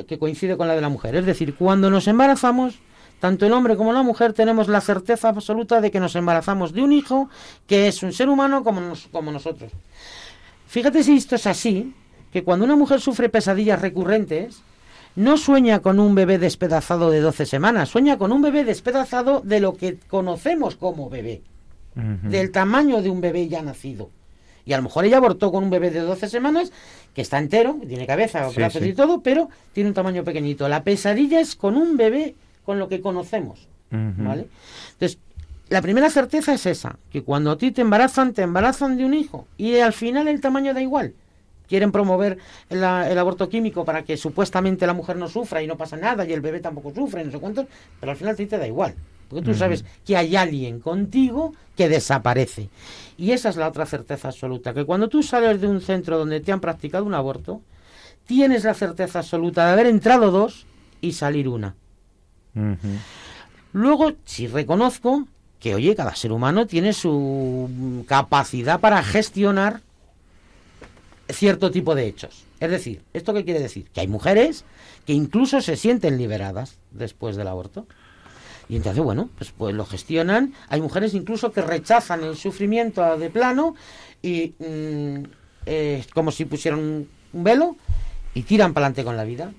que 0.06 0.18
coincide 0.18 0.58
con 0.58 0.68
la 0.68 0.74
de 0.74 0.82
la 0.82 0.90
mujer. 0.90 1.16
Es 1.16 1.24
decir, 1.24 1.54
cuando 1.54 1.88
nos 1.88 2.08
embarazamos, 2.08 2.80
tanto 3.18 3.46
el 3.46 3.54
hombre 3.54 3.78
como 3.78 3.94
la 3.94 4.02
mujer 4.02 4.34
tenemos 4.34 4.68
la 4.68 4.82
certeza 4.82 5.30
absoluta 5.30 5.80
de 5.80 5.90
que 5.90 6.00
nos 6.00 6.16
embarazamos 6.16 6.74
de 6.74 6.82
un 6.82 6.92
hijo 6.92 7.30
que 7.66 7.88
es 7.88 8.02
un 8.02 8.12
ser 8.12 8.28
humano 8.28 8.62
como, 8.62 8.92
como 9.10 9.32
nosotros. 9.32 9.72
Fíjate 10.66 11.02
si 11.02 11.16
esto 11.16 11.36
es 11.36 11.46
así, 11.46 11.94
que 12.32 12.42
cuando 12.44 12.64
una 12.64 12.76
mujer 12.76 13.00
sufre 13.00 13.28
pesadillas 13.28 13.80
recurrentes, 13.80 14.62
no 15.14 15.36
sueña 15.36 15.80
con 15.80 16.00
un 16.00 16.14
bebé 16.14 16.38
despedazado 16.38 17.10
de 17.10 17.20
12 17.20 17.46
semanas, 17.46 17.90
sueña 17.90 18.16
con 18.16 18.32
un 18.32 18.40
bebé 18.40 18.64
despedazado 18.64 19.40
de 19.44 19.60
lo 19.60 19.76
que 19.76 19.98
conocemos 20.08 20.76
como 20.76 21.10
bebé 21.10 21.42
del 21.94 22.50
tamaño 22.50 23.02
de 23.02 23.10
un 23.10 23.20
bebé 23.20 23.48
ya 23.48 23.60
nacido. 23.60 24.08
Y 24.64 24.72
a 24.72 24.78
lo 24.78 24.84
mejor 24.84 25.04
ella 25.04 25.18
abortó 25.18 25.52
con 25.52 25.64
un 25.64 25.70
bebé 25.70 25.90
de 25.90 26.00
12 26.00 26.28
semanas, 26.28 26.72
que 27.14 27.20
está 27.20 27.38
entero, 27.38 27.78
que 27.80 27.86
tiene 27.86 28.06
cabeza, 28.06 28.48
brazos 28.48 28.82
y 28.86 28.94
todo, 28.94 29.20
pero 29.20 29.50
tiene 29.74 29.90
un 29.90 29.94
tamaño 29.94 30.24
pequeñito. 30.24 30.68
La 30.68 30.84
pesadilla 30.84 31.40
es 31.40 31.54
con 31.54 31.76
un 31.76 31.98
bebé 31.98 32.34
con 32.64 32.78
lo 32.78 32.88
que 32.88 33.00
conocemos. 33.00 33.68
¿Vale? 33.90 34.46
Entonces, 34.92 35.18
la 35.68 35.82
primera 35.82 36.08
certeza 36.08 36.54
es 36.54 36.64
esa, 36.64 36.96
que 37.10 37.22
cuando 37.22 37.50
a 37.50 37.58
ti 37.58 37.72
te 37.72 37.82
embarazan, 37.82 38.32
te 38.32 38.40
embarazan 38.40 38.96
de 38.96 39.04
un 39.04 39.12
hijo. 39.12 39.46
Y 39.58 39.76
al 39.76 39.92
final 39.92 40.28
el 40.28 40.40
tamaño 40.40 40.72
da 40.72 40.80
igual. 40.80 41.12
Quieren 41.72 41.90
promover 41.90 42.36
el, 42.68 42.84
el 42.84 43.18
aborto 43.18 43.48
químico 43.48 43.82
para 43.82 44.02
que 44.02 44.18
supuestamente 44.18 44.86
la 44.86 44.92
mujer 44.92 45.16
no 45.16 45.26
sufra 45.26 45.62
y 45.62 45.66
no 45.66 45.78
pasa 45.78 45.96
nada 45.96 46.26
y 46.26 46.32
el 46.34 46.42
bebé 46.42 46.60
tampoco 46.60 46.92
sufre, 46.94 47.24
no 47.24 47.32
sé 47.32 47.38
cuántos, 47.38 47.64
pero 47.98 48.12
al 48.12 48.18
final 48.18 48.34
a 48.34 48.36
ti 48.36 48.44
te 48.44 48.58
da 48.58 48.66
igual. 48.66 48.94
Porque 49.26 49.42
tú 49.42 49.54
sabes 49.54 49.82
que 50.04 50.14
hay 50.14 50.36
alguien 50.36 50.80
contigo 50.80 51.54
que 51.74 51.88
desaparece. 51.88 52.68
Y 53.16 53.30
esa 53.30 53.48
es 53.48 53.56
la 53.56 53.68
otra 53.68 53.86
certeza 53.86 54.28
absoluta, 54.28 54.74
que 54.74 54.84
cuando 54.84 55.08
tú 55.08 55.22
sales 55.22 55.62
de 55.62 55.66
un 55.66 55.80
centro 55.80 56.18
donde 56.18 56.40
te 56.40 56.52
han 56.52 56.60
practicado 56.60 57.06
un 57.06 57.14
aborto, 57.14 57.62
tienes 58.26 58.64
la 58.64 58.74
certeza 58.74 59.20
absoluta 59.20 59.64
de 59.64 59.72
haber 59.72 59.86
entrado 59.86 60.30
dos 60.30 60.66
y 61.00 61.14
salir 61.14 61.48
una. 61.48 61.74
Luego, 63.72 64.12
si 64.26 64.46
reconozco 64.46 65.26
que, 65.58 65.74
oye, 65.74 65.96
cada 65.96 66.14
ser 66.14 66.32
humano 66.32 66.66
tiene 66.66 66.92
su 66.92 68.04
capacidad 68.06 68.78
para 68.78 69.02
gestionar 69.02 69.80
cierto 71.32 71.70
tipo 71.70 71.94
de 71.94 72.06
hechos. 72.06 72.44
Es 72.60 72.70
decir, 72.70 73.02
¿esto 73.12 73.34
qué 73.34 73.44
quiere 73.44 73.60
decir? 73.60 73.88
Que 73.92 74.00
hay 74.00 74.08
mujeres 74.08 74.64
que 75.06 75.12
incluso 75.12 75.60
se 75.60 75.76
sienten 75.76 76.18
liberadas 76.18 76.78
después 76.90 77.36
del 77.36 77.48
aborto. 77.48 77.86
Y 78.68 78.76
entonces, 78.76 79.02
bueno, 79.02 79.28
pues, 79.36 79.52
pues 79.56 79.74
lo 79.74 79.84
gestionan. 79.84 80.54
Hay 80.68 80.80
mujeres 80.80 81.14
incluso 81.14 81.52
que 81.52 81.62
rechazan 81.62 82.22
el 82.24 82.36
sufrimiento 82.36 83.18
de 83.18 83.30
plano 83.30 83.74
y 84.22 84.54
mm, 84.58 85.24
como 86.14 86.30
si 86.30 86.44
pusieran 86.44 86.80
un, 86.80 87.08
velo 87.32 87.76
y 88.34 88.42
tiran 88.42 88.72
para 88.72 88.86
adelante 88.86 89.04
con 89.04 89.16
la 89.16 89.24
vida. 89.24 89.52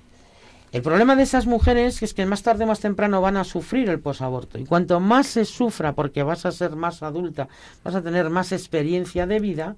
El 0.74 0.82
problema 0.82 1.14
de 1.14 1.22
esas 1.22 1.46
mujeres 1.46 2.02
es 2.02 2.14
que 2.14 2.26
más 2.26 2.42
tarde 2.42 2.64
o 2.64 2.66
más 2.66 2.80
temprano 2.80 3.20
van 3.20 3.36
a 3.36 3.44
sufrir 3.44 3.88
el 3.90 4.00
posaborto. 4.00 4.58
Y 4.58 4.64
cuanto 4.64 4.98
más 4.98 5.28
se 5.28 5.44
sufra 5.44 5.92
porque 5.92 6.24
vas 6.24 6.46
a 6.46 6.50
ser 6.50 6.74
más 6.74 7.04
adulta, 7.04 7.46
vas 7.84 7.94
a 7.94 8.02
tener 8.02 8.28
más 8.28 8.50
experiencia 8.50 9.24
de 9.24 9.38
vida, 9.38 9.76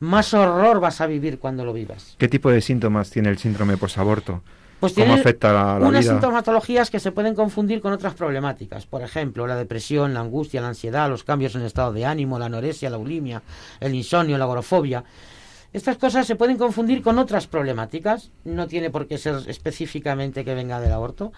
más 0.00 0.32
horror 0.32 0.80
vas 0.80 1.02
a 1.02 1.06
vivir 1.06 1.38
cuando 1.38 1.66
lo 1.66 1.74
vivas. 1.74 2.14
¿Qué 2.16 2.28
tipo 2.28 2.50
de 2.50 2.62
síntomas 2.62 3.10
tiene 3.10 3.28
el 3.28 3.36
síndrome 3.36 3.76
posaborto? 3.76 4.40
Pues 4.80 4.94
¿Cómo 4.94 5.12
afecta 5.12 5.52
la, 5.52 5.78
la 5.78 5.86
unas 5.86 6.00
vida? 6.00 6.12
sintomatologías 6.12 6.90
que 6.90 6.98
se 6.98 7.12
pueden 7.12 7.34
confundir 7.34 7.82
con 7.82 7.92
otras 7.92 8.14
problemáticas. 8.14 8.86
Por 8.86 9.02
ejemplo, 9.02 9.46
la 9.46 9.56
depresión, 9.56 10.14
la 10.14 10.20
angustia, 10.20 10.62
la 10.62 10.68
ansiedad, 10.68 11.10
los 11.10 11.24
cambios 11.24 11.54
en 11.56 11.60
el 11.60 11.66
estado 11.66 11.92
de 11.92 12.06
ánimo, 12.06 12.38
la 12.38 12.46
anorexia, 12.46 12.88
la 12.88 12.96
bulimia, 12.96 13.42
el 13.80 13.94
insomnio, 13.94 14.38
la 14.38 14.44
agorafobia. 14.44 15.04
Estas 15.72 15.96
cosas 15.96 16.26
se 16.26 16.36
pueden 16.36 16.58
confundir 16.58 17.02
con 17.02 17.18
otras 17.18 17.46
problemáticas. 17.46 18.30
No 18.44 18.68
tiene 18.68 18.90
por 18.90 19.06
qué 19.06 19.16
ser 19.16 19.36
específicamente 19.46 20.44
que 20.44 20.54
venga 20.54 20.80
del 20.80 20.92
aborto. 20.92 21.32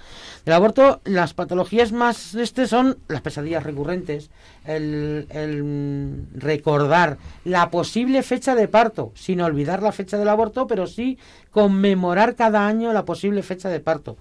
Del 0.44 0.54
aborto, 0.54 1.00
las 1.04 1.34
patologías 1.34 1.92
más 1.92 2.34
este 2.34 2.66
son 2.66 2.98
las 3.06 3.20
pesadillas 3.20 3.62
recurrentes, 3.62 4.30
el, 4.64 5.28
el, 5.30 6.26
recordar 6.34 7.18
la 7.44 7.70
posible 7.70 8.24
fecha 8.24 8.56
de 8.56 8.66
parto, 8.66 9.12
sin 9.14 9.40
olvidar 9.40 9.82
la 9.82 9.92
fecha 9.92 10.18
del 10.18 10.28
aborto, 10.28 10.66
pero 10.66 10.88
sí 10.88 11.16
conmemorar 11.52 12.34
cada 12.34 12.66
año 12.66 12.92
la 12.92 13.04
posible 13.04 13.42
fecha 13.44 13.68
de 13.68 13.78
parto. 13.78 14.16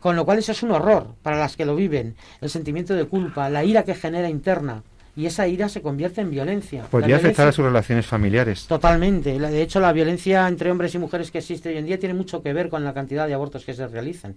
Con 0.00 0.16
lo 0.16 0.24
cual 0.24 0.38
eso 0.38 0.52
es 0.52 0.62
un 0.62 0.70
horror 0.70 1.14
para 1.22 1.38
las 1.38 1.56
que 1.56 1.66
lo 1.66 1.76
viven. 1.76 2.16
El 2.40 2.48
sentimiento 2.48 2.94
de 2.94 3.04
culpa, 3.04 3.50
la 3.50 3.64
ira 3.64 3.82
que 3.82 3.94
genera 3.94 4.30
interna. 4.30 4.84
Y 5.18 5.26
esa 5.26 5.48
ira 5.48 5.68
se 5.68 5.82
convierte 5.82 6.20
en 6.20 6.30
violencia. 6.30 6.84
Podría 6.84 7.16
afectar 7.16 7.48
a 7.48 7.50
sus 7.50 7.64
relaciones 7.64 8.06
familiares. 8.06 8.68
Totalmente. 8.68 9.36
De 9.36 9.62
hecho, 9.62 9.80
la 9.80 9.92
violencia 9.92 10.46
entre 10.46 10.70
hombres 10.70 10.94
y 10.94 10.98
mujeres 10.98 11.32
que 11.32 11.38
existe 11.38 11.70
hoy 11.70 11.76
en 11.76 11.86
día 11.86 11.98
tiene 11.98 12.14
mucho 12.14 12.40
que 12.40 12.52
ver 12.52 12.68
con 12.68 12.84
la 12.84 12.94
cantidad 12.94 13.26
de 13.26 13.34
abortos 13.34 13.64
que 13.64 13.74
se 13.74 13.88
realizan. 13.88 14.36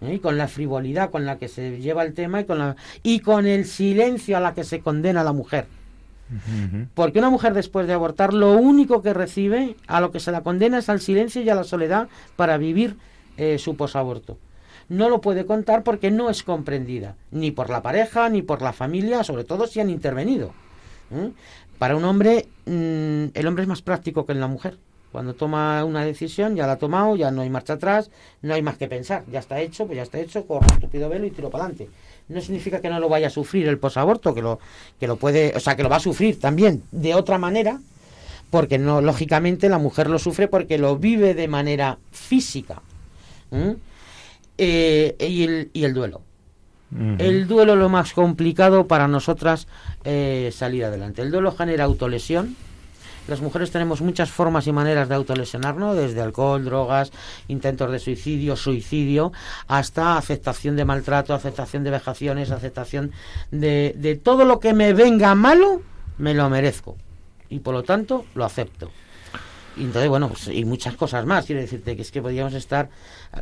¿eh? 0.00 0.14
Y 0.14 0.18
con 0.20 0.38
la 0.38 0.46
frivolidad 0.46 1.10
con 1.10 1.26
la 1.26 1.36
que 1.36 1.48
se 1.48 1.80
lleva 1.80 2.04
el 2.04 2.14
tema 2.14 2.42
y 2.42 2.44
con, 2.44 2.60
la, 2.60 2.76
y 3.02 3.18
con 3.18 3.44
el 3.44 3.64
silencio 3.64 4.36
a 4.36 4.40
la 4.40 4.54
que 4.54 4.62
se 4.62 4.78
condena 4.78 5.22
a 5.22 5.24
la 5.24 5.32
mujer. 5.32 5.66
Porque 6.94 7.18
una 7.18 7.30
mujer 7.30 7.52
después 7.52 7.88
de 7.88 7.94
abortar 7.94 8.32
lo 8.32 8.52
único 8.52 9.02
que 9.02 9.12
recibe, 9.12 9.74
a 9.88 10.00
lo 10.00 10.12
que 10.12 10.20
se 10.20 10.30
la 10.30 10.42
condena 10.42 10.78
es 10.78 10.88
al 10.88 11.00
silencio 11.00 11.42
y 11.42 11.50
a 11.50 11.56
la 11.56 11.64
soledad 11.64 12.06
para 12.36 12.56
vivir 12.56 12.94
eh, 13.36 13.58
su 13.58 13.74
posaborto. 13.74 14.38
No 14.90 15.08
lo 15.08 15.20
puede 15.20 15.46
contar 15.46 15.84
porque 15.84 16.10
no 16.10 16.30
es 16.30 16.42
comprendida, 16.42 17.14
ni 17.30 17.52
por 17.52 17.70
la 17.70 17.80
pareja, 17.80 18.28
ni 18.28 18.42
por 18.42 18.60
la 18.60 18.72
familia, 18.72 19.22
sobre 19.22 19.44
todo 19.44 19.68
si 19.68 19.78
han 19.78 19.88
intervenido. 19.88 20.52
¿eh? 21.12 21.30
Para 21.78 21.94
un 21.94 22.04
hombre, 22.04 22.48
mm, 22.66 23.26
el 23.32 23.46
hombre 23.46 23.62
es 23.62 23.68
más 23.68 23.82
práctico 23.82 24.26
que 24.26 24.34
la 24.34 24.48
mujer. 24.48 24.78
Cuando 25.12 25.34
toma 25.34 25.84
una 25.84 26.04
decisión, 26.04 26.56
ya 26.56 26.66
la 26.66 26.72
ha 26.72 26.78
tomado, 26.78 27.14
ya 27.14 27.30
no 27.30 27.42
hay 27.42 27.50
marcha 27.50 27.74
atrás, 27.74 28.10
no 28.42 28.52
hay 28.52 28.62
más 28.62 28.78
que 28.78 28.88
pensar. 28.88 29.22
Ya 29.30 29.38
está 29.38 29.60
hecho, 29.60 29.86
pues 29.86 29.96
ya 29.96 30.02
está 30.02 30.18
hecho, 30.18 30.44
corro 30.44 30.66
estúpido 30.72 31.08
velo 31.08 31.24
y 31.24 31.30
tiro 31.30 31.50
para 31.50 31.66
adelante. 31.66 31.88
No 32.28 32.40
significa 32.40 32.80
que 32.80 32.88
no 32.88 32.98
lo 32.98 33.08
vaya 33.08 33.28
a 33.28 33.30
sufrir 33.30 33.68
el 33.68 33.78
posaborto, 33.78 34.34
que 34.34 34.42
lo, 34.42 34.58
que 34.98 35.06
lo 35.06 35.16
puede, 35.16 35.52
o 35.56 35.60
sea, 35.60 35.76
que 35.76 35.84
lo 35.84 35.88
va 35.88 35.96
a 35.96 36.00
sufrir 36.00 36.40
también 36.40 36.82
de 36.90 37.14
otra 37.14 37.38
manera, 37.38 37.80
porque 38.50 38.78
no, 38.78 39.00
lógicamente 39.00 39.68
la 39.68 39.78
mujer 39.78 40.10
lo 40.10 40.18
sufre 40.18 40.48
porque 40.48 40.78
lo 40.78 40.96
vive 40.96 41.34
de 41.34 41.46
manera 41.46 41.98
física. 42.10 42.82
¿m? 43.52 43.76
Eh, 44.62 45.16
y, 45.18 45.44
el, 45.44 45.70
y 45.72 45.84
el 45.84 45.94
duelo. 45.94 46.20
Ujú. 46.92 47.16
El 47.18 47.48
duelo 47.48 47.76
lo 47.76 47.88
más 47.88 48.12
complicado 48.12 48.86
para 48.86 49.08
nosotras 49.08 49.66
eh, 50.04 50.50
salir 50.52 50.84
adelante. 50.84 51.22
El 51.22 51.30
duelo 51.30 51.50
genera 51.52 51.84
autolesión. 51.84 52.56
Las 53.26 53.40
mujeres 53.40 53.70
tenemos 53.70 54.02
muchas 54.02 54.30
formas 54.30 54.66
y 54.66 54.72
maneras 54.72 55.08
de 55.08 55.14
autolesionarnos, 55.14 55.96
desde 55.96 56.20
alcohol, 56.20 56.62
drogas, 56.62 57.10
intentos 57.48 57.90
de 57.90 58.00
suicidio, 58.00 58.54
suicidio, 58.54 59.32
hasta 59.66 60.18
aceptación 60.18 60.76
de 60.76 60.84
maltrato, 60.84 61.32
aceptación 61.32 61.82
de 61.82 61.92
vejaciones, 61.92 62.50
aceptación 62.50 63.12
de, 63.50 63.94
de 63.96 64.16
todo 64.16 64.44
lo 64.44 64.60
que 64.60 64.74
me 64.74 64.92
venga 64.92 65.34
malo, 65.34 65.80
me 66.18 66.34
lo 66.34 66.50
merezco. 66.50 66.98
Y 67.48 67.60
por 67.60 67.72
lo 67.72 67.82
tanto, 67.82 68.26
lo 68.34 68.44
acepto. 68.44 68.90
Y 69.78 69.84
entonces, 69.84 70.10
bueno, 70.10 70.28
pues, 70.28 70.48
y 70.48 70.66
muchas 70.66 70.96
cosas 70.96 71.24
más. 71.24 71.46
Quiero 71.46 71.62
decirte 71.62 71.96
que 71.96 72.02
es 72.02 72.10
que 72.10 72.20
podríamos 72.20 72.52
estar. 72.52 72.90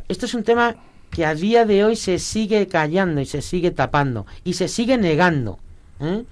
Esto 0.07 0.25
es 0.25 0.33
un 0.33 0.43
tema 0.43 0.77
que 1.09 1.25
a 1.25 1.35
día 1.35 1.65
de 1.65 1.83
hoy 1.83 1.95
se 1.95 2.19
sigue 2.19 2.67
callando 2.67 3.21
y 3.21 3.25
se 3.25 3.41
sigue 3.41 3.71
tapando 3.71 4.25
y 4.43 4.53
se 4.53 4.67
sigue 4.67 4.97
negando. 4.97 5.59
¿eh? 5.99 6.23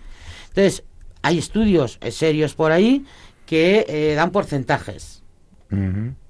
Entonces, 0.49 0.83
hay 1.21 1.37
estudios 1.37 1.97
eh, 2.01 2.11
serios 2.11 2.53
por 2.55 2.71
ahí 2.71 3.05
que 3.45 3.85
eh, 3.87 4.13
dan 4.15 4.31
porcentajes. 4.31 5.23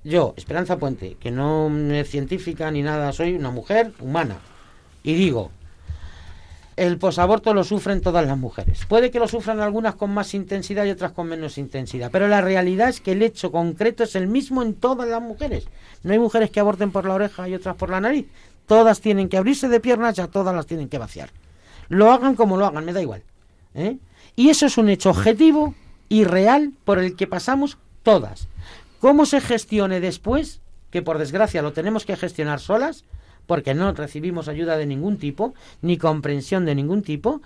Yo, 0.04 0.34
Esperanza 0.36 0.78
Puente, 0.78 1.16
que 1.20 1.30
no 1.30 1.70
es 1.94 2.10
científica 2.10 2.72
ni 2.72 2.82
nada, 2.82 3.12
soy 3.14 3.36
una 3.36 3.52
mujer 3.52 3.92
humana. 4.00 4.40
Y 5.04 5.14
digo, 5.14 5.52
el 6.78 7.00
posaborto 7.00 7.56
lo 7.56 7.64
sufren 7.64 8.02
todas 8.02 8.26
las 8.26 8.38
mujeres. 8.38 8.86
Puede 8.86 9.10
que 9.10 9.18
lo 9.18 9.28
sufran 9.28 9.60
algunas 9.60 9.96
con 9.96 10.14
más 10.14 10.36
intensidad 10.36 10.86
y 10.86 10.92
otras 10.92 11.12
con 11.12 11.28
menos 11.28 11.58
intensidad, 11.58 12.12
pero 12.12 12.28
la 12.28 12.40
realidad 12.40 12.90
es 12.90 13.02
que 13.02 13.14
el 13.14 13.24
hecho 13.24 13.52
concreto 13.52 14.04
es 14.04 14.16
el 14.16 14.28
mismo 14.28 14.62
en 14.62 14.76
todas 14.76 15.10
las 15.10 15.22
mujeres. 15.22 15.68
No 16.04 16.14
hay 16.14 16.20
mujeres 16.20 16.52
que 16.52 16.60
aborten 16.60 16.92
por 16.92 17.06
la 17.06 17.16
oreja 17.16 17.50
y 17.50 17.56
otras 17.56 17.76
por 17.76 17.90
la 17.90 18.00
nariz. 18.00 18.28
Todas 18.68 19.02
tienen 19.02 19.28
que 19.28 19.38
abrirse 19.38 19.68
de 19.68 19.80
piernas 19.80 20.20
y 20.20 20.28
todas 20.28 20.56
las 20.56 20.68
tienen 20.68 20.88
que 20.88 21.00
vaciar. 21.00 21.32
Lo 21.90 22.12
hagan 22.12 22.36
como 22.36 22.58
lo 22.58 22.66
hagan, 22.68 22.86
me 22.86 22.94
da 22.94 23.02
igual. 23.02 23.24
¿eh? 23.74 23.98
Y 24.36 24.50
eso 24.50 24.68
es 24.68 24.78
un 24.78 24.90
hecho 24.90 25.10
objetivo 25.10 25.74
y 26.10 26.26
real 26.26 26.74
por 26.86 27.00
el 27.00 27.16
que 27.16 27.26
pasamos 27.26 27.80
todas. 28.04 28.50
¿Cómo 29.00 29.26
se 29.26 29.42
gestione 29.42 30.00
después? 30.00 30.62
Que 30.92 31.02
por 31.02 31.18
desgracia 31.18 31.64
lo 31.64 31.74
tenemos 31.74 32.06
que 32.06 32.16
gestionar 32.16 32.60
solas, 32.60 33.04
porque 33.48 33.74
no 33.74 33.92
recibimos 33.94 34.48
ayuda 34.48 34.78
de 34.78 34.86
ningún 34.86 35.18
tipo, 35.18 35.56
ni 35.82 35.98
comprensión 35.98 36.66
de 36.66 36.76
ningún 36.76 37.02
tipo, 37.02 37.42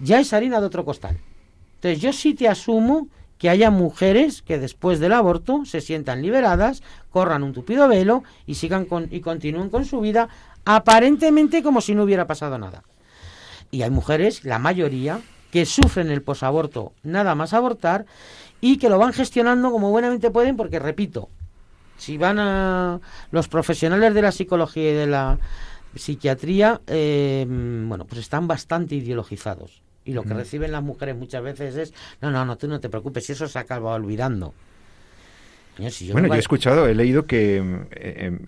ya 0.00 0.18
es 0.18 0.32
harina 0.32 0.60
de 0.60 0.66
otro 0.66 0.84
costal. 0.84 1.18
Entonces 1.76 2.00
yo 2.00 2.12
sí 2.12 2.34
te 2.34 2.48
asumo 2.48 3.08
que 3.38 3.50
haya 3.50 3.70
mujeres 3.70 4.42
que 4.42 4.58
después 4.58 5.00
del 5.00 5.12
aborto 5.12 5.64
se 5.66 5.80
sientan 5.80 6.22
liberadas, 6.22 6.82
corran 7.10 7.42
un 7.42 7.52
tupido 7.52 7.86
velo 7.88 8.24
y 8.46 8.54
sigan 8.54 8.86
con, 8.86 9.08
y 9.10 9.20
continúen 9.20 9.70
con 9.70 9.84
su 9.84 10.00
vida 10.00 10.28
aparentemente 10.64 11.62
como 11.62 11.80
si 11.80 11.94
no 11.94 12.04
hubiera 12.04 12.26
pasado 12.26 12.58
nada. 12.58 12.84
Y 13.70 13.82
hay 13.82 13.90
mujeres, 13.90 14.44
la 14.44 14.58
mayoría, 14.58 15.20
que 15.50 15.66
sufren 15.66 16.10
el 16.10 16.22
posaborto 16.22 16.94
nada 17.02 17.34
más 17.34 17.52
abortar 17.52 18.06
y 18.60 18.78
que 18.78 18.88
lo 18.88 18.98
van 18.98 19.12
gestionando 19.12 19.70
como 19.70 19.90
buenamente 19.90 20.30
pueden 20.30 20.56
porque, 20.56 20.78
repito, 20.78 21.28
si 21.96 22.18
van 22.18 22.38
a 22.38 23.00
los 23.30 23.48
profesionales 23.48 24.14
de 24.14 24.22
la 24.22 24.32
psicología 24.32 24.90
y 24.90 24.94
de 24.94 25.06
la 25.06 25.38
psiquiatría, 25.94 26.80
eh, 26.86 27.46
bueno, 27.48 28.04
pues 28.04 28.20
están 28.20 28.46
bastante 28.48 28.96
ideologizados. 28.96 29.82
Y 30.04 30.12
lo 30.12 30.22
que 30.22 30.34
reciben 30.34 30.72
las 30.72 30.82
mujeres 30.82 31.16
muchas 31.16 31.42
veces 31.42 31.76
es, 31.76 31.94
no, 32.20 32.30
no, 32.30 32.44
no, 32.44 32.56
tú 32.58 32.68
no 32.68 32.78
te 32.80 32.88
preocupes, 32.90 33.30
eso 33.30 33.48
se 33.48 33.58
acaba 33.58 33.94
olvidando. 33.94 34.52
Señor, 35.76 35.92
si 35.92 36.06
yo 36.06 36.12
bueno, 36.12 36.28
no 36.28 36.34
yo 36.34 36.36
he 36.36 36.40
escuchado, 36.40 36.86
he 36.86 36.94
leído 36.94 37.26
que, 37.26 37.56
eh, 37.56 37.88
eh, 37.92 38.38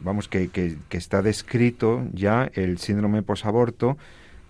vamos, 0.00 0.28
que, 0.28 0.48
que- 0.48 0.76
que 0.88 0.96
está 0.96 1.20
descrito 1.20 2.04
ya 2.12 2.50
el 2.54 2.78
síndrome 2.78 3.22
posaborto 3.22 3.98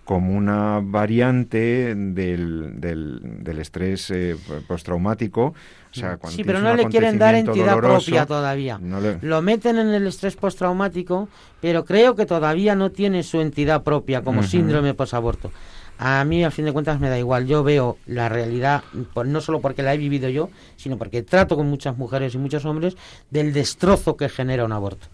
como 0.09 0.33
una 0.35 0.81
variante 0.83 1.93
del, 1.93 2.81
del, 2.81 3.19
del 3.43 3.59
estrés 3.59 4.09
eh, 4.09 4.35
postraumático. 4.67 5.53
O 5.91 5.93
sea, 5.93 6.17
cuando 6.17 6.35
Sí, 6.35 6.43
pero 6.43 6.61
no 6.61 6.73
le 6.75 6.87
quieren 6.87 7.19
dar 7.19 7.35
entidad 7.35 7.75
doloroso, 7.75 8.05
propia 8.07 8.25
todavía. 8.25 8.79
no 8.81 8.99
le- 8.99 9.19
Lo 9.21 9.43
meten 9.43 9.77
en 9.77 9.89
el 9.89 10.07
estrés 10.07 10.35
postraumático, 10.35 11.29
pero 11.61 11.85
creo 11.85 12.15
que 12.15 12.25
todavía 12.25 12.73
no 12.73 12.89
tiene 12.89 13.21
su 13.21 13.39
entidad 13.39 13.83
propia 13.83 14.23
como 14.23 14.39
Ujú. 14.39 14.49
síndrome 14.49 14.95
posaborto. 14.95 15.51
A 15.99 16.23
mí, 16.25 16.43
a 16.43 16.49
fin 16.49 16.65
de 16.65 16.73
cuentas, 16.73 16.99
me 16.99 17.07
da 17.09 17.19
igual. 17.19 17.45
Yo 17.45 17.61
veo 17.63 17.97
la 18.07 18.29
realidad, 18.29 18.83
no 19.25 19.41
solo 19.41 19.61
porque 19.61 19.83
la 19.83 19.93
he 19.93 19.97
vivido 19.99 20.27
yo, 20.29 20.49
sino 20.75 20.97
porque 20.97 21.21
trato 21.21 21.55
con 21.55 21.67
muchas 21.69 21.95
mujeres 21.99 22.33
y 22.33 22.39
muchos 22.39 22.65
hombres 22.65 22.97
del 23.29 23.53
destrozo 23.53 24.17
que 24.17 24.27
genera 24.27 24.65
un 24.65 24.71
aborto. 24.71 25.05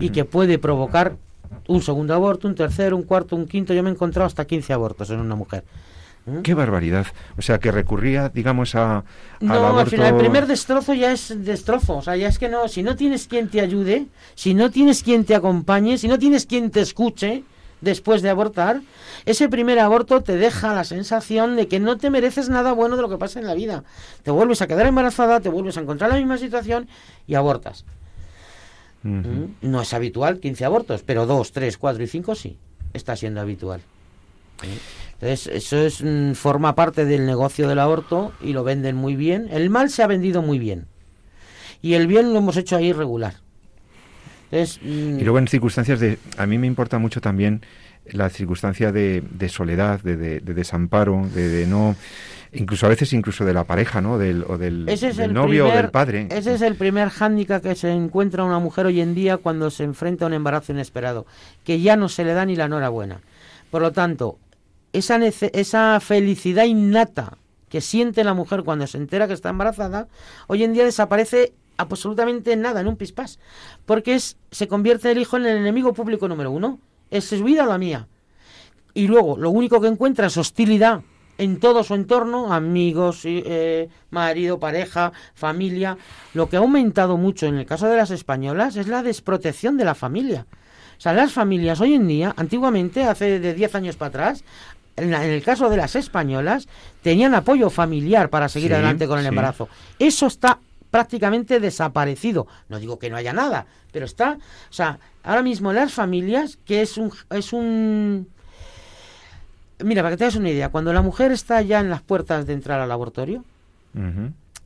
Y 0.00 0.08
que 0.08 0.24
puede 0.24 0.58
provocar 0.58 1.16
un 1.66 1.82
segundo 1.82 2.14
aborto, 2.14 2.48
un 2.48 2.54
tercero, 2.54 2.96
un 2.96 3.02
cuarto, 3.02 3.36
un 3.36 3.46
quinto. 3.46 3.74
Yo 3.74 3.82
me 3.82 3.90
he 3.90 3.92
encontrado 3.92 4.26
hasta 4.26 4.46
15 4.46 4.72
abortos 4.72 5.10
en 5.10 5.20
una 5.20 5.34
mujer. 5.34 5.64
¿Mm? 6.26 6.40
Qué 6.42 6.54
barbaridad. 6.54 7.06
O 7.36 7.42
sea, 7.42 7.58
que 7.58 7.72
recurría, 7.72 8.28
digamos, 8.28 8.74
a, 8.74 8.98
al 8.98 9.04
No, 9.40 9.54
aborto... 9.54 9.78
al 9.80 9.86
final 9.86 10.14
el 10.14 10.16
primer 10.20 10.46
destrozo 10.46 10.94
ya 10.94 11.12
es 11.12 11.34
destrozo. 11.44 11.96
O 11.98 12.02
sea, 12.02 12.16
ya 12.16 12.28
es 12.28 12.38
que 12.38 12.48
no, 12.48 12.68
si 12.68 12.82
no 12.82 12.96
tienes 12.96 13.26
quien 13.28 13.48
te 13.48 13.60
ayude, 13.60 14.06
si 14.34 14.54
no 14.54 14.70
tienes 14.70 15.02
quien 15.02 15.24
te 15.24 15.34
acompañe, 15.34 15.98
si 15.98 16.08
no 16.08 16.18
tienes 16.18 16.46
quien 16.46 16.70
te 16.70 16.80
escuche 16.80 17.44
después 17.80 18.22
de 18.22 18.30
abortar, 18.30 18.80
ese 19.24 19.48
primer 19.48 19.78
aborto 19.78 20.20
te 20.20 20.36
deja 20.36 20.74
la 20.74 20.84
sensación 20.84 21.54
de 21.56 21.68
que 21.68 21.78
no 21.78 21.96
te 21.96 22.10
mereces 22.10 22.48
nada 22.48 22.72
bueno 22.72 22.96
de 22.96 23.02
lo 23.02 23.08
que 23.08 23.18
pasa 23.18 23.38
en 23.38 23.46
la 23.46 23.54
vida. 23.54 23.84
Te 24.22 24.30
vuelves 24.30 24.62
a 24.62 24.66
quedar 24.66 24.86
embarazada, 24.86 25.40
te 25.40 25.48
vuelves 25.48 25.76
a 25.76 25.80
encontrar 25.82 26.10
la 26.10 26.16
misma 26.16 26.38
situación 26.38 26.88
y 27.26 27.36
abortas. 27.36 27.84
¿Mm? 29.08 29.54
No 29.62 29.82
es 29.82 29.94
habitual 29.94 30.40
15 30.40 30.64
abortos, 30.64 31.02
pero 31.04 31.26
2, 31.26 31.52
3, 31.52 31.78
4 31.78 32.02
y 32.02 32.06
5 32.06 32.34
sí, 32.34 32.58
está 32.92 33.16
siendo 33.16 33.40
habitual. 33.40 33.80
¿Eh? 34.62 34.78
Entonces, 35.14 35.46
eso 35.48 35.78
es, 35.78 36.02
mm, 36.02 36.32
forma 36.32 36.74
parte 36.74 37.04
del 37.04 37.26
negocio 37.26 37.68
del 37.68 37.80
aborto 37.80 38.32
y 38.40 38.52
lo 38.52 38.64
venden 38.64 38.96
muy 38.96 39.16
bien. 39.16 39.48
El 39.50 39.70
mal 39.70 39.90
se 39.90 40.02
ha 40.02 40.06
vendido 40.06 40.42
muy 40.42 40.58
bien. 40.58 40.86
Y 41.82 41.94
el 41.94 42.06
bien 42.06 42.32
lo 42.32 42.38
hemos 42.38 42.56
hecho 42.56 42.76
ahí 42.76 42.92
regular. 42.92 43.34
Y 44.50 45.20
luego 45.20 45.38
en 45.38 45.48
circunstancias 45.48 46.00
de... 46.00 46.18
A 46.38 46.46
mí 46.46 46.56
me 46.56 46.66
importa 46.66 46.98
mucho 46.98 47.20
también 47.20 47.62
la 48.06 48.30
circunstancia 48.30 48.92
de, 48.92 49.22
soledad, 49.48 50.00
de, 50.00 50.40
desamparo, 50.40 51.28
de, 51.34 51.66
no 51.66 51.96
incluso 52.52 52.86
a 52.86 52.88
veces 52.88 53.12
incluso 53.12 53.44
de 53.44 53.52
la 53.52 53.64
pareja, 53.64 54.00
¿no? 54.00 54.18
Del, 54.18 54.44
o 54.46 54.58
del, 54.58 54.86
novio 55.32 55.68
o 55.68 55.72
del 55.72 55.90
padre. 55.90 56.28
Ese 56.30 56.54
es 56.54 56.62
el 56.62 56.74
primer 56.76 57.10
hándicap 57.10 57.62
que 57.62 57.74
se 57.74 57.90
encuentra 57.90 58.44
una 58.44 58.58
mujer 58.58 58.86
hoy 58.86 59.00
en 59.00 59.14
día 59.14 59.36
cuando 59.36 59.70
se 59.70 59.84
enfrenta 59.84 60.24
a 60.24 60.28
un 60.28 60.34
embarazo 60.34 60.72
inesperado, 60.72 61.26
que 61.64 61.80
ya 61.80 61.96
no 61.96 62.08
se 62.08 62.24
le 62.24 62.32
da 62.32 62.44
ni 62.44 62.56
la 62.56 62.66
enhorabuena. 62.66 63.20
Por 63.70 63.82
lo 63.82 63.92
tanto, 63.92 64.38
esa, 64.92 65.18
esa 65.18 66.00
felicidad 66.00 66.64
innata 66.64 67.36
que 67.68 67.80
siente 67.80 68.24
la 68.24 68.34
mujer 68.34 68.62
cuando 68.62 68.86
se 68.86 68.96
entera 68.96 69.26
que 69.26 69.34
está 69.34 69.50
embarazada, 69.50 70.08
hoy 70.46 70.64
en 70.64 70.72
día 70.72 70.84
desaparece 70.84 71.52
absolutamente 71.76 72.56
nada, 72.56 72.80
en 72.80 72.88
un 72.88 72.96
pispás, 72.96 73.38
porque 73.84 74.14
es, 74.14 74.36
se 74.50 74.68
convierte 74.68 75.10
el 75.10 75.18
hijo 75.18 75.36
en 75.36 75.46
el 75.46 75.58
enemigo 75.58 75.92
público 75.92 76.28
número 76.28 76.50
uno. 76.50 76.80
Es 77.10 77.24
su 77.24 77.42
vida 77.42 77.64
la 77.64 77.78
mía. 77.78 78.08
Y 78.92 79.06
luego, 79.06 79.38
lo 79.38 79.50
único 79.50 79.80
que 79.80 79.86
encuentra 79.86 80.26
es 80.26 80.36
hostilidad 80.36 81.02
en 81.38 81.60
todo 81.60 81.84
su 81.84 81.94
entorno, 81.94 82.52
amigos, 82.52 83.22
eh, 83.24 83.88
marido, 84.10 84.58
pareja, 84.58 85.12
familia. 85.34 85.96
Lo 86.34 86.48
que 86.48 86.56
ha 86.56 86.60
aumentado 86.60 87.16
mucho 87.16 87.46
en 87.46 87.56
el 87.56 87.66
caso 87.66 87.86
de 87.86 87.96
las 87.96 88.10
españolas 88.10 88.76
es 88.76 88.88
la 88.88 89.02
desprotección 89.02 89.76
de 89.76 89.84
la 89.84 89.94
familia. 89.94 90.46
O 90.98 91.00
sea, 91.00 91.12
las 91.12 91.32
familias 91.32 91.80
hoy 91.80 91.94
en 91.94 92.08
día, 92.08 92.34
antiguamente, 92.36 93.04
hace 93.04 93.38
de 93.38 93.54
10 93.54 93.74
años 93.76 93.96
para 93.96 94.08
atrás, 94.08 94.44
en, 94.96 95.14
el 95.14 95.42
caso 95.44 95.70
de 95.70 95.76
las 95.76 95.94
españolas, 95.94 96.66
tenían 97.02 97.34
apoyo 97.34 97.70
familiar 97.70 98.30
para 98.30 98.48
seguir 98.48 98.74
adelante 98.74 99.06
con 99.06 99.20
el 99.20 99.26
embarazo. 99.26 99.68
Eso 100.00 100.26
está 100.26 100.58
prácticamente 100.90 101.60
desaparecido. 101.60 102.48
No 102.68 102.80
digo 102.80 102.98
que 102.98 103.10
no 103.10 103.16
haya 103.16 103.32
nada, 103.32 103.66
pero 103.92 104.06
está, 104.06 104.38
o 104.70 104.72
sea, 104.72 104.98
ahora 105.22 105.42
mismo 105.42 105.72
las 105.72 105.92
familias, 105.92 106.58
que 106.64 106.82
es 106.82 106.98
un, 106.98 107.12
es 107.30 107.52
un 107.52 108.28
Mira, 109.84 110.02
para 110.02 110.14
que 110.14 110.18
te 110.18 110.24
hagas 110.24 110.36
una 110.36 110.50
idea, 110.50 110.70
cuando 110.70 110.92
la 110.92 111.02
mujer 111.02 111.30
está 111.30 111.62
ya 111.62 111.80
en 111.80 111.90
las 111.90 112.02
puertas 112.02 112.46
de 112.46 112.52
entrar 112.52 112.80
al 112.80 112.88
laboratorio, 112.88 113.44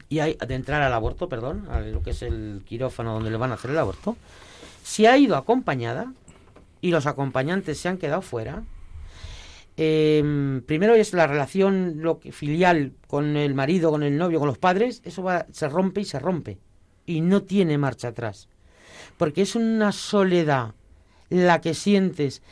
y 0.09 0.19
hay, 0.21 0.37
de 0.47 0.55
entrar 0.55 0.83
al 0.83 0.93
aborto, 0.93 1.29
perdón, 1.29 1.67
a 1.71 1.81
lo 1.81 2.03
que 2.03 2.11
es 2.11 2.23
el 2.23 2.63
quirófano 2.67 3.15
donde 3.15 3.31
le 3.31 3.37
van 3.37 3.51
a 3.51 3.55
hacer 3.55 3.71
el 3.71 3.79
aborto, 3.79 4.17
si 4.83 5.07
ha 5.07 5.17
ido 5.17 5.37
acompañada 5.37 6.13
y 6.81 6.91
los 6.91 7.07
acompañantes 7.07 7.79
se 7.79 7.89
han 7.89 7.99
quedado 7.99 8.21
fuera, 8.21 8.63
em, 9.77 10.61
primero 10.63 10.95
es 10.95 11.15
la 11.15 11.27
relación 11.27 12.03
lo 12.03 12.21
filial 12.31 12.93
con 13.07 13.37
el 13.37 13.55
marido, 13.55 13.91
con 13.91 14.03
el 14.03 14.19
novio, 14.19 14.39
con 14.39 14.49
los 14.49 14.59
padres, 14.59 15.01
eso 15.05 15.23
va, 15.23 15.47
se 15.51 15.69
rompe 15.69 16.03
y 16.03 16.05
se 16.05 16.19
rompe. 16.19 16.59
Y 17.07 17.21
no 17.21 17.43
tiene 17.43 17.79
marcha 17.79 18.09
atrás. 18.09 18.49
Porque 19.17 19.43
es 19.43 19.55
una 19.55 19.93
soledad 19.93 20.75
la 21.31 21.61
que 21.61 21.73
sientes 21.75 22.43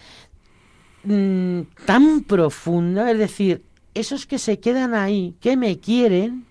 Mm, 1.04 1.62
tan 1.86 2.22
profunda, 2.24 3.10
es 3.10 3.18
decir, 3.18 3.62
esos 3.94 4.26
que 4.26 4.38
se 4.38 4.60
quedan 4.60 4.94
ahí, 4.94 5.34
que 5.40 5.56
me 5.56 5.78
quieren, 5.78 6.46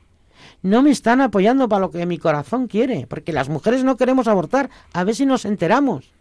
no 0.62 0.82
me 0.82 0.90
están 0.90 1.22
apoyando 1.22 1.70
para 1.70 1.82
lo 1.82 1.92
que 1.92 2.06
mi 2.06 2.18
corazón 2.18 2.68
quiere, 2.68 3.06
porque 3.08 3.32
las 3.32 3.50
mujeres 3.50 3.84
no 3.84 3.96
queremos 3.96 4.28
abortar, 4.28 4.70
a 4.94 5.04
ver 5.04 5.16
si 5.16 5.26
nos 5.26 5.46
enteramos. 5.46 6.12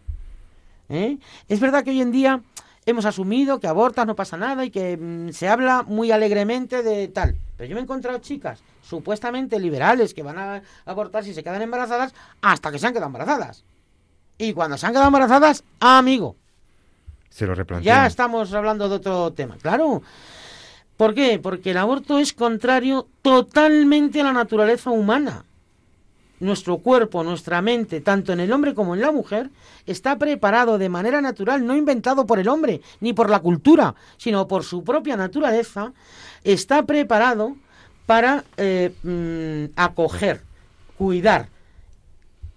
¿eh? 0.89 1.17
Es 1.47 1.59
verdad 1.59 1.83
que 1.83 1.89
hoy 1.89 2.01
en 2.01 2.11
día 2.11 2.41
hemos 2.85 3.05
asumido 3.05 3.59
que 3.59 3.67
abortas 3.67 4.05
no 4.05 4.15
pasa 4.15 4.37
nada 4.37 4.63
y 4.63 4.69
que 4.69 4.97
mm, 4.97 5.29
se 5.29 5.47
habla 5.47 5.83
muy 5.83 6.11
alegremente 6.11 6.83
de 6.83 7.07
tal, 7.07 7.35
pero 7.57 7.67
yo 7.67 7.75
me 7.75 7.81
he 7.81 7.83
encontrado 7.83 8.19
chicas 8.19 8.61
supuestamente 8.81 9.59
liberales 9.59 10.13
que 10.13 10.23
van 10.23 10.37
a 10.37 10.61
abortar 10.85 11.23
si 11.23 11.33
se 11.33 11.43
quedan 11.43 11.61
embarazadas 11.61 12.13
hasta 12.41 12.71
que 12.71 12.79
se 12.79 12.87
han 12.87 12.93
quedado 12.93 13.07
embarazadas. 13.07 13.63
Y 14.37 14.53
cuando 14.53 14.77
se 14.77 14.85
han 14.85 14.93
quedado 14.93 15.07
embarazadas, 15.07 15.63
amigo, 15.79 16.37
se 17.29 17.45
lo 17.45 17.79
Ya 17.79 18.05
estamos 18.05 18.53
hablando 18.53 18.89
de 18.89 18.95
otro 18.95 19.31
tema, 19.31 19.57
claro. 19.61 20.01
¿Por 20.97 21.13
qué? 21.13 21.39
Porque 21.39 21.71
el 21.71 21.77
aborto 21.77 22.19
es 22.19 22.33
contrario 22.33 23.07
totalmente 23.21 24.19
a 24.19 24.25
la 24.25 24.33
naturaleza 24.33 24.89
humana. 24.89 25.45
Nuestro 26.41 26.77
cuerpo, 26.79 27.23
nuestra 27.23 27.61
mente, 27.61 28.01
tanto 28.01 28.33
en 28.33 28.39
el 28.39 28.51
hombre 28.51 28.73
como 28.73 28.95
en 28.95 29.01
la 29.01 29.11
mujer, 29.11 29.49
está 29.85 30.17
preparado 30.17 30.77
de 30.77 30.89
manera 30.89 31.21
natural, 31.21 31.65
no 31.65 31.75
inventado 31.75 32.25
por 32.25 32.39
el 32.39 32.47
hombre, 32.47 32.81
ni 32.99 33.13
por 33.13 33.29
la 33.29 33.39
cultura, 33.39 33.95
sino 34.17 34.47
por 34.47 34.63
su 34.63 34.83
propia 34.83 35.17
naturaleza, 35.17 35.93
está 36.43 36.83
preparado 36.83 37.55
para 38.05 38.43
eh, 38.57 38.91
mm, 39.03 39.79
acoger, 39.79 40.41
cuidar, 40.97 41.47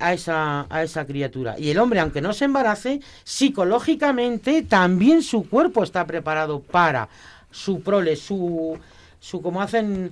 a 0.02 0.12
esa, 0.12 0.66
a 0.68 0.82
esa 0.82 1.06
criatura. 1.06 1.58
Y 1.58 1.70
el 1.70 1.78
hombre, 1.78 2.00
aunque 2.00 2.20
no 2.20 2.32
se 2.32 2.46
embarace, 2.46 3.00
psicológicamente 3.24 4.62
también 4.62 5.22
su 5.22 5.48
cuerpo 5.48 5.84
está 5.84 6.06
preparado 6.06 6.60
para 6.60 7.08
su 7.50 7.82
prole, 7.82 8.16
su, 8.16 8.78
su 9.20 9.40
como 9.40 9.62
hacen, 9.62 10.10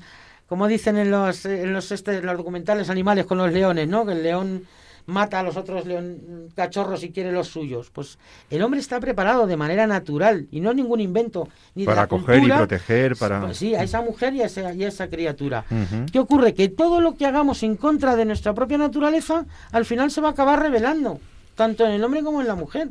como 0.49 0.69
dicen 0.69 0.97
en 0.97 1.11
los, 1.11 1.45
en 1.45 1.73
los, 1.73 1.91
este, 1.91 2.23
los 2.23 2.37
documentales 2.37 2.89
animales 2.89 3.27
con 3.27 3.39
los 3.39 3.53
leones, 3.53 3.89
¿no? 3.89 4.07
Que 4.07 4.13
el 4.13 4.23
león 4.23 4.67
mata 5.07 5.41
a 5.41 5.43
los 5.43 5.57
otros 5.57 5.87
león, 5.87 6.49
cachorros 6.55 7.03
y 7.05 7.11
quiere 7.11 7.33
los 7.33 7.49
suyos. 7.49 7.91
Pues 7.91 8.19
el 8.51 8.63
hombre 8.63 8.81
está 8.81 9.01
preparado 9.01 9.47
de 9.47 9.57
manera 9.57 9.87
natural 9.87 10.47
y 10.51 10.61
no 10.61 10.71
es 10.71 10.77
ningún 10.77 11.01
invento. 11.01 11.49
Ni 11.75 11.85
para 11.85 12.03
acoger 12.03 12.43
y 12.43 12.49
proteger, 12.49 13.17
para... 13.17 13.41
Pues 13.41 13.57
sí, 13.57 13.75
a 13.75 13.83
esa 13.83 14.03
mujer 14.03 14.35
y 14.35 14.43
a 14.43 14.47
esa, 14.47 14.73
y 14.73 14.85
esa 14.85 15.09
criatura. 15.09 15.65
¿Qué 16.13 16.19
ocurre? 16.19 16.55
Que 16.55 16.69
todo 16.69 17.01
lo 17.01 17.15
que 17.15 17.27
hagamos 17.27 17.63
en 17.63 17.77
contra 17.77 18.17
de 18.17 18.25
nuestra 18.25 18.55
propia 18.55 18.79
naturaleza, 18.79 19.47
al 19.73 19.85
final 19.85 20.11
se 20.11 20.21
va 20.21 20.29
a 20.29 20.33
acabar 20.33 20.61
revelando, 20.61 21.21
tanto 21.55 21.85
en 21.87 21.93
el 21.93 22.05
hombre 22.05 22.23
como 22.23 22.41
en 22.41 22.47
la 22.47 22.55
mujer. 22.55 22.91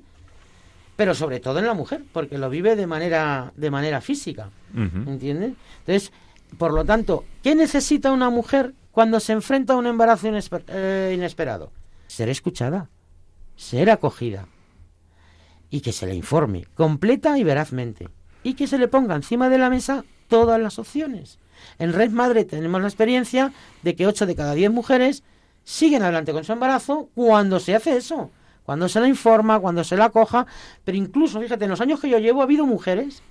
Pero 0.96 1.16
sobre 1.16 1.40
todo 1.40 1.60
en 1.60 1.66
la 1.66 1.74
mujer, 1.74 2.04
porque 2.12 2.38
lo 2.38 2.50
vive 2.50 2.76
de 2.76 2.86
manera, 2.86 3.54
de 3.56 3.72
manera 3.72 4.02
física. 4.02 4.50
¿Entiendes? 4.76 5.54
Entonces, 5.80 6.12
por 6.58 6.74
lo 6.74 6.84
tanto, 6.84 7.24
¿qué 7.42 7.56
necesita 7.56 8.12
una 8.12 8.30
mujer 8.30 8.74
cuando 8.92 9.20
se 9.20 9.34
enfrenta 9.34 9.74
a 9.74 9.78
un 9.78 9.88
embarazo 9.88 10.28
eh, 10.68 11.14
inesperado? 11.16 11.72
Ser 12.10 12.28
escuchada, 12.30 12.90
ser 13.56 13.90
acogida 13.90 14.48
y 15.70 15.82
que 15.82 15.94
se 15.94 16.08
le 16.08 16.16
informe 16.16 16.66
completa 16.74 17.38
y 17.38 17.44
verazmente 17.44 18.10
y 18.42 18.56
que 18.56 18.68
se 18.68 18.80
le 18.80 18.88
ponga 18.88 19.16
encima 19.16 19.48
de 19.48 19.60
la 19.60 19.70
mesa 19.70 20.04
todas 20.28 20.60
las 20.60 20.80
opciones. 20.80 21.38
En 21.78 21.94
Red 21.94 22.10
Madre 22.10 22.46
tenemos 22.46 22.82
la 22.82 22.88
experiencia 22.88 23.54
de 23.84 23.96
que 23.96 24.08
8 24.08 24.26
de 24.26 24.36
cada 24.36 24.54
10 24.54 24.72
mujeres 24.72 25.24
siguen 25.64 26.02
adelante 26.02 26.34
con 26.34 26.44
su 26.44 26.52
embarazo 26.52 27.10
cuando 27.14 27.60
se 27.60 27.76
hace 27.76 27.98
eso, 27.98 28.32
cuando 28.64 28.90
se 28.90 29.00
la 29.00 29.08
informa, 29.08 29.60
cuando 29.60 29.84
se 29.84 29.98
la 29.98 30.06
acoja, 30.06 30.48
pero 30.84 30.98
incluso, 30.98 31.40
fíjate, 31.40 31.66
en 31.66 31.72
los 31.72 31.82
años 31.82 32.00
que 32.00 32.10
yo 32.10 32.18
llevo 32.18 32.42
ha 32.42 32.46
habido 32.46 32.66
mujeres 32.66 33.22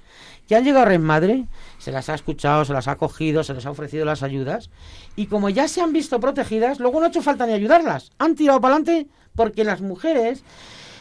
que 0.48 0.56
han 0.56 0.64
llegado 0.64 0.86
a 0.86 0.88
Red 0.88 1.00
Madre, 1.00 1.44
se 1.78 1.92
las 1.92 2.08
ha 2.08 2.14
escuchado, 2.14 2.64
se 2.64 2.72
las 2.72 2.88
ha 2.88 2.92
acogido, 2.92 3.44
se 3.44 3.52
les 3.52 3.66
ha 3.66 3.70
ofrecido 3.70 4.06
las 4.06 4.22
ayudas, 4.22 4.70
y 5.14 5.26
como 5.26 5.50
ya 5.50 5.68
se 5.68 5.82
han 5.82 5.92
visto 5.92 6.18
protegidas, 6.20 6.80
luego 6.80 6.98
no 6.98 7.06
ha 7.06 7.10
hecho 7.10 7.22
falta 7.22 7.46
ni 7.46 7.52
ayudarlas. 7.52 8.10
Han 8.18 8.34
tirado 8.34 8.60
para 8.60 8.76
adelante 8.76 9.08
porque 9.36 9.62
las 9.62 9.82
mujeres, 9.82 10.42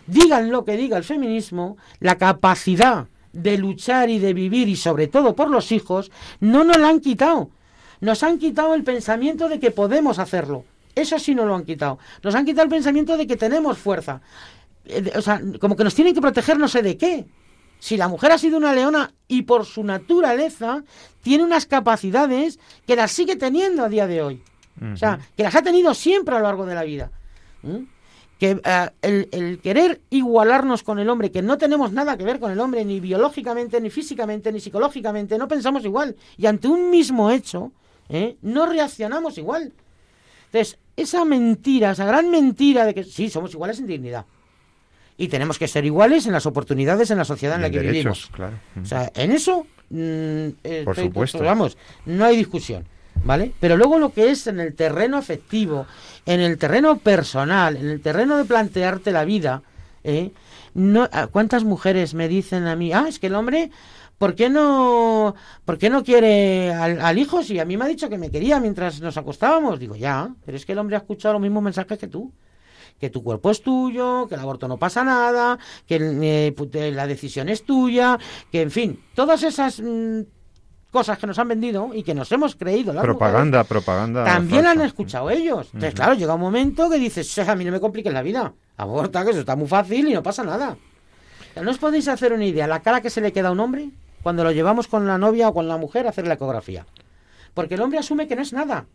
digan 0.05 0.51
lo 0.51 0.65
que 0.65 0.75
diga 0.75 0.97
el 0.97 1.05
feminismo, 1.05 1.77
la 2.01 2.17
capacidad 2.17 3.07
de 3.31 3.57
luchar 3.57 4.09
y 4.09 4.19
de 4.19 4.33
vivir, 4.33 4.67
y 4.67 4.75
sobre 4.75 5.07
todo 5.07 5.33
por 5.33 5.49
los 5.49 5.71
hijos, 5.71 6.11
no 6.41 6.65
nos 6.65 6.77
la 6.77 6.89
han 6.89 6.99
quitado. 6.99 7.49
Nos 8.01 8.23
han 8.23 8.39
quitado 8.39 8.73
el 8.73 8.83
pensamiento 8.83 9.47
de 9.47 9.59
que 9.59 9.71
podemos 9.71 10.19
hacerlo. 10.19 10.65
Eso 10.93 11.19
sí 11.19 11.33
nos 11.35 11.47
lo 11.47 11.55
han 11.55 11.63
quitado. 11.63 11.99
Nos 12.21 12.35
han 12.35 12.45
quitado 12.45 12.65
el 12.65 12.69
pensamiento 12.69 13.15
de 13.15 13.27
que 13.27 13.37
tenemos 13.37 13.77
fuerza. 13.77 14.21
Eh, 14.85 15.13
o 15.15 15.21
sea, 15.21 15.41
como 15.61 15.75
que 15.75 15.83
nos 15.83 15.95
tienen 15.95 16.13
que 16.13 16.21
proteger 16.21 16.57
no 16.57 16.67
sé 16.67 16.81
de 16.81 16.97
qué. 16.97 17.25
Si 17.79 17.97
la 17.97 18.07
mujer 18.07 18.31
ha 18.31 18.37
sido 18.37 18.57
una 18.57 18.73
leona 18.73 19.13
y 19.27 19.43
por 19.43 19.65
su 19.65 19.83
naturaleza 19.83 20.83
tiene 21.21 21.43
unas 21.43 21.65
capacidades 21.65 22.59
que 22.85 22.95
las 22.95 23.11
sigue 23.11 23.35
teniendo 23.35 23.83
a 23.83 23.89
día 23.89 24.07
de 24.07 24.21
hoy. 24.21 24.43
O 24.93 24.95
sea, 24.95 25.19
que 25.35 25.43
las 25.43 25.55
ha 25.55 25.61
tenido 25.61 25.93
siempre 25.93 26.35
a 26.35 26.39
lo 26.39 26.45
largo 26.45 26.65
de 26.65 26.75
la 26.75 26.83
vida. 26.83 27.11
Que 28.39 28.61
eh, 28.63 29.27
el, 29.31 29.59
querer 29.59 30.01
igualarnos 30.11 30.83
con 30.83 30.99
el 30.99 31.09
hombre, 31.09 31.31
que 31.31 31.41
no 31.41 31.57
tenemos 31.57 31.91
nada 31.91 32.17
que 32.17 32.23
ver 32.23 32.39
con 32.39 32.51
el 32.51 32.59
hombre, 32.59 32.85
ni 32.85 32.99
biológicamente, 32.99 33.81
ni 33.81 33.89
físicamente, 33.89 34.51
ni 34.51 34.59
psicológicamente, 34.59 35.37
no 35.37 35.47
pensamos 35.47 35.83
igual. 35.85 36.15
Y 36.37 36.45
ante 36.45 36.67
un 36.67 36.91
mismo 36.91 37.31
hecho, 37.31 37.71
¿eh? 38.09 38.37
no 38.41 38.67
reaccionamos 38.67 39.37
igual. 39.39 39.73
Entonces, 40.45 40.77
esa 40.95 41.25
mentira, 41.25 41.91
esa 41.91 42.05
gran 42.05 42.29
mentira 42.29 42.85
de 42.85 42.93
que 42.93 43.03
sí, 43.03 43.29
somos 43.29 43.53
iguales 43.53 43.79
en 43.79 43.87
dignidad 43.87 44.25
y 45.17 45.27
tenemos 45.27 45.57
que 45.57 45.67
ser 45.67 45.83
iguales 45.85 46.27
en 46.27 46.33
las 46.33 46.45
oportunidades 46.45 47.09
en 47.09 47.17
la 47.17 47.25
sociedad 47.25 47.55
en, 47.55 47.63
la 47.63 47.69
que 47.69 47.79
vivimos. 47.79 48.29
Claro. 48.31 48.53
O 48.81 48.85
sea, 48.85 49.11
en 49.15 49.31
eso, 49.31 49.65
mm, 49.89 50.47
eh, 50.63 50.81
por 50.85 50.95
supuesto, 50.95 51.39
vamos, 51.39 51.77
no 52.05 52.23
hay 52.23 52.37
discusión, 52.37 52.85
¿vale? 53.23 53.51
Pero 53.59 53.77
luego 53.77 53.97
lo 53.97 54.13
que 54.13 54.29
es 54.29 54.45
en 54.45 54.59
el 54.59 54.75
terreno 54.75 55.17
afectivo, 55.17 55.87
en 56.25 56.39
el 56.39 56.57
terreno 56.59 56.99
personal, 56.99 57.77
en 57.77 57.87
el 57.87 58.01
terreno 58.01 58.37
de 58.37 58.45
plantearte 58.45 59.11
la 59.11 59.25
vida, 59.25 59.63
¿eh? 60.03 60.31
No, 60.75 61.09
¿cuántas 61.31 61.63
mujeres 61.63 62.13
me 62.13 62.27
dicen 62.27 62.67
a 62.67 62.75
mí, 62.75 62.93
ah, 62.93 63.05
es 63.09 63.17
que 63.17 63.27
el 63.27 63.35
hombre 63.35 63.71
¿por 64.19 64.35
qué 64.35 64.49
no, 64.49 65.33
por 65.65 65.79
qué 65.79 65.89
no 65.89 66.03
quiere 66.03 66.71
al, 66.71 67.01
al, 67.01 67.17
hijo 67.17 67.41
si 67.41 67.59
a 67.59 67.65
mí 67.65 67.77
me 67.77 67.85
ha 67.85 67.87
dicho 67.87 68.09
que 68.09 68.17
me 68.17 68.29
quería 68.29 68.59
mientras 68.59 69.01
nos 69.01 69.17
acostábamos? 69.17 69.79
Digo, 69.79 69.95
ya, 69.95 70.29
pero 70.45 70.55
es 70.55 70.65
que 70.65 70.73
el 70.73 70.77
hombre 70.77 70.95
ha 70.95 70.99
escuchado 70.99 71.33
los 71.33 71.41
mismos 71.41 71.63
mensajes 71.63 71.97
que 71.97 72.07
tú 72.07 72.31
que 72.99 73.09
tu 73.09 73.23
cuerpo 73.23 73.51
es 73.51 73.61
tuyo, 73.61 74.27
que 74.27 74.35
el 74.35 74.41
aborto 74.41 74.67
no 74.67 74.77
pasa 74.77 75.03
nada, 75.03 75.57
que 75.85 75.97
eh, 76.01 76.91
la 76.91 77.07
decisión 77.07 77.49
es 77.49 77.63
tuya, 77.63 78.17
que 78.51 78.61
en 78.61 78.71
fin, 78.71 79.03
todas 79.13 79.43
esas 79.43 79.79
mm, 79.79 80.21
cosas 80.91 81.17
que 81.17 81.27
nos 81.27 81.37
han 81.37 81.47
vendido 81.47 81.91
y 81.93 82.03
que 82.03 82.13
nos 82.13 82.31
hemos 82.31 82.55
creído. 82.55 82.93
propaganda, 83.01 83.63
propaganda. 83.63 84.23
También 84.23 84.65
han 84.65 84.81
escuchado 84.81 85.29
ellos. 85.29 85.67
Entonces, 85.73 85.93
claro, 85.93 86.13
llega 86.13 86.33
un 86.33 86.41
momento 86.41 86.89
que 86.89 86.97
dices, 86.97 87.37
a 87.39 87.55
mí 87.55 87.65
no 87.65 87.71
me 87.71 87.79
compliques 87.79 88.11
la 88.11 88.21
vida. 88.21 88.53
Aborta, 88.77 89.23
que 89.23 89.31
eso 89.31 89.41
está 89.41 89.55
muy 89.55 89.67
fácil 89.67 90.07
y 90.07 90.13
no 90.13 90.23
pasa 90.23 90.43
nada. 90.43 90.77
¿No 91.61 91.71
os 91.71 91.77
podéis 91.77 92.07
hacer 92.07 92.33
una 92.33 92.45
idea? 92.45 92.67
La 92.67 92.81
cara 92.81 93.01
que 93.01 93.09
se 93.09 93.21
le 93.21 93.31
queda 93.31 93.49
a 93.49 93.51
un 93.51 93.59
hombre 93.59 93.89
cuando 94.21 94.43
lo 94.43 94.51
llevamos 94.51 94.87
con 94.87 95.07
la 95.07 95.17
novia 95.17 95.49
o 95.49 95.53
con 95.53 95.67
la 95.67 95.77
mujer 95.77 96.05
a 96.05 96.09
hacer 96.09 96.27
la 96.27 96.35
ecografía. 96.35 96.85
Porque 97.53 97.75
el 97.75 97.81
hombre 97.81 97.99
asume 97.99 98.27
que 98.27 98.35
no 98.35 98.41
es 98.41 98.53
nada. 98.53 98.85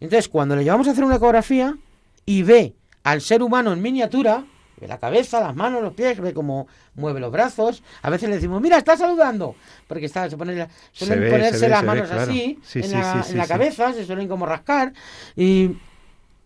Entonces, 0.00 0.28
cuando 0.28 0.56
le 0.56 0.64
llevamos 0.64 0.88
a 0.88 0.92
hacer 0.92 1.04
una 1.04 1.16
ecografía 1.16 1.76
y 2.24 2.42
ve 2.42 2.74
al 3.04 3.20
ser 3.20 3.42
humano 3.42 3.72
en 3.72 3.82
miniatura, 3.82 4.44
ve 4.80 4.88
la 4.88 4.98
cabeza, 4.98 5.40
las 5.40 5.54
manos, 5.54 5.82
los 5.82 5.92
pies, 5.94 6.20
ve 6.20 6.32
cómo 6.32 6.66
mueve 6.94 7.20
los 7.20 7.30
brazos, 7.32 7.82
a 8.02 8.10
veces 8.10 8.28
le 8.28 8.36
decimos, 8.36 8.60
mira, 8.60 8.78
está 8.78 8.96
saludando, 8.96 9.54
porque 9.86 10.06
está, 10.06 10.28
se 10.28 10.36
pone, 10.36 10.68
suelen 10.92 11.30
ponerse 11.30 11.68
las 11.68 11.84
manos 11.84 12.10
así 12.10 12.58
en, 12.74 12.90
la, 12.92 13.24
en 13.28 13.38
la 13.38 13.46
cabeza, 13.46 13.92
se 13.92 14.04
suelen 14.04 14.28
como 14.28 14.46
rascar 14.46 14.92
y 15.36 15.76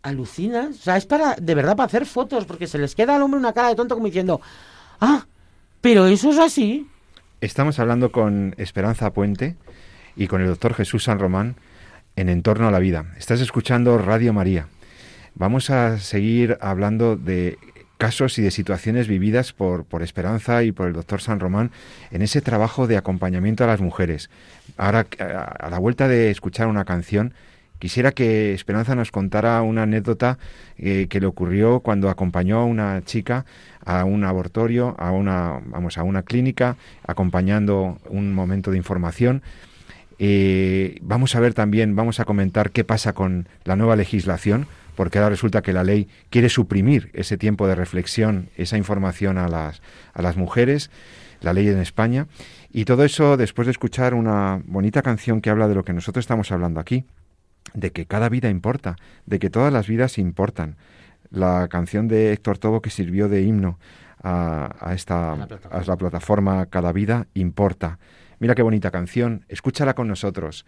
alucinas, 0.03 0.71
o 0.71 0.83
sea, 0.83 0.97
es 0.97 1.07
para, 1.07 1.35
de 1.35 1.55
verdad, 1.55 1.77
para 1.77 1.87
hacer 1.87 2.07
fotos, 2.07 2.45
porque 2.45 2.67
se 2.67 2.79
les 2.79 2.95
queda 2.95 3.17
al 3.17 3.23
hombre 3.23 3.41
una 3.41 3.53
cara 3.53 3.69
de 3.69 3.75
tonto 3.75 3.95
como 3.95 4.07
diciendo, 4.07 4.41
ah, 5.01 5.27
pero 5.81 6.07
eso 6.07 6.31
es 6.31 6.39
así. 6.39 6.89
Estamos 7.41 7.79
hablando 7.79 8.13
con 8.13 8.55
Esperanza 8.57 9.13
Puente, 9.13 9.57
y 10.17 10.27
con 10.27 10.41
el 10.41 10.49
doctor 10.49 10.75
Jesús 10.75 11.05
San 11.05 11.19
Román 11.19 11.57
en 12.17 12.29
Entorno 12.29 12.67
a 12.67 12.71
la 12.71 12.79
Vida. 12.79 13.13
Estás 13.19 13.41
escuchando 13.41 13.99
Radio 13.99 14.33
María. 14.33 14.69
Vamos 15.39 15.69
a 15.69 15.99
seguir 15.99 16.57
hablando 16.63 17.17
de 17.17 17.59
casos 17.99 18.39
y 18.39 18.43
de 18.43 18.51
situaciones 18.51 19.07
vividas 19.07 19.53
por, 19.53 19.85
por 19.85 20.03
Esperanza 20.03 20.63
y 20.63 20.73
por 20.73 20.89
el 20.89 20.95
doctor 20.95 21.21
San 21.21 21.41
Román 21.41 21.71
en 22.11 22.23
ese 22.23 22.41
trabajo 22.41 22.87
de 22.87 22.97
acompañamiento 22.97 23.63
a 23.63 23.67
las 23.67 23.83
mujeres. 23.83 24.31
Ahora, 24.79 25.07
a 25.19 25.69
la 25.69 25.79
vuelta 25.79 26.09
de 26.09 26.31
escuchar 26.31 26.69
una 26.69 26.87
canción, 26.87 27.35
quisiera 27.79 28.13
que 28.13 28.55
Esperanza 28.55 28.95
nos 28.95 29.11
contara 29.11 29.61
una 29.61 29.83
anécdota 29.83 30.39
eh, 30.79 31.07
que 31.11 31.21
le 31.21 31.27
ocurrió 31.27 31.81
cuando 31.81 32.09
acompañó 32.09 32.61
a 32.61 32.65
una 32.65 33.03
chica 33.05 33.45
a 33.85 34.07
un 34.07 34.25
abortorio, 34.25 34.97
a 34.99 35.11
una, 35.11 35.61
vamos, 35.67 35.99
a 35.99 36.03
una 36.03 36.23
clínica, 36.23 36.79
acompañando 37.07 37.99
un 38.09 38.33
momento 38.33 38.71
de 38.71 38.79
información 38.79 39.43
eh, 40.19 40.99
vamos 41.03 41.35
a 41.35 41.41
ver 41.41 41.55
también, 41.55 41.95
vamos 41.95 42.21
a 42.21 42.25
comentar 42.25 42.71
qué 42.71 42.85
pasa 42.85 43.13
con 43.13 43.49
la 43.65 43.77
nueva 43.77 43.97
legislación, 43.97 44.67
porque 44.97 45.19
ahora 45.19 45.31
resulta 45.31 45.63
que 45.63 45.73
la 45.73 45.85
ley 45.85 46.09
quiere 46.31 46.49
suprimir 46.49 47.11
ese 47.13 47.37
tiempo 47.37 47.69
de 47.69 47.75
reflexión, 47.75 48.49
esa 48.57 48.77
información 48.77 49.39
a 49.39 49.49
las, 49.49 49.83
a 50.13 50.23
las 50.23 50.37
mujeres, 50.37 50.91
la 51.41 51.53
ley 51.53 51.69
en 51.69 51.79
España. 51.79 52.27
Y 52.73 52.85
todo 52.85 53.05
eso 53.05 53.37
después 53.37 53.67
de 53.67 53.73
escuchar 53.73 54.15
una 54.15 54.61
bonita 54.65 55.03
canción 55.03 55.41
que 55.41 55.51
habla 55.51 55.69
de 55.69 55.75
lo 55.75 55.85
que 55.85 55.93
nosotros 55.93 56.25
estamos 56.25 56.51
hablando 56.51 56.81
aquí, 56.81 57.05
de 57.75 57.93
que 57.93 58.07
cada 58.07 58.29
vida 58.29 58.49
importa, 58.51 58.97
de 59.27 59.39
que 59.39 59.51
todas 59.51 59.73
las 59.73 59.87
vidas 59.87 60.19
importan. 60.19 60.77
La 61.31 61.69
canción 61.69 62.09
de 62.09 62.33
Héctor 62.33 62.59
Tobo 62.59 62.83
que 62.83 62.91
sirvió 62.91 63.29
de 63.29 63.43
himno 63.43 63.79
a, 64.23 64.93
esta 64.95 65.33
a 65.33 65.83
la 65.87 65.97
plataforma 65.97 66.67
Cada 66.67 66.93
vida 66.93 67.27
importa. 67.35 67.99
Mira 68.39 68.55
qué 68.55 68.63
bonita 68.63 68.91
canción, 68.91 69.45
escúchala 69.49 69.95
con 69.95 70.09
nosotros. 70.09 70.67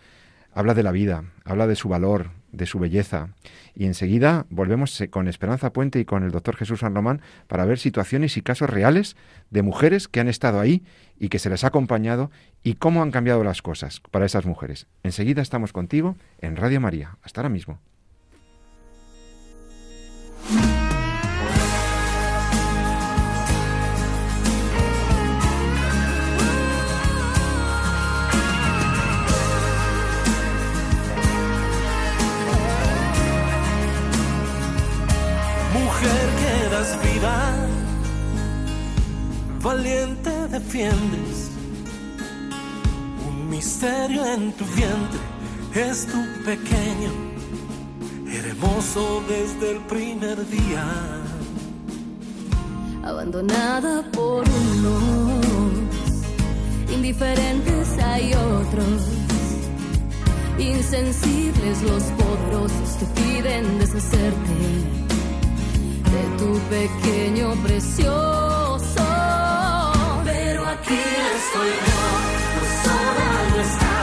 Habla 0.53 0.75
de 0.75 0.83
la 0.83 0.93
vida, 0.93 1.25
habla 1.45 1.67
de 1.67 1.77
su 1.77 1.89
valor, 1.89 2.31
de 2.53 2.67
su 2.67 2.79
belleza. 2.79 3.29
Y 3.75 3.87
enseguida 3.87 4.47
volvemos 4.51 5.01
eh, 5.01 5.09
con 5.09 5.29
Esperanza 5.29 5.73
Puente 5.73 6.01
y 6.01 6.05
con 6.05 6.23
el 6.25 6.31
doctor 6.31 6.57
Jesús 6.57 6.81
San 6.81 6.95
Román 6.95 7.21
para 7.47 7.65
ver 7.65 7.79
situaciones 7.79 8.37
y 8.37 8.43
casos 8.43 8.71
reales 8.71 9.17
de 9.51 9.63
mujeres 9.63 10.09
que 10.09 10.21
han 10.21 10.29
estado 10.29 10.61
ahí 10.61 10.83
y 11.19 11.29
que 11.29 11.39
se 11.39 11.51
les 11.51 11.65
ha 11.65 11.69
acompañado 11.69 12.31
y 12.63 12.75
cómo 12.75 13.03
han 13.03 13.11
cambiado 13.11 13.45
las 13.45 13.63
cosas 13.63 14.01
para 14.11 14.27
esas 14.27 14.47
mujeres. 14.47 14.87
Enseguida 15.03 15.43
estamos 15.43 15.73
contigo 15.73 16.17
en 16.41 16.57
Radio 16.57 16.81
María. 16.81 17.19
Hasta 17.23 17.41
ahora 17.41 17.51
mismo. 17.51 17.79
Valiente 39.61 40.31
defiendes. 40.49 41.51
Un 43.29 43.51
misterio 43.51 44.25
en 44.25 44.53
tu 44.53 44.65
vientre 44.77 45.21
es 45.75 46.07
tu 46.07 46.21
pequeño, 46.45 47.11
hermoso 48.33 49.23
desde 49.29 49.73
el 49.73 49.81
primer 49.87 50.49
día. 50.49 50.85
Abandonada 53.03 54.03
por 54.13 54.45
unos, 54.49 55.47
indiferentes 56.93 57.99
hay 58.03 58.33
otros, 58.35 59.09
insensibles 60.59 61.83
los 61.83 62.03
poderosos 62.03 62.97
que 62.99 63.07
piden 63.21 63.79
deshacerte 63.79 64.99
de 66.13 66.23
tu 66.39 66.59
pequeño 66.69 67.55
precioso. 67.63 68.68
Aquí 70.81 70.95
estoy 70.95 71.71
yo, 71.71 72.03
no 72.55 72.63
sola 72.83 73.29
no 73.51 73.61
estás, 73.61 73.98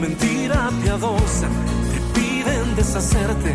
mentira 0.00 0.70
piadosa 0.82 1.48
te 1.92 2.20
piden 2.20 2.76
deshacerte 2.76 3.50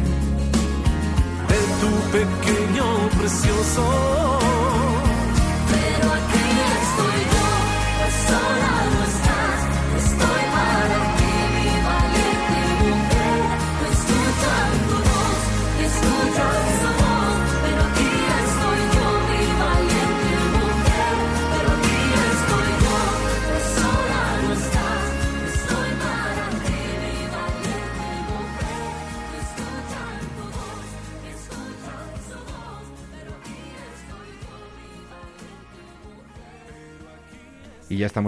de 1.50 1.60
tu 1.80 1.92
pequeño 2.12 3.10
precioso. 3.18 4.53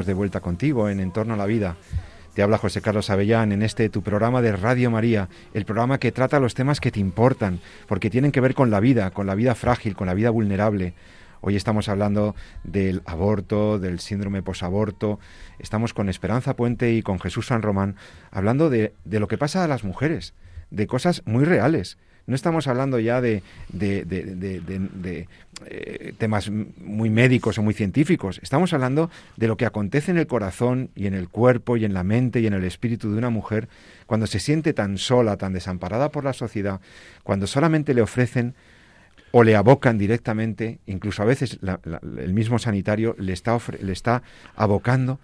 De 0.03 0.13
vuelta 0.13 0.41
contigo 0.41 0.89
en 0.89 0.99
Entorno 0.99 1.35
a 1.35 1.37
la 1.37 1.45
Vida. 1.45 1.77
Te 2.33 2.43
habla 2.43 2.57
José 2.57 2.81
Carlos 2.81 3.09
Avellán 3.09 3.53
en 3.53 3.61
este 3.61 3.87
tu 3.87 4.03
programa 4.03 4.41
de 4.41 4.51
Radio 4.51 4.91
María, 4.91 5.29
el 5.53 5.63
programa 5.63 5.99
que 5.99 6.11
trata 6.11 6.41
los 6.41 6.53
temas 6.53 6.81
que 6.81 6.91
te 6.91 6.99
importan, 6.99 7.61
porque 7.87 8.09
tienen 8.09 8.33
que 8.33 8.41
ver 8.41 8.55
con 8.55 8.71
la 8.71 8.81
vida, 8.81 9.11
con 9.11 9.25
la 9.25 9.35
vida 9.35 9.55
frágil, 9.55 9.95
con 9.95 10.07
la 10.07 10.13
vida 10.13 10.31
vulnerable. 10.31 10.95
Hoy 11.39 11.55
estamos 11.55 11.87
hablando 11.87 12.35
del 12.65 13.03
aborto, 13.05 13.79
del 13.79 14.01
síndrome 14.01 14.43
posaborto. 14.43 15.17
Estamos 15.59 15.93
con 15.93 16.09
Esperanza 16.09 16.57
Puente 16.57 16.91
y 16.91 17.01
con 17.01 17.21
Jesús 17.21 17.47
San 17.47 17.61
Román 17.61 17.95
hablando 18.31 18.69
de 18.69 18.91
lo 19.05 19.29
que 19.29 19.37
pasa 19.37 19.63
a 19.63 19.69
las 19.69 19.85
mujeres, 19.85 20.33
de 20.71 20.87
cosas 20.87 21.21
muy 21.25 21.45
reales. 21.45 21.97
No 22.27 22.35
estamos 22.35 22.67
hablando 22.67 22.97
ya 22.99 23.21
de, 23.21 23.43
eh, 25.67 26.13
temas 26.17 26.49
muy 26.49 27.09
médicos 27.11 27.59
o 27.59 27.61
muy 27.61 27.75
científicos. 27.75 28.39
Estamos 28.41 28.73
hablando 28.73 29.11
de 29.37 29.47
lo 29.47 29.57
que 29.57 29.65
acontece 29.65 30.09
en 30.09 30.17
el 30.17 30.25
corazón 30.25 30.89
y 30.95 31.05
en 31.05 31.13
el 31.13 31.29
cuerpo 31.29 31.77
y 31.77 31.85
en 31.85 31.93
la 31.93 32.03
mente 32.03 32.39
y 32.39 32.47
en 32.47 32.53
el 32.53 32.63
espíritu 32.63 33.11
de 33.11 33.17
una 33.19 33.29
mujer 33.29 33.69
cuando 34.07 34.25
se 34.25 34.39
siente 34.39 34.73
tan 34.73 34.97
sola, 34.97 35.37
tan 35.37 35.53
desamparada 35.53 36.09
por 36.09 36.23
la 36.23 36.33
sociedad, 36.33 36.81
cuando 37.23 37.45
solamente 37.45 37.93
le 37.93 38.01
ofrecen 38.01 38.55
o 39.31 39.43
le 39.43 39.55
abocan 39.55 39.99
directamente, 39.99 40.79
incluso 40.87 41.21
a 41.21 41.25
veces 41.25 41.59
el 41.61 42.33
mismo 42.33 42.57
sanitario 42.57 43.15
le 43.19 43.33
está 43.33 44.23
abocando 44.55 45.19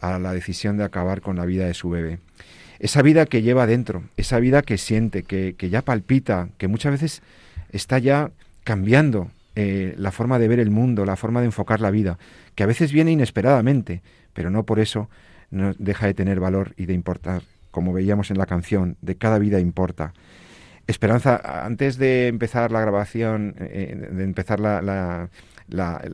a 0.00 0.18
la 0.18 0.32
decisión 0.32 0.78
de 0.78 0.84
acabar 0.84 1.20
con 1.20 1.36
la 1.36 1.44
vida 1.44 1.66
de 1.66 1.74
su 1.74 1.90
bebé 1.90 2.18
esa 2.80 3.02
vida 3.02 3.26
que 3.26 3.42
lleva 3.42 3.66
dentro, 3.66 4.02
esa 4.16 4.40
vida 4.40 4.62
que 4.62 4.78
siente, 4.78 5.22
que, 5.22 5.54
que 5.56 5.70
ya 5.70 5.82
palpita, 5.82 6.48
que 6.58 6.66
muchas 6.66 6.92
veces 6.92 7.22
está 7.70 7.98
ya 7.98 8.32
cambiando 8.64 9.30
eh, 9.56 9.94
la 9.98 10.12
forma 10.12 10.38
de 10.38 10.48
ver 10.48 10.60
el 10.60 10.70
mundo, 10.70 11.04
la 11.04 11.16
forma 11.16 11.40
de 11.40 11.46
enfocar 11.46 11.80
la 11.80 11.90
vida, 11.90 12.18
que 12.54 12.62
a 12.62 12.66
veces 12.66 12.92
viene 12.92 13.12
inesperadamente, 13.12 14.02
pero 14.32 14.50
no 14.50 14.64
por 14.64 14.78
eso 14.80 15.08
deja 15.50 16.06
de 16.06 16.14
tener 16.14 16.38
valor 16.38 16.72
y 16.76 16.86
de 16.86 16.94
importar, 16.94 17.42
como 17.72 17.92
veíamos 17.92 18.30
en 18.30 18.38
la 18.38 18.46
canción, 18.46 18.96
de 19.02 19.16
cada 19.16 19.38
vida 19.38 19.58
importa. 19.58 20.14
Esperanza, 20.86 21.66
antes 21.66 21.98
de 21.98 22.28
empezar 22.28 22.70
la 22.70 22.80
grabación, 22.80 23.56
eh, 23.58 24.08
de 24.12 24.24
empezar 24.24 24.60
la, 24.60 25.28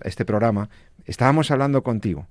este 0.05 0.25
programa, 0.25 0.71
estábamos 1.05 1.51
hablando 1.51 1.83
contigo 1.83 2.27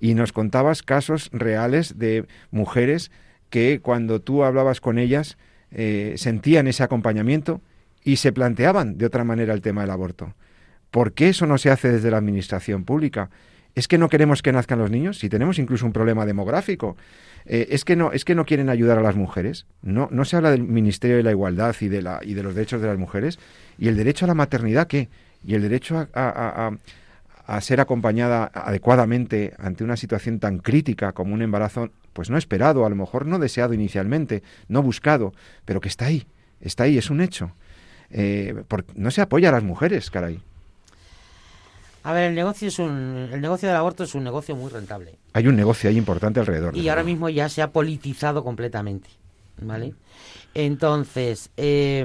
y 0.00 0.14
nos 0.14 0.32
contabas 0.32 0.82
casos 0.82 1.30
reales 1.32 1.98
de 1.98 2.26
mujeres 2.50 3.12
que 3.50 3.80
cuando 3.80 4.20
tú 4.20 4.44
hablabas 4.44 4.80
con 4.80 4.98
ellas 4.98 5.38
eh, 5.70 6.14
sentían 6.16 6.66
ese 6.66 6.82
acompañamiento 6.82 7.60
y 8.04 8.16
se 8.16 8.32
planteaban 8.32 8.98
de 8.98 9.06
otra 9.06 9.24
manera 9.24 9.52
el 9.52 9.60
tema 9.60 9.82
del 9.82 9.90
aborto. 9.90 10.34
¿Por 10.90 11.12
qué 11.12 11.28
eso 11.28 11.46
no 11.46 11.58
se 11.58 11.70
hace 11.70 11.90
desde 11.90 12.10
la 12.10 12.16
administración 12.16 12.84
pública? 12.84 13.30
¿Es 13.74 13.86
que 13.86 13.98
no 13.98 14.08
queremos 14.08 14.42
que 14.42 14.52
nazcan 14.52 14.78
los 14.78 14.90
niños? 14.90 15.18
Si 15.18 15.28
tenemos 15.28 15.58
incluso 15.58 15.86
un 15.86 15.92
problema 15.92 16.26
demográfico. 16.26 16.96
Eh, 17.44 17.68
¿es, 17.70 17.84
que 17.84 17.96
no, 17.96 18.12
¿Es 18.12 18.24
que 18.24 18.34
no 18.34 18.44
quieren 18.44 18.70
ayudar 18.70 18.98
a 18.98 19.02
las 19.02 19.14
mujeres? 19.14 19.66
No, 19.82 20.08
no 20.10 20.24
se 20.24 20.36
habla 20.36 20.50
del 20.50 20.62
Ministerio 20.62 21.16
de 21.16 21.22
la 21.22 21.30
Igualdad 21.30 21.76
y 21.80 21.88
de, 21.88 22.02
la, 22.02 22.20
y 22.22 22.34
de 22.34 22.42
los 22.42 22.54
derechos 22.54 22.80
de 22.80 22.88
las 22.88 22.98
mujeres. 22.98 23.38
¿Y 23.78 23.88
el 23.88 23.96
derecho 23.96 24.24
a 24.24 24.28
la 24.28 24.34
maternidad 24.34 24.86
qué? 24.86 25.08
¿Y 25.46 25.54
el 25.54 25.62
derecho 25.62 25.96
a, 25.96 26.08
a, 26.12 26.66
a, 26.66 26.76
a 27.48 27.62
ser 27.62 27.80
acompañada 27.80 28.50
adecuadamente 28.52 29.54
ante 29.58 29.82
una 29.82 29.96
situación 29.96 30.38
tan 30.38 30.58
crítica 30.58 31.12
como 31.12 31.32
un 31.32 31.40
embarazo, 31.40 31.88
pues 32.12 32.28
no 32.28 32.36
esperado, 32.36 32.84
a 32.84 32.90
lo 32.90 32.94
mejor 32.94 33.24
no 33.24 33.38
deseado 33.38 33.72
inicialmente, 33.72 34.42
no 34.68 34.82
buscado, 34.82 35.32
pero 35.64 35.80
que 35.80 35.88
está 35.88 36.04
ahí, 36.04 36.26
está 36.60 36.84
ahí, 36.84 36.98
es 36.98 37.08
un 37.08 37.22
hecho. 37.22 37.52
Eh, 38.10 38.64
por, 38.68 38.84
no 38.94 39.10
se 39.10 39.22
apoya 39.22 39.48
a 39.48 39.52
las 39.52 39.62
mujeres, 39.62 40.10
caray. 40.10 40.42
A 42.02 42.12
ver, 42.12 42.24
el 42.24 42.34
negocio 42.34 42.68
es 42.68 42.78
un, 42.78 43.30
el 43.32 43.40
negocio 43.40 43.66
del 43.66 43.78
aborto 43.78 44.04
es 44.04 44.14
un 44.14 44.24
negocio 44.24 44.54
muy 44.54 44.70
rentable. 44.70 45.18
Hay 45.32 45.46
un 45.46 45.56
negocio 45.56 45.88
ahí 45.88 45.96
importante 45.96 46.40
alrededor. 46.40 46.76
Y 46.76 46.86
ahora 46.90 47.02
mismo 47.02 47.30
ya 47.30 47.48
se 47.48 47.62
ha 47.62 47.72
politizado 47.72 48.44
completamente, 48.44 49.08
¿vale? 49.62 49.94
Entonces, 50.52 51.48
eh, 51.56 52.04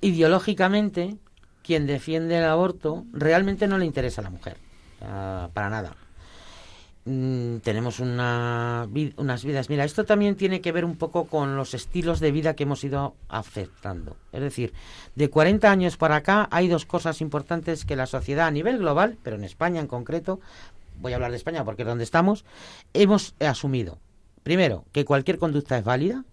ideológicamente, 0.00 1.16
quien 1.64 1.86
defiende 1.86 2.38
el 2.38 2.44
aborto 2.44 3.04
realmente 3.12 3.66
no 3.66 3.78
le 3.78 3.86
interesa 3.86 4.20
a 4.20 4.24
la 4.24 4.30
mujer, 4.30 4.58
uh, 5.00 5.50
para 5.52 5.70
nada. 5.70 5.96
Mm, 7.06 7.58
tenemos 7.58 8.00
una, 8.00 8.88
unas 9.16 9.44
vidas. 9.44 9.68
Mira, 9.68 9.84
esto 9.84 10.04
también 10.04 10.36
tiene 10.36 10.60
que 10.60 10.72
ver 10.72 10.84
un 10.84 10.96
poco 10.96 11.26
con 11.26 11.56
los 11.56 11.74
estilos 11.74 12.20
de 12.20 12.32
vida 12.32 12.54
que 12.54 12.62
hemos 12.62 12.82
ido 12.82 13.14
aceptando. 13.28 14.16
Es 14.32 14.40
decir, 14.40 14.72
de 15.14 15.28
40 15.28 15.70
años 15.70 15.96
para 15.96 16.16
acá 16.16 16.48
hay 16.50 16.68
dos 16.68 16.86
cosas 16.86 17.20
importantes 17.20 17.84
que 17.84 17.96
la 17.96 18.06
sociedad 18.06 18.46
a 18.46 18.50
nivel 18.50 18.78
global, 18.78 19.18
pero 19.22 19.36
en 19.36 19.44
España 19.44 19.80
en 19.80 19.86
concreto, 19.86 20.40
voy 21.00 21.12
a 21.12 21.16
hablar 21.16 21.30
de 21.30 21.36
España 21.36 21.64
porque 21.64 21.82
es 21.82 21.88
donde 21.88 22.04
estamos, 22.04 22.44
hemos 22.94 23.34
asumido. 23.40 23.98
Primero, 24.42 24.84
que 24.92 25.04
cualquier 25.04 25.38
conducta 25.38 25.76
es 25.76 25.84
válida, 25.84 26.24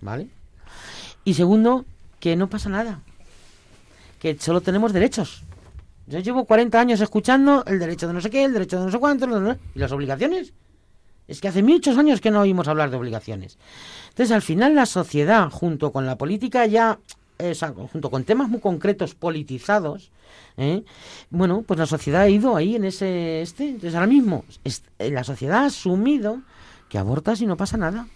¿vale? 0.00 0.28
Y 1.24 1.34
segundo, 1.34 1.84
que 2.18 2.34
no 2.34 2.48
pasa 2.48 2.68
nada, 2.68 3.00
que 4.24 4.38
solo 4.40 4.62
tenemos 4.62 4.94
derechos. 4.94 5.42
Yo 6.06 6.18
llevo 6.18 6.46
40 6.46 6.80
años 6.80 6.98
escuchando 7.02 7.62
el 7.66 7.78
derecho 7.78 8.06
de 8.06 8.14
no 8.14 8.22
sé 8.22 8.30
qué, 8.30 8.44
el 8.44 8.54
derecho 8.54 8.78
de 8.78 8.86
no 8.86 8.90
sé 8.90 8.98
cuánto, 8.98 9.26
y 9.26 9.78
las 9.78 9.92
obligaciones. 9.92 10.54
Es 11.28 11.42
que 11.42 11.48
hace 11.48 11.62
muchos 11.62 11.98
años 11.98 12.22
que 12.22 12.30
no 12.30 12.40
oímos 12.40 12.66
hablar 12.66 12.90
de 12.90 12.96
obligaciones. 12.96 13.58
Entonces, 14.08 14.32
al 14.34 14.40
final, 14.40 14.74
la 14.74 14.86
sociedad, 14.86 15.50
junto 15.50 15.92
con 15.92 16.06
la 16.06 16.16
política 16.16 16.64
ya, 16.64 16.98
eh, 17.38 17.54
junto 17.92 18.10
con 18.10 18.24
temas 18.24 18.48
muy 18.48 18.60
concretos 18.60 19.14
politizados, 19.14 20.10
¿eh? 20.56 20.84
bueno, 21.28 21.60
pues 21.60 21.78
la 21.78 21.84
sociedad 21.84 22.22
ha 22.22 22.28
ido 22.30 22.56
ahí 22.56 22.76
en 22.76 22.86
ese 22.86 23.42
este. 23.42 23.68
Entonces, 23.68 23.94
ahora 23.94 24.06
mismo, 24.06 24.46
es, 24.64 24.84
la 24.98 25.22
sociedad 25.22 25.64
ha 25.64 25.66
asumido 25.66 26.40
que 26.88 26.96
abortas 26.96 27.42
y 27.42 27.46
no 27.46 27.58
pasa 27.58 27.76
nada. 27.76 28.06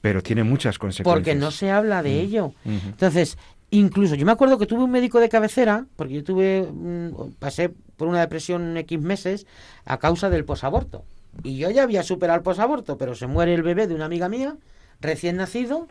Pero 0.00 0.22
tiene 0.22 0.44
muchas 0.44 0.78
consecuencias. 0.78 1.12
Porque 1.12 1.34
no 1.34 1.50
se 1.50 1.72
habla 1.72 2.04
de 2.04 2.10
mm. 2.10 2.20
ello. 2.20 2.54
Entonces, 2.64 3.36
Incluso 3.70 4.16
yo 4.16 4.26
me 4.26 4.32
acuerdo 4.32 4.58
que 4.58 4.66
tuve 4.66 4.82
un 4.82 4.90
médico 4.90 5.20
de 5.20 5.28
cabecera, 5.28 5.86
porque 5.96 6.14
yo 6.14 6.24
tuve, 6.24 6.68
mm, 6.72 7.34
pasé 7.38 7.68
por 7.96 8.08
una 8.08 8.20
depresión 8.20 8.76
X 8.76 9.00
meses 9.00 9.46
a 9.84 9.98
causa 9.98 10.28
del 10.28 10.44
posaborto. 10.44 11.04
Y 11.44 11.58
yo 11.58 11.70
ya 11.70 11.84
había 11.84 12.02
superado 12.02 12.38
el 12.38 12.42
posaborto, 12.42 12.98
pero 12.98 13.14
se 13.14 13.28
muere 13.28 13.54
el 13.54 13.62
bebé 13.62 13.86
de 13.86 13.94
una 13.94 14.06
amiga 14.06 14.28
mía, 14.28 14.56
recién 15.00 15.36
nacido. 15.36 15.86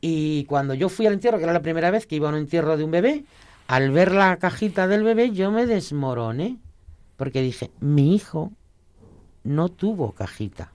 Y 0.00 0.44
cuando 0.44 0.74
yo 0.74 0.88
fui 0.88 1.06
al 1.06 1.14
entierro, 1.14 1.38
que 1.38 1.44
era 1.44 1.52
la 1.52 1.62
primera 1.62 1.90
vez 1.90 2.06
que 2.06 2.16
iba 2.16 2.28
a 2.28 2.32
un 2.32 2.38
entierro 2.38 2.76
de 2.76 2.84
un 2.84 2.92
bebé, 2.92 3.24
al 3.66 3.90
ver 3.90 4.12
la 4.12 4.36
cajita 4.36 4.86
del 4.86 5.02
bebé 5.02 5.32
yo 5.32 5.50
me 5.50 5.66
desmoroné. 5.66 6.58
Porque 7.16 7.42
dije, 7.42 7.70
mi 7.80 8.14
hijo 8.14 8.52
no 9.42 9.68
tuvo 9.68 10.12
cajita. 10.12 10.72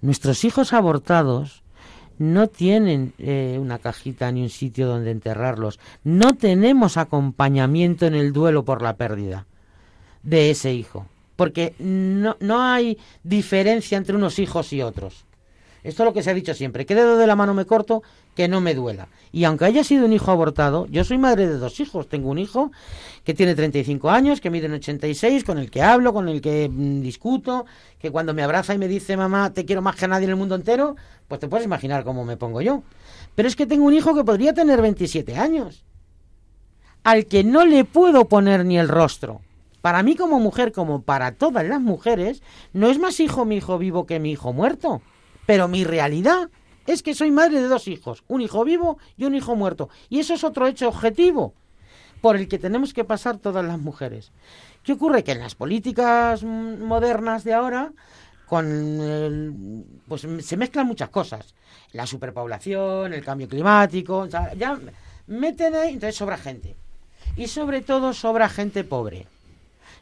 Nuestros 0.00 0.44
hijos 0.44 0.72
abortados 0.72 1.61
no 2.18 2.48
tienen 2.48 3.12
eh, 3.18 3.58
una 3.60 3.78
cajita 3.78 4.30
ni 4.30 4.42
un 4.42 4.50
sitio 4.50 4.86
donde 4.86 5.10
enterrarlos. 5.10 5.78
No 6.04 6.34
tenemos 6.34 6.96
acompañamiento 6.96 8.06
en 8.06 8.14
el 8.14 8.32
duelo 8.32 8.64
por 8.64 8.82
la 8.82 8.96
pérdida 8.96 9.46
de 10.22 10.50
ese 10.50 10.72
hijo. 10.72 11.06
Porque 11.36 11.74
no, 11.78 12.36
no 12.40 12.62
hay 12.62 12.98
diferencia 13.22 13.98
entre 13.98 14.16
unos 14.16 14.38
hijos 14.38 14.72
y 14.72 14.82
otros. 14.82 15.24
Esto 15.82 16.02
es 16.02 16.06
lo 16.06 16.12
que 16.12 16.22
se 16.22 16.30
ha 16.30 16.34
dicho 16.34 16.54
siempre. 16.54 16.86
¿Qué 16.86 16.94
dedo 16.94 17.16
de 17.16 17.26
la 17.26 17.36
mano 17.36 17.54
me 17.54 17.64
corto? 17.64 18.02
Que 18.34 18.48
no 18.48 18.60
me 18.60 18.74
duela. 18.74 19.08
Y 19.30 19.44
aunque 19.44 19.64
haya 19.64 19.84
sido 19.84 20.06
un 20.06 20.12
hijo 20.12 20.30
abortado, 20.30 20.86
yo 20.86 21.04
soy 21.04 21.18
madre 21.18 21.46
de 21.46 21.58
dos 21.58 21.80
hijos. 21.80 22.08
Tengo 22.08 22.30
un 22.30 22.38
hijo 22.38 22.70
que 23.24 23.34
tiene 23.34 23.54
35 23.54 24.10
años, 24.10 24.40
que 24.40 24.50
mide 24.50 24.66
en 24.66 24.74
86, 24.74 25.44
con 25.44 25.58
el 25.58 25.70
que 25.70 25.82
hablo, 25.82 26.12
con 26.12 26.28
el 26.28 26.40
que 26.40 26.68
mmm, 26.68 27.00
discuto, 27.00 27.66
que 27.98 28.10
cuando 28.10 28.34
me 28.34 28.42
abraza 28.42 28.74
y 28.74 28.78
me 28.78 28.88
dice, 28.88 29.16
mamá, 29.16 29.52
te 29.52 29.64
quiero 29.64 29.82
más 29.82 29.96
que 29.96 30.08
nadie 30.08 30.24
en 30.24 30.30
el 30.30 30.36
mundo 30.36 30.54
entero, 30.54 30.96
pues 31.28 31.40
te 31.40 31.48
puedes 31.48 31.64
imaginar 31.64 32.04
cómo 32.04 32.24
me 32.24 32.36
pongo 32.36 32.60
yo. 32.60 32.82
Pero 33.34 33.48
es 33.48 33.56
que 33.56 33.66
tengo 33.66 33.84
un 33.84 33.94
hijo 33.94 34.14
que 34.14 34.24
podría 34.24 34.52
tener 34.52 34.82
27 34.82 35.36
años, 35.36 35.84
al 37.04 37.26
que 37.26 37.44
no 37.44 37.64
le 37.64 37.84
puedo 37.84 38.28
poner 38.28 38.64
ni 38.64 38.78
el 38.78 38.88
rostro. 38.88 39.40
Para 39.80 40.02
mí 40.02 40.14
como 40.14 40.38
mujer, 40.38 40.72
como 40.72 41.02
para 41.02 41.32
todas 41.32 41.66
las 41.66 41.80
mujeres, 41.80 42.42
no 42.72 42.88
es 42.88 42.98
más 42.98 43.18
hijo 43.18 43.44
mi 43.44 43.56
hijo 43.56 43.78
vivo 43.78 44.06
que 44.06 44.20
mi 44.20 44.30
hijo 44.30 44.52
muerto. 44.52 45.02
Pero 45.44 45.66
mi 45.66 45.82
realidad 45.82 46.50
es 46.86 47.02
que 47.02 47.14
soy 47.14 47.30
madre 47.30 47.60
de 47.60 47.68
dos 47.68 47.88
hijos, 47.88 48.24
un 48.28 48.40
hijo 48.40 48.64
vivo 48.64 48.98
y 49.16 49.24
un 49.24 49.34
hijo 49.34 49.56
muerto. 49.56 49.88
Y 50.08 50.20
eso 50.20 50.34
es 50.34 50.44
otro 50.44 50.66
hecho 50.66 50.88
objetivo 50.88 51.54
por 52.20 52.36
el 52.36 52.48
que 52.48 52.58
tenemos 52.58 52.94
que 52.94 53.04
pasar 53.04 53.38
todas 53.38 53.64
las 53.64 53.78
mujeres. 53.78 54.32
¿Qué 54.82 54.92
ocurre? 54.92 55.24
Que 55.24 55.32
en 55.32 55.40
las 55.40 55.54
políticas 55.54 56.42
modernas 56.44 57.44
de 57.44 57.52
ahora, 57.52 57.92
con 58.46 59.84
pues 60.08 60.26
se 60.40 60.56
mezclan 60.56 60.86
muchas 60.86 61.08
cosas. 61.08 61.54
La 61.92 62.06
superpoblación, 62.06 63.12
el 63.12 63.24
cambio 63.24 63.48
climático, 63.48 64.18
o 64.18 64.30
sea, 64.30 64.54
ya 64.54 64.78
meten 65.26 65.74
ahí, 65.74 65.94
entonces 65.94 66.16
sobra 66.16 66.36
gente. 66.36 66.76
Y 67.36 67.48
sobre 67.48 67.80
todo 67.82 68.12
sobra 68.12 68.48
gente 68.48 68.84
pobre. 68.84 69.26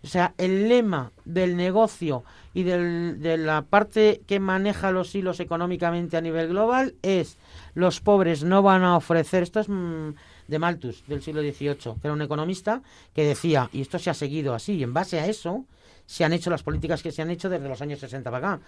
O 0.03 0.07
sea, 0.07 0.35
el 0.39 0.68
lema 0.68 1.12
del 1.24 1.57
negocio 1.57 2.24
y 2.53 2.65
del, 2.65 3.21
de 3.21 3.37
la 3.37 3.63
parte 3.63 4.23
que 4.27 4.41
maneja 4.41 4.91
los 4.91 5.15
hilos 5.15 5.41
económicamente 5.41 6.17
a 6.17 6.21
nivel 6.21 6.49
global 6.49 6.95
es 7.03 7.39
los 7.75 8.01
pobres 8.01 8.43
no 8.43 8.63
van 8.63 8.83
a 8.83 8.97
ofrecer, 8.97 9.43
esto 9.43 9.61
es 9.61 9.69
mmm, 9.69 10.11
de 10.49 10.59
Malthus 10.59 11.05
del 11.07 11.23
siglo 11.23 11.43
XVIII, 11.43 11.77
que 11.77 12.01
era 12.05 12.13
un 12.13 12.23
economista 12.23 12.83
que 13.15 13.25
decía, 13.25 13.71
y 13.73 13.81
esto 13.81 13.99
se 13.99 14.11
ha 14.11 14.15
seguido 14.15 14.55
así, 14.55 14.75
y 14.75 14.83
en 14.83 14.93
base 14.93 15.21
a 15.21 15.27
eso 15.27 15.65
se 16.07 16.25
han 16.25 16.33
hecho 16.33 16.51
las 16.51 16.65
políticas 16.65 17.03
que 17.03 17.13
se 17.13 17.23
han 17.23 17.31
hecho 17.31 17.49
desde 17.49 17.69
los 17.69 17.81
años 17.83 18.01
60 18.01 18.31
para 18.31 18.55
acá. 18.55 18.63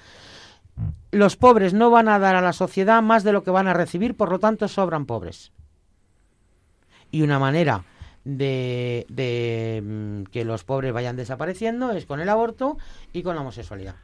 Los 1.11 1.37
pobres 1.37 1.75
no 1.75 1.91
van 1.91 2.09
a 2.09 2.21
dar 2.21 2.37
a 2.37 2.41
la 2.41 2.53
sociedad 2.53 3.03
más 3.03 3.25
de 3.25 3.33
lo 3.33 3.43
que 3.43 3.51
van 3.51 3.67
a 3.67 3.75
recibir, 3.75 4.17
por 4.17 4.31
lo 4.31 4.39
tanto 4.39 4.69
sobran 4.69 5.07
pobres. 5.07 5.51
Y 7.11 7.23
una 7.23 7.39
manera 7.39 7.85
de, 8.25 9.07
de, 9.09 9.83
mm, 9.85 10.23
que 10.31 10.45
los 10.45 10.65
pobres 10.65 10.93
vayan 10.93 11.17
desapareciendo 11.17 11.93
es 11.93 12.07
con 12.07 12.21
el 12.21 12.29
aborto 12.29 12.79
y 13.13 13.23
con 13.23 13.35
la 13.35 13.41
homosexualidad. 13.43 13.97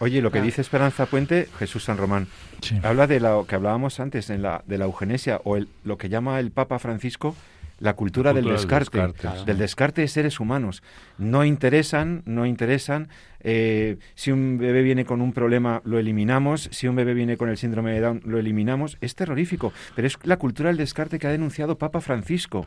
Oye, 0.00 0.22
lo 0.22 0.30
que 0.30 0.38
Ah. 0.38 0.42
dice 0.42 0.60
Esperanza 0.60 1.06
Puente, 1.06 1.48
Jesús 1.58 1.82
San 1.84 1.96
Román, 1.96 2.28
Sí. 2.62 2.78
habla 2.84 3.08
de 3.08 3.18
lo 3.18 3.46
que 3.46 3.56
hablábamos 3.56 3.98
antes, 3.98 4.30
en 4.30 4.42
la, 4.42 4.62
de 4.66 4.78
la 4.78 4.84
eugenesia, 4.84 5.40
o 5.44 5.56
el, 5.56 5.68
lo 5.82 5.98
que 5.98 6.08
llama 6.08 6.38
el 6.38 6.52
Papa 6.52 6.78
Francisco 6.78 7.34
la 7.80 7.94
cultura, 7.94 8.32
La 8.32 8.32
cultura 8.32 8.32
del 8.34 8.44
del 8.44 8.52
descarte, 8.54 8.98
descarte, 8.98 9.18
Claro. 9.20 9.44
del 9.44 9.58
descarte 9.58 10.00
de 10.02 10.08
seres 10.08 10.40
humanos. 10.40 10.82
No 11.16 11.44
interesan, 11.44 12.22
no 12.26 12.44
interesan. 12.46 13.08
eh, 13.40 13.98
si 14.16 14.32
un 14.32 14.58
bebé 14.58 14.82
viene 14.82 15.04
con 15.04 15.20
un 15.20 15.32
problema, 15.32 15.80
lo 15.84 15.98
eliminamos. 16.00 16.68
Si 16.72 16.88
un 16.88 16.96
bebé 16.96 17.14
viene 17.14 17.36
con 17.36 17.48
el 17.48 17.56
síndrome 17.56 17.92
de 17.92 18.00
Down, 18.00 18.22
lo 18.24 18.38
eliminamos. 18.38 18.98
Es 19.00 19.14
terrorífico, 19.14 19.72
pero 19.94 20.08
es 20.08 20.18
la 20.24 20.38
cultura 20.38 20.70
del 20.70 20.76
descarte 20.76 21.18
que 21.20 21.28
ha 21.28 21.30
denunciado 21.30 21.78
Papa 21.78 22.00
Francisco. 22.00 22.66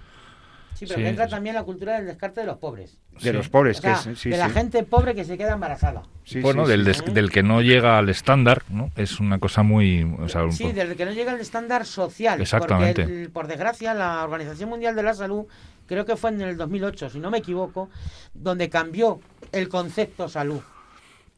Sí, 0.81 0.85
pero 0.87 0.97
Sí, 0.97 1.03
que 1.03 1.09
entra 1.09 1.25
sí. 1.25 1.31
también 1.31 1.53
la 1.53 1.63
cultura 1.63 1.93
del 1.97 2.07
descarte 2.07 2.41
de 2.41 2.47
los 2.47 2.57
pobres. 2.57 2.97
De 3.11 3.19
Sí. 3.19 3.31
los 3.31 3.49
pobres, 3.49 3.77
O 3.77 3.81
sea, 3.81 3.99
que 4.03 4.13
es, 4.13 4.19
sí, 4.19 4.31
de 4.31 4.37
la 4.37 4.49
gente 4.49 4.81
pobre 4.81 5.13
que 5.13 5.23
se 5.23 5.37
queda 5.37 5.53
embarazada. 5.53 6.01
Sí, 6.23 6.41
bueno, 6.41 6.65
sí, 6.65 6.71
del, 6.71 6.85
des- 6.85 7.05
del 7.13 7.29
que 7.29 7.43
no 7.43 7.61
llega 7.61 7.99
al 7.99 8.09
estándar, 8.09 8.63
¿no? 8.69 8.89
Es 8.95 9.19
una 9.19 9.37
cosa 9.37 9.61
muy... 9.61 10.01
o 10.19 10.27
sea, 10.27 10.43
un 10.43 10.53
Sí, 10.53 10.63
po- 10.63 10.73
desde 10.73 10.95
que 10.95 11.05
no 11.05 11.11
llega 11.11 11.33
el 11.33 11.39
estándar 11.39 11.85
social. 11.85 12.41
Exactamente. 12.41 13.03
Porque, 13.03 13.21
el- 13.21 13.29
por 13.29 13.45
desgracia, 13.47 13.93
la 13.93 14.23
Organización 14.23 14.69
Mundial 14.71 14.95
de 14.95 15.03
la 15.03 15.13
Salud, 15.13 15.45
creo 15.85 16.03
que 16.05 16.15
fue 16.15 16.31
en 16.31 16.41
el 16.41 16.57
2008, 16.57 17.11
si 17.11 17.19
no 17.19 17.29
me 17.29 17.37
equivoco, 17.37 17.91
donde 18.33 18.67
cambió 18.69 19.19
el 19.51 19.69
concepto 19.69 20.29
salud. 20.29 20.61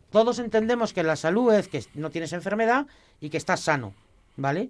Todos 0.10 0.40
entendemos 0.40 0.94
que 0.94 1.04
la 1.04 1.16
salud 1.18 1.54
es 1.54 1.68
que 1.68 1.84
no 1.96 2.12
tienes 2.12 2.32
enfermedad 2.34 2.86
y 3.20 3.30
que 3.30 3.38
estás 3.38 3.60
sano, 3.62 3.94
¿vale? 4.38 4.70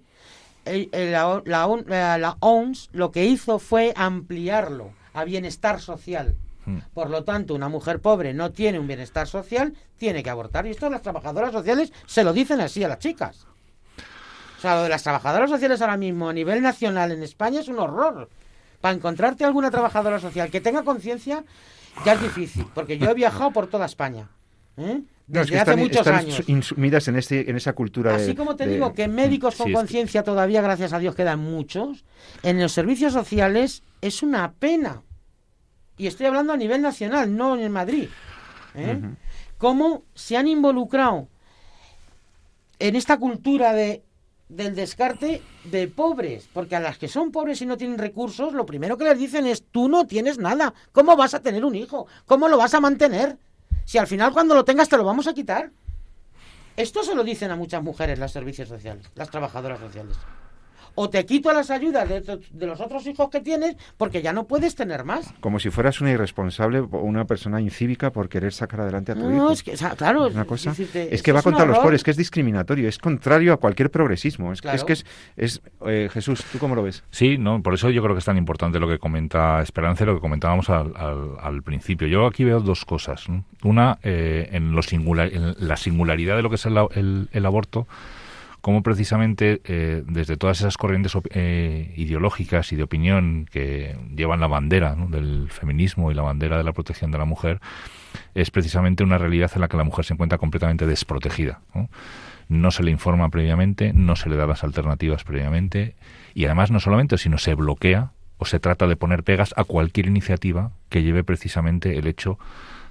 El- 0.66 0.90
el- 0.92 1.12
la, 1.12 1.42
la 1.46 1.68
ON- 1.68 1.86
la- 1.88 2.18
la 2.18 2.38
OMS 2.40 2.90
lo 2.94 3.12
que 3.12 3.26
hizo 3.26 3.60
fue 3.60 3.94
ampliarlo 3.96 4.92
a 5.14 5.24
bienestar 5.26 5.80
social. 5.82 6.36
Mm. 6.66 6.78
Por 6.94 7.10
lo 7.10 7.24
tanto, 7.24 7.54
una 7.54 7.68
mujer 7.70 8.00
pobre 8.00 8.34
no 8.34 8.52
tiene 8.52 8.80
un 8.80 8.88
bienestar 8.88 9.28
social, 9.28 9.74
tiene 9.98 10.24
que 10.24 10.30
abortar. 10.30 10.66
Y 10.66 10.70
esto 10.72 10.90
las 10.90 11.02
trabajadoras 11.02 11.52
sociales 11.52 11.92
se 12.06 12.24
lo 12.24 12.32
dicen 12.34 12.62
así 12.62 12.84
a 12.84 12.88
las 12.88 13.00
chicas. 13.00 13.46
O 14.58 14.62
sea, 14.62 14.76
lo 14.76 14.84
de 14.84 14.90
las 14.90 15.04
trabajadoras 15.04 15.50
sociales 15.50 15.82
ahora 15.82 15.98
mismo 15.98 16.30
a 16.30 16.34
nivel 16.34 16.62
nacional 16.62 17.12
en 17.12 17.22
España 17.22 17.60
es 17.60 17.68
un 17.68 17.80
horror. 17.80 18.30
Para 18.80 18.96
encontrarte 18.96 19.44
alguna 19.44 19.70
trabajadora 19.72 20.20
social 20.20 20.50
que 20.50 20.62
tenga 20.62 20.84
conciencia 20.84 21.44
ya 22.06 22.14
es 22.14 22.22
difícil, 22.22 22.66
porque 22.74 22.98
yo 22.98 23.10
he 23.10 23.14
viajado 23.14 23.52
por 23.52 23.68
toda 23.68 23.86
España. 23.86 24.30
¿eh? 24.78 25.02
No, 25.28 25.42
es 25.42 25.50
que 25.50 25.56
hace 25.56 25.72
están, 25.72 25.80
muchos 25.80 25.98
están 25.98 26.16
años. 26.16 26.44
insumidas 26.48 27.08
en, 27.08 27.16
este, 27.16 27.50
en 27.50 27.56
esa 27.56 27.74
cultura. 27.74 28.12
de- 28.18 28.24
Así 28.24 28.36
como 28.36 28.56
te 28.56 28.66
de- 28.68 28.74
digo 28.74 28.94
que 28.94 29.08
médicos 29.08 29.56
con 29.56 29.66
Sí, 29.68 29.72
es 29.72 29.76
que- 29.76 29.80
conciencia 29.82 30.24
todavía, 30.24 30.62
gracias 30.62 30.92
a 30.94 31.00
Dios, 31.00 31.16
quedan 31.16 31.40
muchos, 31.40 32.04
en 32.44 32.62
los 32.62 32.72
servicios 32.74 33.14
sociales 33.14 33.84
es 34.02 34.22
una 34.22 34.52
pena. 34.54 35.02
Y 35.98 36.08
estoy 36.08 36.26
hablando 36.26 36.52
a 36.54 36.58
nivel 36.58 36.82
nacional, 36.82 37.36
no 37.36 37.56
en 37.58 37.72
Madrid. 37.72 38.10
¿eh? 38.76 39.00
Cómo 39.58 40.04
se 40.14 40.36
han 40.36 40.48
involucrado 40.48 41.28
en 42.80 42.96
esta 42.96 43.18
cultura 43.18 43.74
de 43.74 44.04
del 44.50 44.76
descarte 44.76 45.42
de 45.64 45.88
pobres, 45.88 46.48
porque 46.54 46.76
a 46.76 46.80
las 46.80 47.00
que 47.00 47.08
son 47.08 47.32
pobres 47.32 47.62
y 47.64 47.66
no 47.66 47.76
tienen 47.78 47.98
recursos, 47.98 48.54
lo 48.54 48.68
primero 48.68 48.98
que 49.00 49.06
les 49.06 49.18
dicen 49.18 49.48
es, 49.48 49.64
tú 49.72 49.90
no 49.90 50.06
tienes 50.06 50.38
nada, 50.38 50.76
¿cómo 50.92 51.16
vas 51.16 51.34
a 51.34 51.40
tener 51.42 51.66
un 51.66 51.74
hijo? 51.74 52.06
¿Cómo 52.28 52.48
lo 52.48 52.58
vas 52.58 52.74
a 52.76 52.80
mantener? 52.80 53.38
Si 53.86 53.98
al 53.98 54.08
final 54.08 54.34
cuando 54.34 54.56
lo 54.56 54.66
tengas 54.66 54.90
te 54.90 54.98
lo 54.98 55.04
vamos 55.04 55.28
a 55.28 55.34
quitar. 55.34 55.72
Esto 56.76 57.04
se 57.04 57.14
lo 57.14 57.24
dicen 57.24 57.52
a 57.52 57.56
muchas 57.56 57.84
mujeres 57.84 58.18
los 58.18 58.32
servicios 58.32 58.68
sociales, 58.68 59.10
las 59.16 59.30
trabajadoras 59.30 59.80
sociales. 59.80 60.18
O 60.96 61.10
te 61.10 61.26
quito 61.26 61.52
las 61.54 61.72
ayudas 61.72 62.08
de, 62.08 62.40
los 62.68 62.80
otros 62.80 63.06
hijos 63.08 63.30
que 63.30 63.42
tienes 63.42 63.76
porque 63.98 64.22
ya 64.22 64.32
no 64.34 64.46
puedes 64.46 64.76
tener 64.76 65.04
más. 65.04 65.34
Como 65.40 65.60
si 65.60 65.70
fueras 65.70 66.00
una 66.02 66.12
irresponsable 66.12 66.80
o 66.80 66.86
una 67.00 67.26
persona 67.26 67.60
incívica 67.62 68.12
por 68.12 68.30
querer 68.30 68.54
sacar 68.54 68.82
adelante 68.82 69.12
a 69.12 69.16
tu 69.16 69.22
No, 69.30 69.36
hijo. 69.36 69.52
es 69.52 69.64
que, 69.64 69.72
o 69.74 69.78
sea, 69.78 69.92
claro, 69.92 70.28
una 70.28 70.46
cosa 70.46 70.70
decirte, 70.70 71.14
es 71.14 71.24
que 71.24 71.32
va 71.32 71.42
contra 71.42 71.66
los 71.66 71.80
pobres, 71.80 72.04
que 72.04 72.12
es 72.12 72.18
discriminatorio, 72.18 72.88
es 72.88 72.98
contrario 73.00 73.54
a 73.54 73.58
cualquier 73.58 73.90
progresismo. 73.92 74.52
Es, 74.54 74.62
Claro. 74.62 74.76
es 74.78 74.84
que 74.84 74.94
es, 74.94 75.06
es 75.36 75.62
eh, 75.88 76.10
Jesús, 76.12 76.44
¿tú 76.52 76.58
cómo 76.60 76.76
lo 76.76 76.84
ves? 76.84 77.04
Sí, 77.10 77.38
no, 77.38 77.62
por 77.62 77.74
eso 77.74 77.90
yo 77.90 78.02
creo 78.04 78.14
que 78.16 78.20
es 78.20 78.26
tan 78.26 78.38
importante 78.38 78.80
lo 78.80 78.88
que 78.88 79.00
comenta 79.00 79.62
Esperanza 79.62 80.04
y 80.04 80.08
lo 80.08 80.16
que 80.16 80.22
comentábamos 80.22 80.70
al, 80.70 80.94
al- 80.96 81.38
al 81.42 81.64
principio. 81.64 82.08
Yo 82.08 82.26
aquí 82.28 82.44
veo 82.44 82.60
dos 82.60 82.86
cosas. 82.86 83.28
¿no? 83.30 83.44
Una, 83.64 83.98
eh, 84.04 84.50
en, 84.52 84.74
lo 84.74 84.82
singular, 84.84 85.30
en 85.34 85.56
la 85.68 85.76
singularidad 85.78 86.36
de 86.36 86.42
lo 86.44 86.50
que 86.50 86.56
es 86.56 86.66
el, 86.66 86.78
el- 86.96 87.30
el 87.32 87.46
aborto, 87.46 87.88
como 88.64 88.82
precisamente 88.82 89.60
eh, 89.66 90.04
desde 90.08 90.38
todas 90.38 90.62
esas 90.62 90.78
corrientes 90.78 91.12
eh, 91.32 91.94
ideológicas 91.98 92.72
y 92.72 92.78
de 92.78 92.84
opinión 92.84 93.46
que 93.52 93.98
llevan 94.16 94.40
la 94.40 94.48
bandera 94.48 94.96
del 94.96 95.50
feminismo 95.50 96.12
y 96.12 96.14
la 96.14 96.22
bandera 96.22 96.58
de 96.58 96.64
la 96.64 96.72
protección 96.72 97.12
de 97.12 97.18
la 97.18 97.26
mujer, 97.26 97.60
es 98.36 98.52
precisamente 98.52 99.04
una 99.04 99.18
realidad 99.18 99.52
en 99.54 99.60
la 99.60 99.68
que 99.68 99.76
la 99.76 99.84
mujer 99.84 100.06
se 100.06 100.14
encuentra 100.14 100.38
completamente 100.38 100.88
desprotegida. 100.88 101.60
¿no? 101.76 101.90
no 102.48 102.72
se 102.72 102.84
le 102.84 102.92
informa 102.92 103.28
previamente, 103.28 103.92
no 103.92 104.16
se 104.16 104.30
le 104.30 104.38
da 104.38 104.48
las 104.48 104.64
alternativas 104.64 105.26
previamente 105.26 105.98
y 106.34 106.46
además 106.46 106.72
no 106.72 106.80
solamente, 106.80 107.18
sino 107.18 107.40
se 107.40 107.56
bloquea 107.56 108.12
o 108.38 108.46
se 108.46 108.62
trata 108.62 108.88
de 108.88 108.96
poner 108.96 109.26
pegas 109.26 109.54
a 109.58 109.66
cualquier 109.66 110.08
iniciativa 110.08 110.72
que 110.88 111.04
lleve 111.04 111.26
precisamente 111.26 111.98
el 111.98 112.08
hecho 112.08 112.40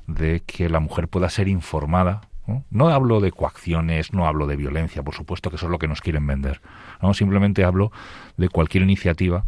de 0.07 0.43
que 0.47 0.68
la 0.68 0.81
mujer 0.81 1.09
pueda 1.09 1.31
ser 1.31 1.49
informada. 1.49 2.29
¿No? 2.70 2.88
Hablo 2.88 3.20
de 3.20 3.32
coacciones, 3.32 4.12
no 4.12 4.26
hablo 4.26 4.47
de 4.47 4.57
violencia, 4.57 5.03
por 5.03 5.14
supuesto 5.14 5.51
que 5.51 5.57
eso 5.57 5.66
es 5.66 5.72
lo 5.72 5.78
que 5.78 5.88
nos 5.88 6.01
quieren 6.01 6.26
vender. 6.26 6.61
¿no? 7.01 7.14
Simplemente 7.14 7.64
hablo 7.64 7.93
de 8.36 8.49
cualquier 8.49 8.82
iniciativa 8.82 9.45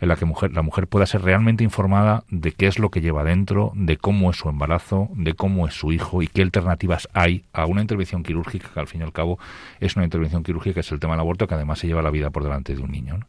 en 0.00 0.08
la 0.08 0.16
que 0.16 0.24
mujer, 0.24 0.52
la 0.52 0.62
mujer 0.62 0.86
pueda 0.86 1.06
ser 1.06 1.22
realmente 1.22 1.62
informada 1.62 2.24
de 2.30 2.52
qué 2.52 2.66
es 2.66 2.78
lo 2.78 2.90
que 2.90 3.00
lleva 3.00 3.22
dentro, 3.22 3.72
de 3.74 3.96
cómo 3.98 4.30
es 4.30 4.36
su 4.36 4.48
embarazo, 4.48 5.08
de 5.14 5.34
cómo 5.34 5.68
es 5.68 5.74
su 5.74 5.92
hijo 5.92 6.22
y 6.22 6.26
qué 6.26 6.42
alternativas 6.42 7.08
hay 7.12 7.44
a 7.52 7.66
una 7.66 7.82
intervención 7.82 8.22
quirúrgica, 8.22 8.70
que 8.72 8.80
al 8.80 8.86
fin 8.86 9.02
y 9.02 9.04
al 9.04 9.12
cabo 9.12 9.38
es 9.78 9.96
una 9.96 10.04
intervención 10.04 10.42
quirúrgica, 10.42 10.74
que 10.74 10.80
es 10.80 10.92
el 10.92 11.00
tema 11.00 11.14
del 11.14 11.20
aborto, 11.20 11.46
que 11.46 11.54
además 11.54 11.78
se 11.78 11.86
lleva 11.86 12.02
la 12.02 12.10
vida 12.10 12.30
por 12.30 12.42
delante 12.42 12.74
de 12.74 12.82
un 12.82 12.90
niño. 12.90 13.20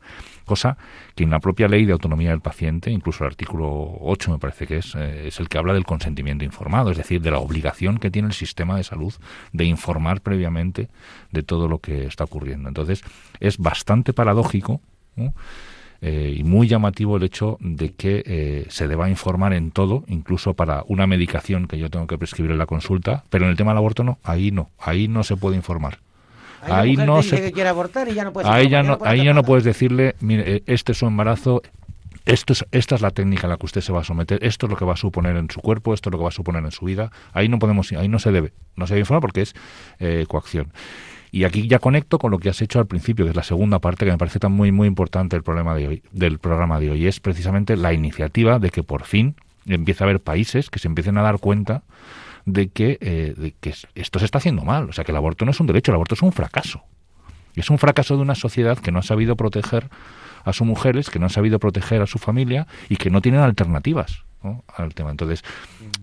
Cosa 0.46 0.78
que 1.16 1.24
en 1.24 1.30
la 1.30 1.40
propia 1.40 1.68
ley 1.68 1.86
de 1.86 1.94
autonomía 1.94 2.30
del 2.30 2.42
paciente, 2.42 2.90
incluso 2.90 3.24
el 3.24 3.30
artículo 3.30 3.98
8 4.02 4.32
me 4.32 4.38
parece 4.38 4.66
que 4.66 4.78
es, 4.78 4.96
eh, 4.96 5.28
es 5.28 5.40
el 5.40 5.50
que 5.50 5.58
habla 5.58 5.74
del 5.74 5.86
consentimiento 5.86 6.46
informado, 6.46 6.92
es 6.92 6.98
decir, 6.98 7.22
de 7.22 7.32
la 7.32 7.40
obligación 7.40 7.98
que 7.98 8.12
tiene 8.12 8.30
el 8.30 8.34
sistema 8.34 8.78
de 8.78 8.84
salud 8.84 9.14
de 9.52 9.66
informar 9.66 10.22
previamente 10.22 10.90
de 11.32 11.44
todo 11.44 11.68
lo 11.68 11.80
que 11.80 12.06
está 12.06 12.24
ocurriendo. 12.24 12.70
Entonces, 12.70 13.04
es 13.40 13.58
bastante 13.58 14.14
paradójico. 14.14 14.82
Eh, 16.04 16.36
y 16.40 16.44
muy 16.44 16.68
llamativo 16.68 17.18
el 17.18 17.24
hecho 17.24 17.58
de 17.62 17.94
que 17.94 18.24
eh, 18.26 18.66
se 18.70 18.88
deba 18.88 19.08
informar 19.10 19.54
en 19.54 19.70
todo, 19.70 20.04
incluso 20.08 20.56
para 20.56 20.84
una 20.88 21.06
medicación 21.06 21.68
que 21.68 21.78
yo 21.78 21.92
tengo 21.92 22.08
que 22.08 22.18
prescribir 22.18 22.52
en 22.52 22.58
la 22.58 22.66
consulta, 22.66 23.24
pero 23.30 23.46
en 23.46 23.52
el 23.52 23.58
tema 23.58 23.72
del 23.72 23.78
aborto 23.78 24.04
no, 24.04 24.18
ahí 24.24 24.50
no, 24.50 24.72
ahí 24.80 25.08
no 25.08 25.24
se 25.24 25.38
puede 25.38 25.56
informar. 25.58 26.00
Ahí, 26.64 26.96
no 26.96 27.22
se- 27.24 27.40
que 27.42 27.52
quiere 27.52 27.70
abortar 27.70 28.08
y 28.10 28.14
ya 28.16 28.24
no 28.24 28.34
puedes 28.34 28.50
Ahí 28.50 28.68
ya 28.70 28.82
no, 28.84 28.98
ahí 29.04 29.24
ya 29.24 29.34
no 29.34 29.44
puedes 29.44 29.64
decirle, 29.64 30.16
mire, 30.22 30.56
eh, 30.58 30.64
este 30.68 30.92
es 30.94 30.98
su 31.00 31.06
embarazo, 31.08 31.62
esto 32.26 32.54
es, 32.54 32.66
esta 32.72 32.96
es 32.96 33.02
la 33.02 33.12
técnica 33.12 33.46
a 33.48 33.50
la 33.52 33.58
que 33.58 33.66
usted 33.68 33.82
se 33.82 33.92
va 33.92 34.02
a 34.02 34.04
someter, 34.04 34.44
esto 34.44 34.66
es 34.66 34.70
lo 34.72 34.78
que 34.78 34.86
va 34.86 34.94
a 34.94 34.98
suponer 34.98 35.36
en 35.38 35.50
su 35.52 35.60
cuerpo, 35.62 35.94
esto 35.94 36.10
es 36.10 36.12
lo 36.14 36.18
que 36.20 36.24
va 36.24 36.30
a 36.30 36.34
suponer 36.34 36.64
en 36.64 36.72
su 36.72 36.86
vida. 36.86 37.12
Ahí 37.34 37.48
no 37.48 37.60
podemos, 37.60 37.92
ahí 37.92 38.08
no 38.08 38.18
se 38.20 38.32
debe, 38.32 38.54
no 38.76 38.86
se 38.88 38.94
debe 38.96 39.02
informar 39.02 39.22
porque 39.22 39.42
es 39.42 39.56
eh, 40.00 40.26
coacción. 40.28 40.72
Y 41.32 41.46
aquí 41.46 41.68
ya 41.68 41.80
conecto 41.80 42.20
con 42.20 42.30
lo 42.32 42.40
que 42.40 42.50
has 42.50 42.62
hecho 42.62 42.80
al 42.80 42.88
principio, 42.88 43.26
que 43.26 43.30
es 43.30 43.36
la 43.36 43.44
segunda 43.44 43.80
parte 43.80 44.06
que 44.06 44.12
me 44.12 44.18
parece 44.18 44.40
tan 44.40 44.52
muy 44.52 44.72
muy 44.72 44.88
importante 44.88 45.36
el 45.38 45.44
problema 45.44 45.74
de 45.76 45.88
hoy, 45.88 46.04
del 46.12 46.40
programa 46.40 46.80
de 46.80 46.92
hoy, 46.92 47.08
es 47.08 47.22
precisamente 47.22 47.78
la 47.78 47.94
iniciativa 47.94 48.60
de 48.60 48.70
que 48.70 48.84
por 48.84 49.06
fin 49.06 49.36
empieza 49.66 50.04
a 50.04 50.08
haber 50.08 50.20
países 50.20 50.70
que 50.70 50.80
se 50.80 50.90
empiecen 50.90 51.18
a 51.18 51.22
dar 51.22 51.40
cuenta 51.40 51.84
de 52.46 52.68
que, 52.68 52.98
eh, 53.00 53.34
de 53.38 53.54
que 53.60 53.74
esto 53.96 54.20
se 54.20 54.26
está 54.26 54.40
haciendo 54.40 54.64
mal, 54.64 54.90
o 54.90 54.94
sea 54.94 55.06
que 55.06 55.12
el 55.12 55.18
aborto 55.18 55.46
no 55.46 55.52
es 55.52 55.60
un 55.60 55.68
derecho, 55.68 55.92
el 55.92 55.96
aborto 55.96 56.16
es 56.16 56.22
un 56.22 56.34
fracaso. 56.34 56.84
Es 57.56 57.70
un 57.70 57.78
fracaso 57.78 58.16
de 58.16 58.22
una 58.22 58.36
sociedad 58.36 58.78
que 58.78 58.92
no 58.92 59.00
ha 59.00 59.04
sabido 59.04 59.36
proteger 59.36 59.90
a 60.44 60.54
sus 60.54 60.66
mujeres, 60.66 61.10
que 61.10 61.20
no 61.20 61.28
ha 61.28 61.30
sabido 61.30 61.60
proteger 61.60 62.02
a 62.02 62.08
su 62.08 62.18
familia 62.18 62.68
y 62.90 62.98
que 62.98 63.10
no 63.10 63.22
tienen 63.22 63.42
alternativas 63.42 64.24
¿no? 64.44 64.64
al 64.76 64.94
tema. 64.94 65.12
Entonces, 65.12 65.44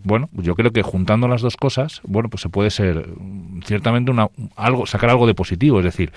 bueno, 0.04 0.28
yo 0.32 0.54
creo 0.54 0.72
que 0.72 0.82
juntando 0.82 1.28
las 1.28 1.42
dos 1.42 1.56
cosas, 1.56 2.00
bueno, 2.04 2.28
pues 2.28 2.42
se 2.42 2.48
puede 2.48 2.70
ser 2.70 3.08
mm, 3.08 3.62
ciertamente 3.62 4.10
una, 4.10 4.28
algo, 4.56 4.86
sacar 4.86 5.10
algo 5.10 5.26
de 5.26 5.34
positivo. 5.34 5.78
Es 5.78 5.84
decir, 5.84 6.12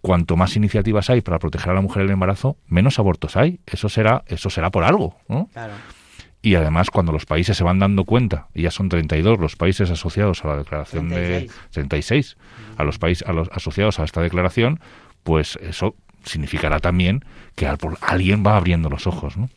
cuanto 0.00 0.36
más 0.36 0.56
iniciativas 0.56 1.10
hay 1.10 1.20
para 1.20 1.38
proteger 1.38 1.70
a 1.70 1.74
la 1.74 1.80
mujer 1.80 2.02
en 2.02 2.08
el 2.08 2.12
embarazo, 2.14 2.56
menos 2.66 2.98
abortos 2.98 3.36
hay. 3.36 3.60
Eso 3.66 3.88
será, 3.88 4.24
eso 4.26 4.50
será 4.50 4.70
por 4.70 4.84
algo, 4.84 5.16
¿no? 5.28 5.48
Claro. 5.52 5.74
Y 6.44 6.56
además, 6.56 6.90
cuando 6.90 7.12
los 7.12 7.24
países 7.24 7.56
se 7.56 7.62
van 7.62 7.78
dando 7.78 8.04
cuenta, 8.04 8.48
y 8.52 8.62
ya 8.62 8.72
son 8.72 8.88
32 8.88 9.38
los 9.38 9.54
países 9.54 9.90
asociados 9.90 10.44
a 10.44 10.48
la 10.48 10.56
declaración 10.56 11.08
36. 11.08 11.48
de 11.48 11.54
36, 11.70 12.36
a 12.76 12.84
los 12.84 12.98
países 12.98 13.28
a 13.28 13.32
los 13.32 13.48
asociados 13.52 14.00
a 14.00 14.04
esta 14.04 14.20
declaración, 14.20 14.80
pues 15.22 15.56
eso 15.62 15.94
significará 16.24 16.80
también 16.80 17.24
que 17.54 17.68
alguien 18.00 18.42
va 18.44 18.56
abriendo 18.56 18.90
los 18.90 19.06
ojos, 19.06 19.36
¿no? 19.36 19.48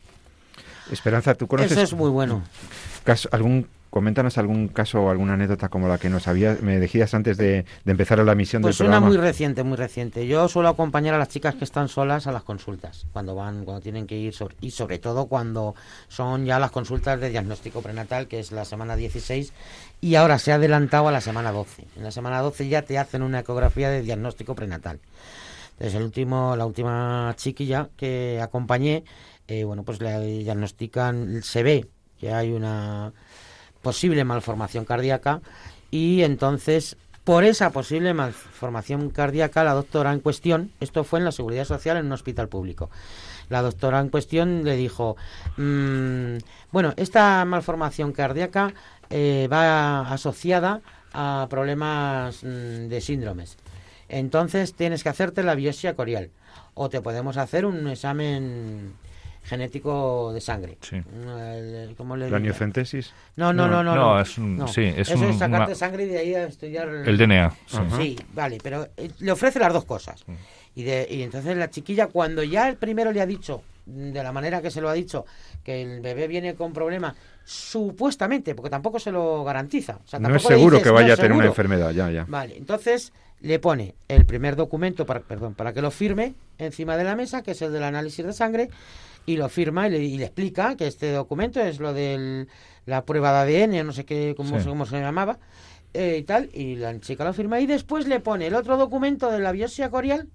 Esperanza, 0.92 1.36
¿tú 1.36 1.48
conoces 1.48 1.72
Eso 1.74 1.82
es 1.82 1.94
muy 1.94 2.10
bueno. 2.10 2.44
caso- 3.04 3.30
algún 3.32 3.68
coméntanos 3.90 4.38
algún 4.38 4.68
caso 4.68 5.02
o 5.04 5.10
alguna 5.10 5.36
anécdota 5.36 5.70
como 5.70 5.88
la 5.88 5.98
que 5.98 6.10
nos 6.10 6.28
había, 6.28 6.58
me 6.62 6.78
decías 6.82 7.14
antes 7.14 7.38
de, 7.38 7.64
de 7.86 7.92
empezar 7.92 8.20
la 8.20 8.34
emisión 8.34 8.62
Pues 8.62 8.78
del 8.78 8.88
una 8.88 8.98
programa. 8.98 9.08
muy 9.08 9.26
reciente, 9.26 9.64
muy 9.64 9.78
reciente. 9.78 10.28
Yo 10.28 10.50
suelo 10.50 10.68
acompañar 10.68 11.14
a 11.16 11.18
las 11.18 11.30
chicas 11.30 11.56
que 11.56 11.64
están 11.64 11.88
solas 11.88 12.28
a 12.28 12.34
las 12.34 12.44
consultas, 12.44 13.06
cuando 13.14 13.36
van, 13.36 13.64
cuando 13.64 13.80
tienen 13.82 14.06
que 14.06 14.18
ir, 14.18 14.34
sobre- 14.34 14.58
y 14.60 14.72
sobre 14.72 15.00
todo 15.00 15.28
cuando 15.28 15.76
son 16.10 16.44
ya 16.46 16.60
las 16.60 16.72
consultas 16.72 17.22
de 17.22 17.30
diagnóstico 17.30 17.82
prenatal, 17.82 18.28
que 18.28 18.40
es 18.42 18.52
la 18.52 18.66
semana 18.66 18.98
16, 18.98 19.54
y 20.02 20.16
ahora 20.16 20.40
se 20.40 20.52
ha 20.52 20.56
adelantado 20.56 21.08
a 21.08 21.12
la 21.14 21.22
semana 21.22 21.54
12. 21.54 21.86
En 21.96 22.04
la 22.04 22.12
semana 22.12 22.42
12 22.42 22.68
ya 22.68 22.82
te 22.82 23.00
hacen 23.00 23.22
una 23.22 23.40
ecografía 23.40 23.90
de 23.90 24.02
diagnóstico 24.02 24.56
prenatal. 24.56 25.00
Entonces, 25.78 25.96
el 25.96 26.04
último, 26.04 26.56
la 26.58 26.66
última 26.66 27.34
chiquilla 27.38 27.88
que 27.98 28.40
acompañé, 28.42 29.04
eh, 29.48 29.64
bueno, 29.64 29.84
pues 29.84 30.02
le 30.02 30.20
diagnostican, 30.40 31.42
se 31.44 31.64
ve 31.64 31.88
que 32.20 32.34
hay 32.34 32.52
una 32.52 33.14
posible 33.82 34.24
malformación 34.24 34.86
cardíaca 34.86 35.42
y 35.92 36.24
entonces 36.24 36.98
por 37.24 37.44
esa 37.44 37.72
posible 37.72 38.14
malformación 38.14 39.10
cardíaca 39.10 39.64
la 39.64 39.74
doctora 39.74 40.14
en 40.14 40.20
cuestión, 40.20 40.72
esto 40.80 41.04
fue 41.04 41.20
en 41.20 41.26
la 41.26 41.32
seguridad 41.32 41.66
social 41.66 41.98
en 41.98 42.06
un 42.06 42.12
hospital 42.12 42.50
público, 42.50 42.90
la 43.50 43.62
doctora 43.62 44.00
en 44.00 44.10
cuestión 44.10 44.64
le 44.64 44.76
dijo, 44.76 45.18
mm, 45.58 46.38
bueno, 46.72 46.94
esta 46.98 47.44
malformación 47.46 48.12
cardíaca 48.12 48.74
eh, 49.10 49.48
va 49.52 50.02
asociada 50.12 50.82
a 51.14 51.48
problemas 51.50 52.44
mm, 52.44 52.88
de 52.90 53.02
síndromes. 53.02 53.58
Entonces 54.08 54.76
tienes 54.76 55.04
que 55.04 55.10
hacerte 55.10 55.44
la 55.44 55.56
biopsia 55.56 55.96
corial 55.96 56.30
o 56.74 56.90
te 56.90 57.02
podemos 57.02 57.38
hacer 57.38 57.66
un 57.66 57.88
examen 57.88 58.94
genético 59.46 60.32
de 60.34 60.42
sangre. 60.42 60.78
Sí. 60.82 60.98
El- 60.98 61.94
¿Cómo 61.96 62.16
le 62.18 62.30
¿La 62.30 62.38
amniocentesis? 62.38 63.14
No, 63.36 63.54
no, 63.54 63.68
no, 63.68 63.84
no. 63.84 63.96
No, 63.96 64.20
es 64.20 64.38
un- 64.38 64.68
sí, 64.68 64.82
es 64.84 65.10
Eso 65.10 65.18
un- 65.20 65.30
es 65.30 65.38
sacarte 65.38 65.72
una- 65.72 65.76
sangre 65.76 66.04
y 66.06 66.08
de 66.08 66.18
ahí 66.18 66.36
a 66.36 66.46
estudiar 66.46 66.90
El 66.90 67.18
DNA. 67.18 67.54
sí. 67.98 68.18
Vale, 68.34 68.58
pero 68.62 68.88
eh, 68.98 69.10
le 69.20 69.32
ofrece 69.32 69.60
las 69.60 69.72
dos 69.72 69.86
cosas. 69.86 70.24
Y, 70.76 70.84
de, 70.84 71.08
y 71.10 71.22
entonces 71.22 71.56
la 71.56 71.70
chiquilla, 71.70 72.08
cuando 72.08 72.44
ya 72.44 72.68
el 72.68 72.76
primero 72.76 73.12
le 73.14 73.22
ha 73.22 73.26
dicho, 73.26 73.62
mm, 73.86 74.12
de 74.12 74.24
la 74.24 74.32
manera 74.34 74.62
que 74.62 74.70
se 74.72 74.82
lo 74.82 74.90
ha 74.90 74.94
dicho, 74.94 75.26
que 75.64 75.82
el 75.82 76.02
bebé 76.02 76.28
viene 76.28 76.56
con 76.56 76.74
problemas, 76.74 77.16
supuestamente, 77.46 78.56
porque 78.56 78.70
tampoco 78.70 79.00
se 79.00 79.12
lo 79.12 79.44
garantiza. 79.44 80.00
O 80.04 80.08
sea, 80.08 80.20
No 80.20 80.36
es 80.36 80.44
seguro 80.44 80.72
dices, 80.78 80.84
que 80.84 80.90
"No, 80.90 80.96
vaya 80.96 81.14
a 81.14 81.16
tener 81.16 81.32
una 81.32 81.44
seguro". 81.44 81.48
enfermedad, 81.50 81.92
ya, 81.92 82.10
ya. 82.12 82.26
Vale, 82.28 82.58
entonces 82.58 83.14
le 83.42 83.60
pone 83.60 83.96
el 84.08 84.26
primer 84.26 84.56
documento 84.56 85.06
para, 85.06 85.20
perdón, 85.22 85.54
para 85.54 85.72
que 85.74 85.82
lo 85.82 85.92
firme 85.92 86.34
encima 86.58 86.98
de 86.98 87.04
la 87.04 87.16
mesa, 87.16 87.42
que 87.44 87.52
es 87.52 87.62
el 87.62 87.72
del 87.72 87.84
análisis 87.84 88.26
de 88.26 88.34
sangre, 88.34 88.70
y 89.26 89.38
lo 89.38 89.50
firma 89.50 89.88
y 89.88 89.92
le, 89.92 90.00
y 90.04 90.18
le 90.18 90.26
explica 90.26 90.76
que 90.76 90.88
este 90.88 91.12
documento 91.12 91.60
es 91.62 91.80
lo 91.80 91.94
de 91.94 92.48
la 92.86 93.06
prueba 93.06 93.44
de 93.46 93.64
ADN, 93.64 93.84
no 93.84 93.92
sé 93.94 94.06
qué, 94.06 94.34
cómo, 94.38 94.58
Sí. 94.58 94.64
se- 94.64 94.70
cómo 94.70 94.86
se 94.86 95.00
llamaba, 95.00 95.40
eh, 95.94 96.18
y 96.20 96.24
tal, 96.24 96.50
y 96.54 96.76
la 96.76 97.00
chica 97.00 97.24
lo 97.24 97.34
firma 97.34 97.60
y 97.60 97.66
después 97.66 98.08
le 98.08 98.20
pone 98.20 98.48
el 98.48 98.56
otro 98.56 98.78
documento 98.78 99.32
de 99.32 99.40
la 99.40 99.52
biopsia 99.52 99.90
corial 99.90 100.28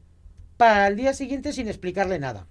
para 0.57 0.89
el 0.89 0.97
día 0.97 1.13
siguiente 1.15 1.53
sin 1.53 1.69
explicarle 1.69 2.19
nada. 2.19 2.47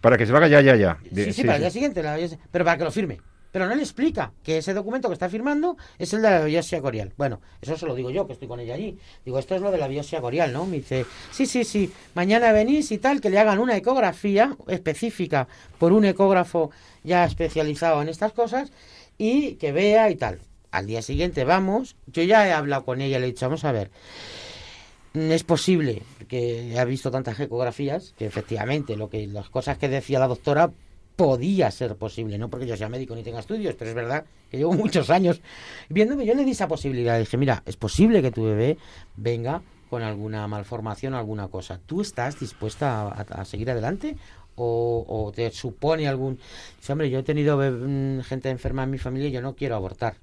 Para 0.00 0.16
que 0.16 0.24
se 0.26 0.32
vaya 0.32 0.46
ya, 0.48 0.60
ya, 0.60 0.76
ya. 0.76 0.98
Sí, 1.14 1.32
sí, 1.32 1.42
para 1.42 1.56
el 1.56 1.62
día 1.62 1.70
siguiente, 1.70 2.02
la 2.02 2.16
pero 2.50 2.64
para 2.64 2.78
que 2.78 2.84
lo 2.84 2.90
firme. 2.90 3.20
Pero 3.52 3.66
no 3.66 3.74
le 3.74 3.82
explica 3.82 4.32
que 4.42 4.58
ese 4.58 4.74
documento 4.74 5.08
que 5.08 5.14
está 5.14 5.28
firmando 5.28 5.76
es 5.98 6.12
el 6.12 6.22
de 6.22 6.30
la 6.30 6.44
biopsia 6.44 6.80
corial. 6.80 7.12
Bueno, 7.16 7.40
eso 7.60 7.76
se 7.76 7.86
lo 7.86 7.94
digo 7.94 8.10
yo, 8.10 8.26
que 8.26 8.34
estoy 8.34 8.48
con 8.48 8.60
ella 8.60 8.74
allí. 8.74 8.98
Digo, 9.24 9.38
esto 9.38 9.54
es 9.54 9.62
lo 9.62 9.70
de 9.70 9.78
la 9.78 9.88
biopsia 9.88 10.20
corial, 10.20 10.52
¿no? 10.52 10.66
Me 10.66 10.76
dice, 10.76 11.06
sí, 11.30 11.46
sí, 11.46 11.64
sí, 11.64 11.92
mañana 12.14 12.52
venís 12.52 12.92
y 12.92 12.98
tal, 12.98 13.20
que 13.20 13.30
le 13.30 13.38
hagan 13.38 13.58
una 13.58 13.76
ecografía 13.76 14.56
específica 14.68 15.48
por 15.78 15.92
un 15.92 16.04
ecógrafo 16.04 16.70
ya 17.02 17.24
especializado 17.24 18.00
en 18.02 18.08
estas 18.08 18.32
cosas 18.32 18.72
y 19.18 19.54
que 19.54 19.72
vea 19.72 20.10
y 20.10 20.16
tal. 20.16 20.40
Al 20.70 20.86
día 20.86 21.02
siguiente 21.02 21.44
vamos, 21.44 21.96
yo 22.06 22.22
ya 22.22 22.46
he 22.46 22.52
hablado 22.52 22.84
con 22.84 23.00
ella, 23.00 23.18
le 23.18 23.26
he 23.26 23.30
dicho, 23.30 23.46
vamos 23.46 23.64
a 23.64 23.72
ver, 23.72 23.90
Mm, 25.12 25.32
es 25.32 25.42
posible 25.42 26.02
que 26.28 26.78
ha 26.78 26.84
visto 26.84 27.10
tantas 27.10 27.40
ecografías 27.40 28.14
que 28.16 28.26
efectivamente 28.26 28.96
lo 28.96 29.10
que 29.10 29.26
las 29.26 29.50
cosas 29.50 29.76
que 29.76 29.88
decía 29.88 30.20
la 30.20 30.28
doctora 30.28 30.70
podía 31.20 31.70
ser 31.70 31.96
posible, 31.96 32.38
no 32.38 32.48
porque 32.48 32.66
yo 32.66 32.78
sea 32.78 32.88
médico 32.88 33.14
ni 33.14 33.22
tenga 33.22 33.40
estudios, 33.40 33.74
pero 33.74 33.90
es 33.90 33.94
verdad 33.94 34.24
que 34.50 34.56
llevo 34.56 34.72
muchos 34.84 35.10
años 35.10 35.42
viéndome, 35.90 36.24
yo 36.24 36.32
le 36.32 36.46
di 36.46 36.52
esa 36.52 36.66
posibilidad, 36.66 37.18
dije, 37.18 37.36
mira, 37.36 37.62
es 37.66 37.76
posible 37.76 38.22
que 38.22 38.30
tu 38.30 38.44
bebé 38.44 38.78
venga 39.18 39.60
con 39.90 40.00
alguna 40.02 40.48
malformación, 40.48 41.12
alguna 41.12 41.48
cosa. 41.48 41.78
¿Tú 41.84 42.00
estás 42.00 42.40
dispuesta 42.40 43.08
a, 43.08 43.44
seguir 43.44 43.70
adelante? 43.70 44.16
O, 44.56 45.30
te 45.34 45.50
supone 45.50 46.08
algún... 46.08 46.38
Dice, 46.78 46.92
hombre, 46.92 47.10
yo 47.10 47.18
he 47.18 47.22
tenido 47.22 47.58
mm, 47.58 48.20
gente 48.22 48.48
enferma 48.48 48.84
en 48.84 48.90
mi 48.90 48.98
familia 48.98 49.28
y 49.28 49.32
yo 49.32 49.42
no 49.42 49.54
quiero 49.54 49.76
abortar, 49.76 50.14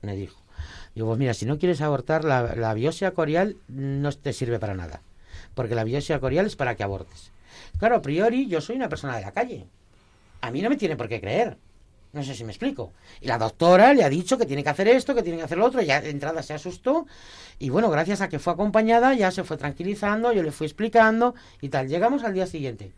me 0.00 0.14
dijo. 0.14 0.40
Digo, 0.94 1.08
pues 1.08 1.18
mira, 1.18 1.34
si 1.34 1.44
no 1.44 1.58
quieres 1.58 1.80
abortar, 1.80 2.24
la, 2.24 2.54
la 2.54 2.72
biopsia 2.72 3.14
corial 3.14 3.56
no 3.66 4.12
te 4.12 4.32
sirve 4.32 4.60
para 4.60 4.74
nada. 4.74 5.02
Porque 5.56 5.74
la 5.74 5.82
biopsia 5.82 6.20
corial 6.20 6.46
es 6.46 6.54
para 6.54 6.76
que 6.76 6.84
abortes. 6.84 7.32
Claro, 7.80 7.96
a 7.96 8.02
priori 8.02 8.46
yo 8.46 8.60
soy 8.60 8.76
una 8.76 8.88
persona 8.88 9.16
de 9.16 9.22
la 9.22 9.32
calle. 9.32 9.66
A 10.40 10.50
mí 10.50 10.62
no 10.62 10.70
me 10.70 10.76
tiene 10.76 10.96
por 10.96 11.08
qué 11.08 11.20
creer. 11.20 11.56
No 12.12 12.24
sé 12.24 12.34
si 12.34 12.42
me 12.44 12.50
explico. 12.50 12.92
Y 13.20 13.28
la 13.28 13.38
doctora 13.38 13.94
le 13.94 14.02
ha 14.02 14.08
dicho 14.08 14.36
que 14.36 14.46
tiene 14.46 14.64
que 14.64 14.70
hacer 14.70 14.88
esto, 14.88 15.14
que 15.14 15.22
tiene 15.22 15.38
que 15.38 15.44
hacer 15.44 15.58
lo 15.58 15.66
otro. 15.66 15.80
Ya 15.80 16.00
de 16.00 16.10
entrada 16.10 16.42
se 16.42 16.54
asustó. 16.54 17.06
Y 17.58 17.70
bueno, 17.70 17.88
gracias 17.88 18.20
a 18.20 18.28
que 18.28 18.40
fue 18.40 18.52
acompañada, 18.52 19.14
ya 19.14 19.30
se 19.30 19.44
fue 19.44 19.56
tranquilizando. 19.56 20.32
Yo 20.32 20.42
le 20.42 20.50
fui 20.50 20.66
explicando 20.66 21.34
y 21.60 21.68
tal. 21.68 21.88
Llegamos 21.88 22.24
al 22.24 22.34
día 22.34 22.46
siguiente. 22.46 22.92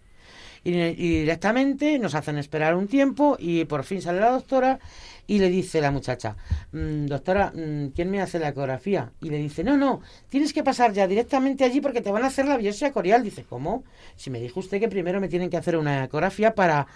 Y, 0.65 0.73
directamente 0.73 1.99
nos 1.99 2.15
hacen 2.15 2.39
esperar 2.39 2.77
un 2.77 2.87
tiempo 2.87 3.37
y 3.39 3.65
por 3.65 3.83
fin 3.83 4.01
sale 4.01 4.21
la 4.21 4.31
doctora 4.31 4.79
y 5.27 5.39
le 5.41 5.49
dice 5.49 5.81
la 5.81 5.91
muchacha, 5.91 6.37
"Mm, 6.71 7.07
doctora, 7.07 7.53
mm, 7.53 7.89
¿quién 7.89 8.11
me 8.11 8.21
hace 8.21 8.39
la 8.39 8.49
ecografía? 8.51 9.13
Y 9.21 9.31
le 9.31 9.39
dice, 9.39 9.65
no, 9.65 9.77
no, 9.77 10.03
tienes 10.29 10.53
que 10.53 10.63
pasar 10.63 10.93
ya 10.93 11.09
directamente 11.09 11.65
allí 11.65 11.81
porque 11.81 12.01
te 12.01 12.13
van 12.13 12.23
a 12.23 12.29
hacer 12.29 12.47
la 12.47 12.57
biopsia 12.57 12.93
corial. 12.93 13.25
Dice, 13.25 13.45
¿cómo? 13.45 13.83
Si 14.17 14.31
me 14.31 14.41
dijo 14.41 14.61
usted 14.61 14.79
que 14.79 14.89
primero 14.89 15.21
me 15.21 15.29
tienen 15.29 15.51
que 15.51 15.57
hacer 15.57 15.77
una 15.77 16.05
ecografía 16.05 16.55
para 16.55 16.87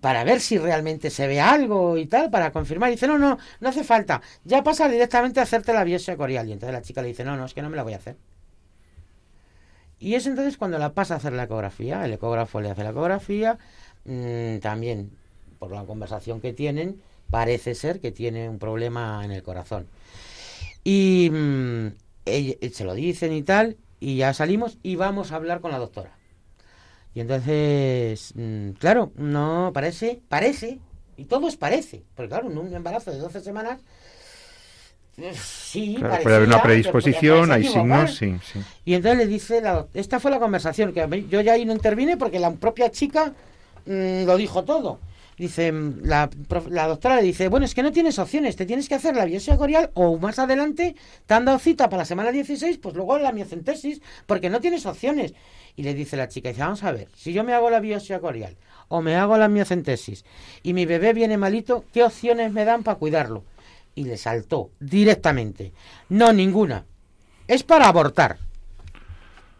para 0.00 0.24
ver 0.24 0.40
si 0.40 0.58
realmente 0.58 1.10
se 1.10 1.26
ve 1.26 1.40
algo 1.40 1.96
y 1.96 2.06
tal, 2.06 2.30
para 2.30 2.52
confirmar. 2.52 2.90
Dice, 2.90 3.06
no, 3.06 3.18
no, 3.18 3.38
no 3.60 3.68
hace 3.68 3.84
falta. 3.84 4.20
Ya 4.44 4.62
pasa 4.62 4.88
directamente 4.88 5.40
a 5.40 5.44
hacerte 5.44 5.72
la 5.72 5.84
biopsia 5.84 6.16
corial. 6.16 6.48
Y 6.48 6.52
entonces 6.52 6.74
la 6.74 6.82
chica 6.82 7.02
le 7.02 7.08
dice, 7.08 7.24
no, 7.24 7.36
no, 7.36 7.44
es 7.44 7.54
que 7.54 7.62
no 7.62 7.70
me 7.70 7.76
la 7.76 7.84
voy 7.84 7.92
a 7.92 7.96
hacer. 7.96 8.16
Y 10.00 10.14
es 10.14 10.26
entonces 10.26 10.56
cuando 10.56 10.78
la 10.78 10.92
pasa 10.94 11.14
a 11.14 11.16
hacer 11.18 11.32
la 11.32 11.44
ecografía. 11.44 12.04
El 12.04 12.12
ecógrafo 12.12 12.60
le 12.60 12.70
hace 12.70 12.82
la 12.82 12.90
ecografía. 12.90 13.58
mm, 14.04 14.58
también, 14.58 15.10
por 15.58 15.72
la 15.72 15.84
conversación 15.84 16.40
que 16.40 16.52
tienen, 16.52 17.00
parece 17.30 17.74
ser 17.74 18.00
que 18.00 18.12
tiene 18.12 18.48
un 18.48 18.58
problema 18.58 19.24
en 19.24 19.30
el 19.32 19.42
corazón. 19.42 19.86
Y 20.84 21.30
mm, 21.30 21.88
se 22.72 22.84
lo 22.84 22.94
dicen 22.94 23.32
y 23.32 23.42
tal. 23.42 23.76
Y 24.00 24.16
ya 24.16 24.34
salimos 24.34 24.78
y 24.82 24.96
vamos 24.96 25.32
a 25.32 25.36
hablar 25.36 25.60
con 25.60 25.70
la 25.70 25.78
doctora. 25.78 26.19
Y 27.14 27.20
entonces, 27.20 28.32
mm, 28.36 28.70
claro, 28.72 29.12
no 29.16 29.70
parece, 29.74 30.20
parece, 30.28 30.78
y 31.16 31.24
todo 31.24 31.48
es 31.48 31.56
parece, 31.56 32.04
porque 32.14 32.28
claro, 32.28 32.50
en 32.50 32.58
un 32.58 32.72
embarazo 32.72 33.10
de 33.10 33.18
12 33.18 33.40
semanas, 33.40 33.80
sí, 35.34 35.96
Claro, 35.98 36.22
puede 36.22 36.36
haber 36.36 36.48
una 36.48 36.62
predisposición, 36.62 37.50
hay 37.52 37.64
signos, 37.64 38.14
sí, 38.14 38.36
sí. 38.52 38.60
Y 38.84 38.94
entonces 38.94 39.18
le 39.18 39.26
dice, 39.26 39.60
la, 39.60 39.86
esta 39.92 40.20
fue 40.20 40.30
la 40.30 40.38
conversación, 40.38 40.92
que 40.92 41.26
yo 41.28 41.40
ya 41.40 41.54
ahí 41.54 41.64
no 41.64 41.72
intervine 41.72 42.16
porque 42.16 42.38
la 42.38 42.52
propia 42.52 42.90
chica 42.90 43.34
mm, 43.86 44.24
lo 44.24 44.36
dijo 44.36 44.64
todo. 44.64 45.00
Dice, 45.36 45.72
mm, 45.72 46.02
la, 46.04 46.30
la 46.68 46.86
doctora 46.86 47.16
le 47.16 47.22
dice, 47.22 47.48
bueno, 47.48 47.66
es 47.66 47.74
que 47.74 47.82
no 47.82 47.92
tienes 47.92 48.18
opciones, 48.18 48.56
te 48.56 48.66
tienes 48.66 48.88
que 48.88 48.94
hacer 48.94 49.16
la 49.16 49.24
biopsia 49.24 49.56
corial 49.56 49.90
o 49.94 50.16
más 50.16 50.38
adelante 50.38 50.94
te 51.26 51.34
han 51.34 51.44
dado 51.44 51.58
cita 51.58 51.88
para 51.88 52.02
la 52.02 52.04
semana 52.04 52.30
16, 52.30 52.78
pues 52.78 52.94
luego 52.94 53.18
la 53.18 53.32
miocentesis, 53.32 54.00
porque 54.26 54.48
no 54.48 54.60
tienes 54.60 54.86
opciones. 54.86 55.34
Y 55.76 55.82
le 55.82 55.94
dice 55.94 56.16
la 56.16 56.28
chica, 56.28 56.48
dice, 56.50 56.60
vamos 56.62 56.82
a 56.84 56.92
ver, 56.92 57.08
si 57.14 57.32
yo 57.32 57.44
me 57.44 57.54
hago 57.54 57.70
la 57.70 57.80
biopsia 57.80 58.20
corial 58.20 58.56
o 58.88 59.00
me 59.00 59.16
hago 59.16 59.36
la 59.38 59.48
miocentesis 59.48 60.24
y 60.62 60.72
mi 60.74 60.84
bebé 60.86 61.12
viene 61.12 61.36
malito, 61.36 61.84
¿qué 61.92 62.02
opciones 62.02 62.52
me 62.52 62.64
dan 62.64 62.82
para 62.82 62.98
cuidarlo? 62.98 63.44
Y 63.94 64.04
le 64.04 64.16
saltó 64.16 64.70
directamente, 64.80 65.72
no, 66.08 66.32
ninguna, 66.32 66.84
es 67.48 67.62
para 67.62 67.88
abortar. 67.88 68.38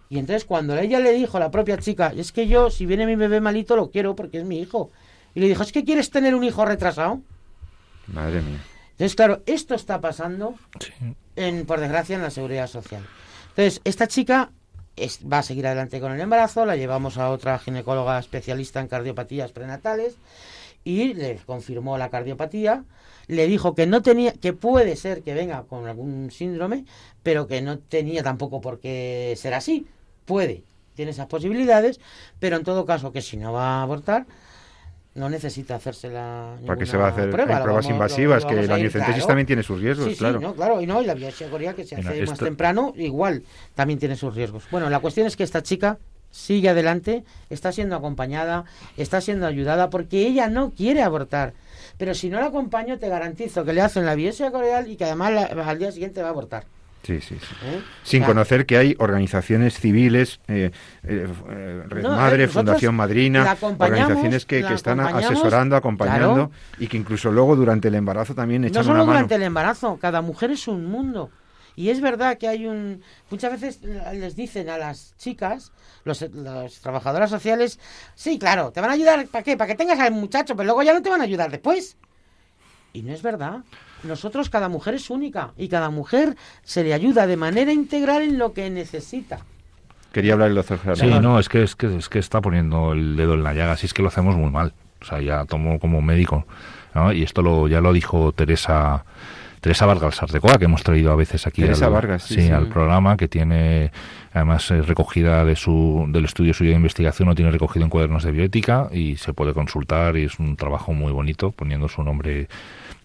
Y 0.09 0.19
entonces 0.19 0.45
cuando 0.45 0.77
ella 0.77 0.99
le 0.99 1.13
dijo 1.13 1.37
a 1.37 1.41
la 1.41 1.51
propia 1.51 1.79
chica, 1.79 2.13
es 2.17 2.33
que 2.33 2.49
yo, 2.49 2.71
si 2.71 2.85
viene 2.87 3.07
mi 3.07 3.15
bebé 3.17 3.41
malito, 3.41 3.77
lo 3.77 3.91
quiero 3.91 4.17
porque 4.17 4.39
es 4.39 4.45
mi 4.45 4.59
hijo. 4.61 4.91
Y 5.35 5.41
le 5.41 5.47
dijo, 5.47 5.63
es 5.63 5.71
que 5.71 5.85
quieres 5.85 6.11
tener 6.11 6.35
un 6.35 6.43
hijo 6.43 6.65
retrasado. 6.65 7.21
Madre 8.09 8.43
mía. 8.43 8.61
Entonces, 8.93 9.15
claro, 9.15 9.43
esto 9.47 9.75
está 9.77 10.01
pasando, 10.01 10.57
Sí. 10.81 10.93
en, 11.37 11.65
por 11.65 11.79
desgracia, 11.79 12.17
en 12.17 12.23
la 12.23 12.31
seguridad 12.31 12.67
social. 12.67 13.07
Entonces, 13.51 13.81
esta 13.85 14.09
chica 14.09 14.51
va 15.31 15.39
a 15.39 15.43
seguir 15.43 15.67
adelante 15.67 16.01
con 16.01 16.13
el 16.13 16.21
embarazo, 16.21 16.67
la 16.67 16.77
llevamos 16.77 17.19
a 17.19 17.31
otra 17.31 17.59
ginecóloga 17.59 18.19
especialista 18.19 18.81
en 18.81 18.89
cardiopatías 18.89 19.53
prenatales 19.53 20.17
y 20.85 21.15
le 21.15 21.37
confirmó 21.47 21.99
la 21.99 22.11
cardiopatía, 22.11 22.85
le 23.27 23.47
dijo 23.47 23.75
que 23.75 23.87
no 23.87 24.03
tenía, 24.03 24.33
que 24.33 24.53
puede 24.53 24.97
ser 24.97 25.23
que 25.23 25.35
venga 25.35 25.63
con 25.65 25.87
algún 25.87 26.31
síndrome, 26.31 26.85
pero 27.23 27.47
que 27.47 27.63
no 27.63 27.79
tenía 27.79 28.23
tampoco 28.23 28.61
por 28.61 28.81
qué 28.81 29.35
ser 29.37 29.55
así. 29.55 29.87
Puede, 30.25 30.65
tiene 30.95 31.13
esas 31.13 31.27
posibilidades, 31.27 32.01
pero 32.39 32.57
en 32.57 32.65
todo 32.65 32.87
caso 32.87 33.13
que 33.13 33.23
si 33.23 33.37
no 33.37 33.53
va 33.53 33.81
a 33.81 33.83
abortar, 33.83 34.27
no 35.21 35.31
necesita 35.31 35.77
hacerse 35.77 36.09
la 36.09 36.57
¿Para 36.67 36.79
qué 36.79 36.87
se 36.87 36.97
va 36.97 37.07
a 37.07 37.11
hacer 37.11 37.31
prueba, 37.31 37.57
hay 37.59 37.63
pruebas 37.63 37.85
vamos- 37.85 37.95
invasivas? 37.97 38.45
que 38.45 38.55
la 38.57 38.63
claro. 38.91 39.27
también 39.27 39.47
tiene 39.47 39.63
sus 39.63 39.81
riesgos, 39.81 40.09
Sí, 40.11 40.17
claro. 40.17 40.39
sí, 40.41 40.45
no, 40.45 40.55
claro, 40.55 40.81
y 40.81 40.87
no, 40.87 41.01
y 41.03 41.07
la 41.07 41.15
biopsia 41.15 41.49
coreal 41.51 41.75
que 41.77 41.85
se 41.85 41.97
Mira, 41.97 42.11
hace 42.11 42.21
más 42.23 42.31
esto- 42.33 42.45
temprano, 42.47 42.93
igual, 42.97 43.45
también 43.75 43.99
tiene 44.01 44.17
sus 44.17 44.35
riesgos. 44.35 44.65
Bueno, 44.71 44.91
la 44.91 44.99
cuestión 44.99 45.27
es 45.27 45.37
que 45.37 45.45
esta 45.45 45.63
chica 45.63 45.99
sigue 46.33 46.69
adelante, 46.69 47.25
está 47.51 47.71
siendo 47.73 47.97
acompañada, 47.97 48.65
está 48.97 49.21
siendo 49.21 49.47
ayudada, 49.47 49.91
porque 49.91 50.27
ella 50.27 50.49
no 50.49 50.71
quiere 50.71 51.03
abortar. 51.03 51.53
Pero 51.99 52.15
si 52.15 52.31
no 52.31 52.41
la 52.41 52.47
acompaño, 52.47 52.99
te 52.99 53.09
garantizo 53.09 53.65
que 53.65 53.73
le 53.73 53.83
hacen 53.83 54.07
la 54.07 54.15
biopsia 54.15 54.51
coreal 54.51 54.89
y 54.91 54.97
que 54.97 55.05
además 55.05 55.33
la- 55.33 55.65
al 55.69 55.79
día 55.79 55.93
siguiente 55.93 56.23
va 56.23 56.29
a 56.29 56.31
abortar. 56.31 56.65
Sí, 57.03 57.21
sí, 57.21 57.37
sí. 57.41 57.55
¿eh? 57.65 57.83
Sin 58.03 58.23
O 58.23 58.27
sea, 58.27 58.35
conocer 58.35 58.67
que 58.67 58.77
hay 58.77 58.95
organizaciones 58.99 59.81
civiles, 59.81 60.39
eh, 60.49 60.71
eh, 61.03 61.27
Red 61.89 62.03
No, 62.03 62.11
Madre, 62.11 62.47
Fundación 62.47 62.95
Madrina, 62.95 63.57
organizaciones 63.61 64.45
que, 64.45 64.63
que 64.63 64.75
están 64.75 65.01
asesorando, 65.01 65.77
acompañando 65.77 66.35
claro. 66.35 66.51
y 66.79 66.89
que 66.89 66.99
incluso 66.99 67.31
luego 67.33 67.57
durante 67.57 67.89
el 67.89 67.95
embarazo 67.95 68.35
también 68.35 68.65
echan 68.65 68.81
No 68.81 68.85
solo 68.85 68.97
una 68.97 69.05
mano. 69.05 69.13
durante 69.13 69.35
el 69.37 69.43
embarazo, 69.43 69.99
cada 69.99 70.21
mujer 70.21 70.51
es 70.51 70.69
un 70.69 70.87
mundo. 70.87 71.31
Y 71.75 71.89
es 71.89 72.03
verdad 72.03 72.37
que 72.37 72.49
hay 72.49 72.67
un... 72.67 73.03
Muchas 73.31 73.53
veces 73.53 73.81
les 74.13 74.37
dicen 74.37 74.69
a 74.69 74.77
las 74.77 75.15
chicas, 75.17 75.73
los, 76.05 76.21
las 76.35 76.81
trabajadoras 76.81 77.31
sociales, 77.31 77.79
sí, 78.15 78.39
claro, 78.39 78.73
te 78.73 78.83
van 78.83 78.91
a 78.91 78.95
ayudar, 78.95 79.27
¿para 79.29 79.43
qué? 79.43 79.57
Para 79.57 79.69
que 79.69 79.77
tengas 79.77 79.99
al 79.99 80.13
muchacho, 80.13 80.55
pero 80.55 80.67
luego 80.67 80.83
ya 80.83 80.93
no 80.93 81.01
te 81.01 81.09
van 81.09 81.23
a 81.23 81.25
ayudar 81.25 81.51
después. 81.51 81.97
Y 82.93 83.03
no 83.03 83.15
es 83.15 83.23
verdad. 83.23 83.61
Nosotros, 84.05 84.51
cada 84.51 84.69
mujer 84.69 84.95
es 84.95 85.11
única 85.11 85.53
y 85.57 85.69
cada 85.69 85.91
mujer 85.91 86.37
se 86.63 86.83
le 86.85 86.95
ayuda 86.95 87.27
de 87.27 87.37
manera 87.37 87.73
integral 87.73 88.23
en 88.23 88.39
lo 88.39 88.53
que 88.53 88.71
necesita. 88.71 89.41
Quería 90.13 90.33
hablar 90.33 90.49
el 90.49 90.57
doctor 90.57 90.79
Sí, 90.95 91.03
Gerardo. 91.03 91.21
no, 91.21 91.39
es 91.39 91.49
que, 91.49 91.63
es 91.63 91.77
que 91.77 91.97
es 91.97 92.09
que 92.09 92.19
está 92.19 92.41
poniendo 92.41 92.93
el 92.93 93.17
dedo 93.17 93.35
en 93.35 93.45
la 93.45 93.55
llaga, 93.55 93.77
si 93.77 93.87
es 93.87 93.95
que 93.95 94.03
lo 94.03 94.09
hacemos 94.09 94.37
muy 94.37 94.51
mal. 94.51 94.73
O 95.01 95.05
sea, 95.05 95.21
ya 95.21 95.45
tomo 95.45 95.79
como 95.79 96.03
médico. 96.03 96.47
¿no? 96.95 97.13
Y 97.13 97.23
esto 97.23 97.43
lo 97.43 97.69
ya 97.69 97.81
lo 97.81 97.93
dijo 97.93 98.33
Teresa 98.33 99.05
Teresa 99.61 99.85
Vargas 99.85 100.17
Sartecoa, 100.17 100.59
que 100.59 100.65
hemos 100.65 100.83
traído 100.83 101.13
a 101.13 101.17
veces 101.17 101.47
aquí 101.47 101.61
Teresa 101.61 101.87
al, 101.87 101.93
Vargas, 101.93 102.23
sí, 102.23 102.41
sí. 102.41 102.51
al 102.51 102.69
programa, 102.69 103.17
que 103.19 103.29
tiene 103.29 103.93
además 104.33 104.71
eh, 104.71 104.81
recogida 104.81 105.45
de 105.45 105.55
su, 105.55 106.07
del 106.09 106.25
estudio 106.25 106.55
suyo 106.55 106.71
de 106.71 106.77
investigación, 106.77 107.29
lo 107.29 107.35
tiene 107.35 107.51
recogido 107.51 107.85
en 107.85 107.91
cuadernos 107.91 108.25
de 108.25 108.33
bioética 108.33 108.89
y 108.91 109.17
se 109.17 109.35
puede 109.35 109.53
consultar 109.53 110.17
y 110.17 110.25
es 110.25 110.39
un 110.39 110.57
trabajo 110.57 110.95
muy 110.95 111.13
bonito, 111.13 111.51
poniendo 111.51 111.89
su 111.89 112.03
nombre 112.03 112.49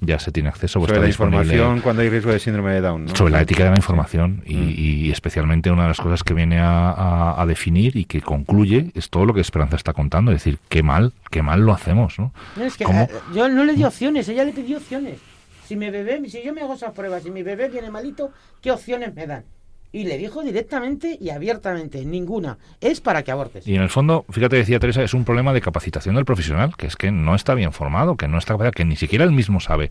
ya 0.01 0.19
se 0.19 0.31
tiene 0.31 0.49
acceso. 0.49 0.79
pues 0.79 0.89
sobre 0.89 1.01
la 1.01 1.07
información 1.07 1.81
cuando 1.81 2.01
hay 2.01 2.09
riesgo 2.09 2.31
de 2.31 2.39
síndrome 2.39 2.73
de 2.73 2.81
Down. 2.81 3.05
¿no? 3.05 3.15
sobre 3.15 3.31
la 3.33 3.41
ética 3.41 3.63
de 3.65 3.69
la 3.71 3.77
información 3.77 4.43
y, 4.45 4.55
Mm. 4.55 4.73
y 4.77 5.11
especialmente 5.11 5.71
una 5.71 5.83
de 5.83 5.87
las 5.89 5.99
cosas 6.01 6.23
que 6.23 6.33
viene 6.33 6.59
a, 6.59 6.91
a- 6.91 7.41
a 7.41 7.45
definir 7.45 7.95
y 7.95 8.05
que 8.05 8.21
concluye 8.21 8.91
es 8.93 9.09
todo 9.09 9.25
lo 9.25 9.33
que 9.33 9.41
Esperanza 9.41 9.75
está 9.75 9.93
contando, 9.93 10.31
es 10.31 10.37
decir, 10.43 10.59
qué 10.69 10.83
mal, 10.83 11.13
qué 11.31 11.41
mal 11.41 11.61
lo 11.61 11.71
hacemos, 11.73 12.19
¿no? 12.19 12.33
No, 12.55 12.63
es 12.65 12.75
que 12.77 12.83
eh, 12.83 13.07
yo 13.33 13.47
no 13.49 13.63
le 13.63 13.73
di 13.73 13.83
opciones, 13.83 14.27
ella 14.29 14.43
le 14.43 14.51
pidió 14.51 14.77
opciones. 14.77 15.17
Si 15.65 15.75
mi 15.75 15.89
bebé, 15.89 16.21
si 16.29 16.43
yo 16.43 16.53
me 16.53 16.61
hago 16.61 16.75
esas 16.75 16.91
pruebas 16.93 17.25
y 17.25 17.31
mi 17.31 17.41
bebé 17.41 17.69
viene 17.69 17.89
malito, 17.89 18.31
¿qué 18.61 18.71
opciones 18.71 19.15
me 19.15 19.25
dan? 19.25 19.43
Y 19.95 20.03
le 20.03 20.17
dijo 20.17 20.43
directamente 20.43 21.17
y 21.21 21.29
abiertamente, 21.29 22.03
ninguna. 22.03 22.57
Es 22.81 22.99
para 22.99 23.23
que 23.23 23.31
abortes. 23.31 23.65
Y 23.65 23.75
en 23.75 23.81
el 23.81 23.89
fondo, 23.89 24.25
fíjate, 24.29 24.57
decía 24.57 24.77
Teresa, 24.77 25.01
es 25.03 25.13
un 25.13 25.23
problema 25.23 25.53
de 25.53 25.61
capacitación 25.61 26.15
del 26.15 26.25
profesional, 26.25 26.75
que 26.75 26.87
es 26.87 26.97
que 26.97 27.11
no 27.11 27.33
está 27.33 27.53
bien 27.53 27.71
formado, 27.71 28.17
que 28.17 28.27
no 28.27 28.37
está 28.37 28.55
que 28.71 28.83
ni 28.83 28.97
siquiera 28.97 29.23
él 29.23 29.31
mismo 29.31 29.61
sabe 29.61 29.89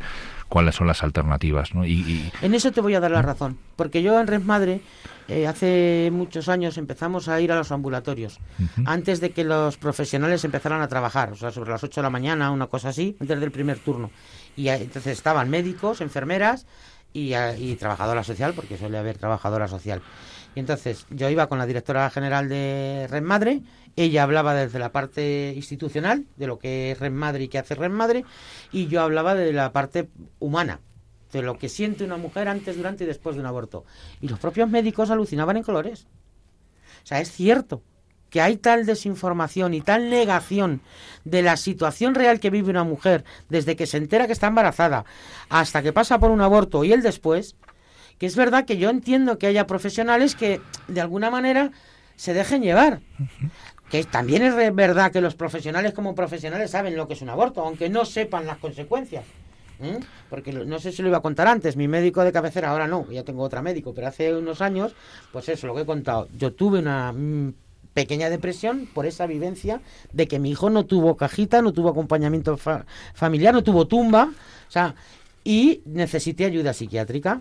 cuáles 0.51 0.75
son 0.75 0.89
las 0.89 1.03
alternativas, 1.03 1.75
¿no? 1.75 1.87
Y, 1.87 1.93
y- 1.93 2.33
En 2.43 2.55
eso 2.55 2.71
te 2.71 2.83
voy 2.83 2.95
a 2.95 3.01
dar 3.01 3.13
la 3.13 3.23
razón. 3.23 3.57
Porque 3.77 4.03
yo 4.03 4.21
en 4.21 4.27
Red 4.27 4.43
Madre, 4.43 4.83
eh, 5.29 5.47
hace 5.47 6.11
muchos 6.13 6.51
años 6.51 6.77
empezamos 6.77 7.29
a 7.29 7.41
ir 7.41 7.51
a 7.51 7.57
los 7.57 7.73
ambulatorios. 7.73 8.41
Antes 8.85 9.21
de 9.23 9.31
que 9.31 9.43
los 9.43 9.79
profesionales 9.79 10.45
empezaran 10.45 10.83
a 10.83 10.89
trabajar. 10.89 11.33
O 11.33 11.37
sea, 11.37 11.51
sobre 11.51 11.71
las 11.71 11.83
8 11.83 12.01
de 12.01 12.03
la 12.03 12.11
mañana, 12.11 12.51
una 12.51 12.67
cosa 12.67 12.91
así, 12.91 13.17
antes 13.21 13.41
del 13.41 13.51
primer 13.51 13.79
turno. 13.79 14.11
Y 14.55 14.69
entonces 14.69 15.07
estaban 15.17 15.49
médicos, 15.49 16.03
enfermeras 16.03 16.67
y, 17.15 17.35
y 17.35 17.77
trabajadora 17.77 18.23
social, 18.23 18.53
porque 18.53 18.77
suele 18.77 18.99
haber 18.99 19.17
trabajadora 19.17 19.69
social. 19.69 20.03
Y 20.55 20.61
entonces 20.61 21.07
yo 21.11 21.31
iba 21.31 21.49
con 21.49 21.59
la 21.59 21.67
directora 21.67 22.11
general 22.11 22.49
de 22.51 23.07
Red 23.11 23.23
Madre, 23.23 23.63
ella 23.97 24.25
hablaba 24.25 24.55
desde 24.55 24.79
la 24.79 24.93
parte 24.93 25.53
institucional, 25.57 26.27
de 26.37 26.47
lo 26.47 26.59
que 26.59 26.91
es 26.91 27.01
Red 27.01 27.13
Madre 27.13 27.45
y 27.45 27.49
qué 27.49 27.59
hace 27.59 27.75
Red 27.75 27.91
Madre, 27.91 28.25
y 28.71 28.89
yo 28.89 29.01
hablaba 29.01 29.35
de 29.35 29.53
la 29.53 29.73
parte 29.73 30.11
humana, 30.41 30.81
de 31.33 31.43
lo 31.43 31.59
que 31.59 31.69
siente 31.69 32.05
una 32.05 32.17
mujer 32.17 32.49
antes, 32.49 32.77
durante 32.77 33.05
y 33.05 33.07
después 33.07 33.37
de 33.37 33.41
un 33.41 33.47
aborto. 33.47 33.85
Y 34.21 34.29
los 34.29 34.39
propios 34.39 34.69
médicos 34.69 35.11
alucinaban 35.11 35.57
en 35.57 35.63
colores. 35.63 36.07
O 37.03 37.07
sea, 37.07 37.21
es 37.21 37.31
cierto 37.31 37.83
que 38.35 38.41
hay 38.41 38.57
tal 38.57 38.85
desinformación 38.85 39.75
y 39.75 39.81
tal 39.81 40.11
negación 40.11 40.81
de 41.25 41.41
la 41.41 41.57
situación 41.57 42.17
real 42.17 42.41
que 42.41 42.51
vive 42.51 42.69
una 42.69 42.83
mujer 42.83 43.23
desde 43.49 43.77
que 43.77 43.87
se 43.87 43.97
entera 43.97 44.27
que 44.27 44.33
está 44.33 44.49
embarazada 44.49 45.05
hasta 45.51 45.85
que 45.85 45.93
pasa 45.93 46.19
por 46.19 46.33
un 46.33 46.41
aborto 46.41 46.83
y 46.83 46.93
el 46.93 47.01
después, 47.01 47.55
que 48.19 48.27
es 48.27 48.35
verdad 48.35 48.65
que 48.65 48.77
yo 48.77 48.91
entiendo 48.91 49.39
que 49.39 49.47
haya 49.47 49.69
profesionales 49.69 50.35
que 50.35 50.61
de 50.89 51.01
alguna 51.01 51.31
manera 51.31 51.71
se 52.17 52.35
dejen 52.35 52.63
llevar. 52.63 53.03
Que 53.89 54.03
también 54.03 54.43
es 54.43 54.75
verdad 54.75 55.13
que 55.13 55.21
los 55.21 55.37
profesionales 55.37 55.93
como 55.93 56.17
profesionales 56.17 56.73
saben 56.73 56.97
lo 56.97 57.07
que 57.07 57.15
es 57.15 57.23
un 57.23 57.29
aborto, 57.29 57.63
aunque 57.63 57.89
no 57.89 58.05
sepan 58.05 58.47
las 58.47 58.59
consecuencias. 58.59 59.25
¿Mm? 59.79 60.03
Porque 60.29 60.53
no 60.53 60.81
sé 60.81 60.91
si 60.91 61.03
lo 61.03 61.09
iba 61.09 61.19
a 61.19 61.23
contar 61.23 61.47
antes, 61.47 61.77
mi 61.77 61.87
médico 61.87 62.25
de 62.25 62.33
cabecera, 62.33 62.71
ahora 62.71 62.89
no, 62.89 63.09
ya 63.13 63.23
tengo 63.23 63.45
otra 63.45 63.63
médico, 63.63 63.95
pero 63.95 64.09
hace 64.09 64.35
unos 64.35 64.61
años, 64.61 64.97
pues 65.33 65.49
eso, 65.49 65.69
lo 65.69 65.75
que 65.77 65.83
he 65.83 65.87
contado. 65.87 66.29
Yo 66.37 66.53
tuve 66.53 66.81
una 66.81 67.13
mm, 67.13 67.53
pequeña 67.95 68.29
depresión 68.29 68.87
por 68.93 69.07
esa 69.07 69.27
vivencia 69.27 69.81
de 70.13 70.27
que 70.29 70.39
mi 70.39 70.51
hijo 70.51 70.69
no 70.69 70.85
tuvo 70.85 71.17
cajita, 71.17 71.63
no 71.63 71.73
tuvo 71.73 71.89
acompañamiento 71.89 72.57
fa- 72.57 72.85
familiar, 73.15 73.55
no 73.55 73.63
tuvo 73.63 73.87
tumba, 73.87 74.31
o 74.69 74.71
sea, 74.71 74.95
y 75.45 75.81
necesité 75.87 76.45
ayuda 76.45 76.73
psiquiátrica 76.73 77.41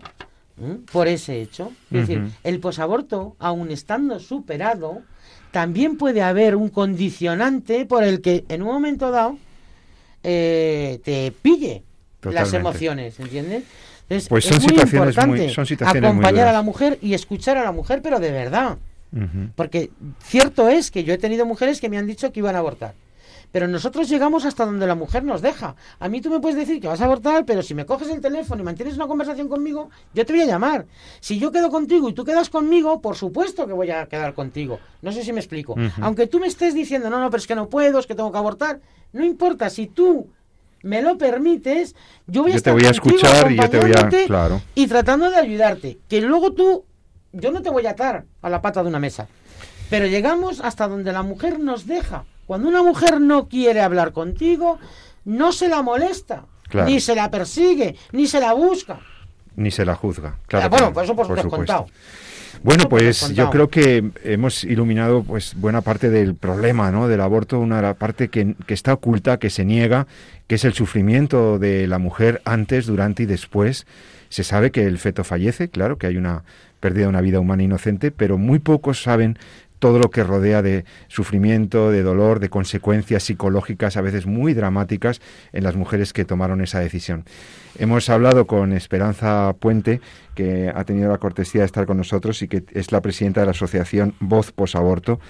¿m? 0.62 0.80
por 0.91 1.08
ese 1.08 1.41
hecho. 1.41 1.72
Es 1.91 2.08
decir, 2.08 2.24
el 2.43 2.60
posaborto, 2.60 3.36
aun 3.39 3.72
estando 3.72 4.20
superado, 4.20 5.01
también 5.51 5.97
puede 5.97 6.22
haber 6.22 6.56
un 6.56 6.70
condicionante 6.70 7.86
por 7.86 8.04
el 8.04 8.22
que 8.22 8.45
en 8.49 8.62
un 8.62 8.70
momento 8.74 9.10
dado 9.12 9.38
eh, 10.24 10.99
te 11.04 11.32
pille 11.41 11.84
las 12.24 12.54
emociones, 12.54 13.20
¿entiendes? 13.20 13.64
Entonces, 14.04 14.30
Pues 14.30 14.45
es 14.45 14.51
son 14.51 14.60
muy 14.62 14.70
situaciones 14.70 14.93
muy- 15.18 15.24
importante 15.39 15.54
son 15.54 15.66
situaciones 15.66 16.01
muy 16.04 16.10
acompañar 16.12 16.47
a 16.47 16.54
la 16.54 16.62
mujer 16.62 16.99
y 17.01 17.14
escuchar 17.14 17.58
a 17.58 17.64
la 17.64 17.72
mujer, 17.72 18.01
pero 18.04 18.20
de 18.20 18.32
verdad. 18.32 18.78
Porque 19.55 19.91
cierto 20.20 20.68
es 20.70 20.89
que 20.91 21.03
yo 21.03 21.14
he 21.14 21.18
tenido 21.18 21.45
mujeres 21.45 21.80
que 21.80 21.89
me 21.89 21.97
han 21.97 22.07
dicho 22.07 22.32
que 22.32 22.39
iban 22.39 22.55
a 22.55 22.59
abortar. 22.59 22.93
Pero 23.51 23.68
nosotros 23.68 24.09
llegamos 24.09 24.45
hasta 24.45 24.66
donde 24.66 24.88
la 24.88 24.95
mujer 24.95 25.24
nos 25.24 25.43
deja. 25.43 25.76
A 25.99 26.09
mí 26.09 26.22
tú 26.22 26.32
me 26.32 26.39
puedes 26.39 26.57
decir 26.57 26.82
que 26.82 26.88
vas 26.88 27.01
a 27.01 27.05
abortar, 27.05 27.45
pero 27.45 27.61
si 27.61 27.76
me 27.76 27.86
coges 27.86 28.09
el 28.09 28.20
teléfono 28.20 28.61
y 28.64 28.66
mantienes 28.66 28.95
una 28.95 29.05
conversación 29.05 29.47
conmigo, 29.47 29.91
yo 30.16 30.26
te 30.26 30.34
voy 30.34 30.41
a 30.41 30.47
llamar. 30.47 30.88
Si 31.20 31.38
yo 31.38 31.51
quedo 31.51 31.70
contigo 31.70 32.09
y 32.09 32.14
tú 32.14 32.24
quedas 32.26 32.49
conmigo, 32.49 32.99
por 32.99 33.16
supuesto 33.16 33.68
que 33.68 33.74
voy 33.74 33.91
a 33.91 34.07
quedar 34.07 34.34
contigo. 34.34 34.80
No 35.03 35.11
sé 35.11 35.24
si 35.24 35.32
me 35.34 35.39
explico. 35.39 35.76
Aunque 36.01 36.26
tú 36.26 36.39
me 36.39 36.47
estés 36.47 36.74
diciendo, 36.74 37.11
no, 37.11 37.20
no, 37.20 37.30
pero 37.30 37.41
es 37.41 37.45
que 37.45 37.53
no 37.53 37.70
puedo, 37.70 37.99
es 37.99 38.07
que 38.07 38.16
tengo 38.16 38.32
que 38.32 38.38
abortar, 38.39 38.80
no 39.11 39.24
importa. 39.24 39.70
Si 39.70 39.86
tú 39.86 40.30
me 40.82 41.03
lo 41.03 41.20
permites, 41.20 41.95
yo 42.26 42.41
voy 42.41 42.53
a 42.53 42.55
Yo 42.55 42.61
te 42.64 42.72
estar 42.72 42.74
voy 42.74 42.86
a 42.86 42.89
escuchar 42.89 43.51
y 43.51 43.57
yo 43.57 43.70
te 43.70 43.80
voy 43.80 43.91
a- 43.91 44.26
claro. 44.26 44.61
y 44.74 44.88
tratando 44.88 45.30
de 45.30 45.38
ayudarte. 45.38 45.99
Que 46.09 46.22
luego 46.22 46.53
tú, 46.53 46.86
yo 47.34 47.52
no 47.52 47.62
te 47.62 47.70
voy 47.70 47.86
a 47.86 47.92
atar 47.92 48.26
a 48.42 48.50
la 48.50 48.62
pata 48.62 48.82
de 48.82 48.90
una 48.90 49.00
mesa. 49.00 49.28
Pero 49.90 50.08
llegamos 50.08 50.62
hasta 50.62 50.88
donde 50.88 51.12
la 51.12 51.24
mujer 51.24 51.60
nos 51.60 51.86
deja. 51.86 52.24
Cuando 52.46 52.68
una 52.70 52.82
mujer 52.84 53.20
no 53.20 53.48
quiere 53.48 53.82
hablar 53.82 54.12
contigo, 54.12 54.80
no 55.26 55.52
se 55.52 55.68
la 55.68 55.82
molesta, 55.82 56.46
Claro. 56.70 56.90
ni 56.90 57.00
se 57.00 57.16
la 57.16 57.30
persigue, 57.30 57.96
ni 58.12 58.26
se 58.28 58.40
la 58.40 58.54
busca. 58.54 59.00
Ni 59.56 59.70
se 59.70 59.86
la 59.86 59.96
juzga. 59.96 60.38
Claro 60.48 60.66
Ah, 60.66 60.70
bueno, 60.70 60.94
pues 60.94 61.04
eso 61.06 61.16
por, 61.16 61.28
por. 61.28 61.86
Bueno, 62.64 62.88
pues 62.88 63.34
yo 63.34 63.50
creo 63.50 63.70
que 63.70 64.12
hemos 64.24 64.64
iluminado 64.64 65.24
pues 65.24 65.54
buena 65.56 65.82
parte 65.82 66.10
del 66.10 66.36
problema, 66.36 66.92
¿no? 66.92 67.08
Del 67.08 67.22
aborto, 67.22 67.60
una 67.60 67.94
parte 67.96 68.30
que, 68.30 68.56
que 68.66 68.74
está 68.74 68.94
oculta, 68.94 69.38
que 69.38 69.50
se 69.50 69.66
niega, 69.66 70.08
que 70.48 70.56
es 70.56 70.64
el 70.64 70.74
sufrimiento 70.74 71.60
de 71.60 71.88
la 71.88 71.98
mujer 71.98 72.42
antes, 72.46 72.86
durante 72.86 73.24
y 73.24 73.26
después. 73.26 73.86
Se 74.30 74.44
sabe 74.44 74.72
que 74.72 74.86
el 74.86 74.98
feto 74.98 75.24
fallece, 75.24 75.70
claro, 75.70 75.98
que 75.98 76.08
hay 76.08 76.18
una 76.18 76.44
pérdida 76.84 77.04
de 77.04 77.10
una 77.10 77.22
vida 77.22 77.40
humana 77.40 77.64
inocente, 77.64 78.12
pero 78.12 78.38
muy 78.38 78.60
pocos 78.60 79.02
saben 79.02 79.38
todo 79.80 80.00
lo 80.00 80.10
que 80.10 80.22
rodea 80.22 80.62
de 80.62 80.84
sufrimiento, 81.08 81.92
de 81.92 82.04
dolor, 82.04 82.42
de 82.42 82.50
consecuencias 82.50 83.24
psicológicas 83.24 83.96
a 83.96 84.02
veces 84.02 84.26
muy 84.26 84.54
dramáticas 84.54 85.22
en 85.54 85.64
las 85.64 85.78
mujeres 85.78 86.12
que 86.12 86.26
tomaron 86.26 86.60
esa 86.60 86.82
decisión. 86.82 87.24
Hemos 87.80 88.10
hablado 88.10 88.48
con 88.48 88.74
Esperanza 88.74 89.56
Puente, 89.58 90.02
que 90.36 90.74
ha 90.76 90.84
tenido 90.84 91.10
la 91.10 91.20
cortesía 91.20 91.62
de 91.62 91.68
estar 91.68 91.86
con 91.86 91.96
nosotros 91.96 92.42
y 92.42 92.50
que 92.50 92.66
es 92.74 92.92
la 92.92 93.00
presidenta 93.00 93.40
de 93.40 93.46
la 93.46 93.52
asociación 93.52 94.14
Voz 94.20 94.52
Posaborto, 94.52 95.22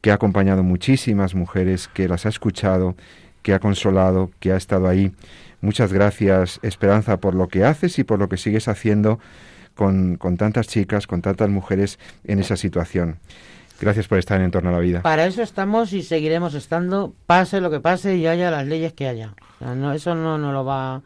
que 0.00 0.10
ha 0.10 0.14
acompañado 0.14 0.64
muchísimas 0.64 1.36
mujeres, 1.36 1.86
que 1.86 2.08
las 2.08 2.26
ha 2.26 2.30
escuchado, 2.30 2.96
que 3.42 3.54
ha 3.54 3.60
consolado, 3.60 4.32
que 4.40 4.50
ha 4.50 4.56
estado 4.56 4.88
ahí. 4.88 5.12
Muchas 5.60 5.92
gracias, 5.92 6.58
Esperanza, 6.62 7.18
por 7.18 7.36
lo 7.36 7.46
que 7.46 7.64
haces 7.64 7.96
y 8.00 8.04
por 8.04 8.18
lo 8.18 8.28
que 8.28 8.38
sigues 8.38 8.66
haciendo 8.66 9.20
con, 9.76 10.16
con 10.16 10.36
tantas 10.36 10.66
chicas, 10.66 11.06
con 11.06 11.22
tantas 11.22 11.48
mujeres 11.48 12.00
en 12.24 12.40
esa 12.40 12.56
situación. 12.56 13.18
Gracias 13.80 14.08
por 14.08 14.18
estar 14.18 14.40
en 14.40 14.50
Torno 14.50 14.70
a 14.70 14.72
la 14.72 14.78
Vida. 14.78 15.02
Para 15.02 15.26
eso 15.26 15.42
estamos 15.42 15.92
y 15.92 16.02
seguiremos 16.02 16.54
estando, 16.54 17.14
pase 17.26 17.60
lo 17.60 17.70
que 17.70 17.78
pase 17.78 18.16
y 18.16 18.26
haya 18.26 18.50
las 18.50 18.66
leyes 18.66 18.94
que 18.94 19.06
haya. 19.06 19.34
No, 19.60 19.92
eso 19.92 20.14
no 20.14 20.38
nos 20.38 20.52
lo 20.52 20.64
va 20.64 21.02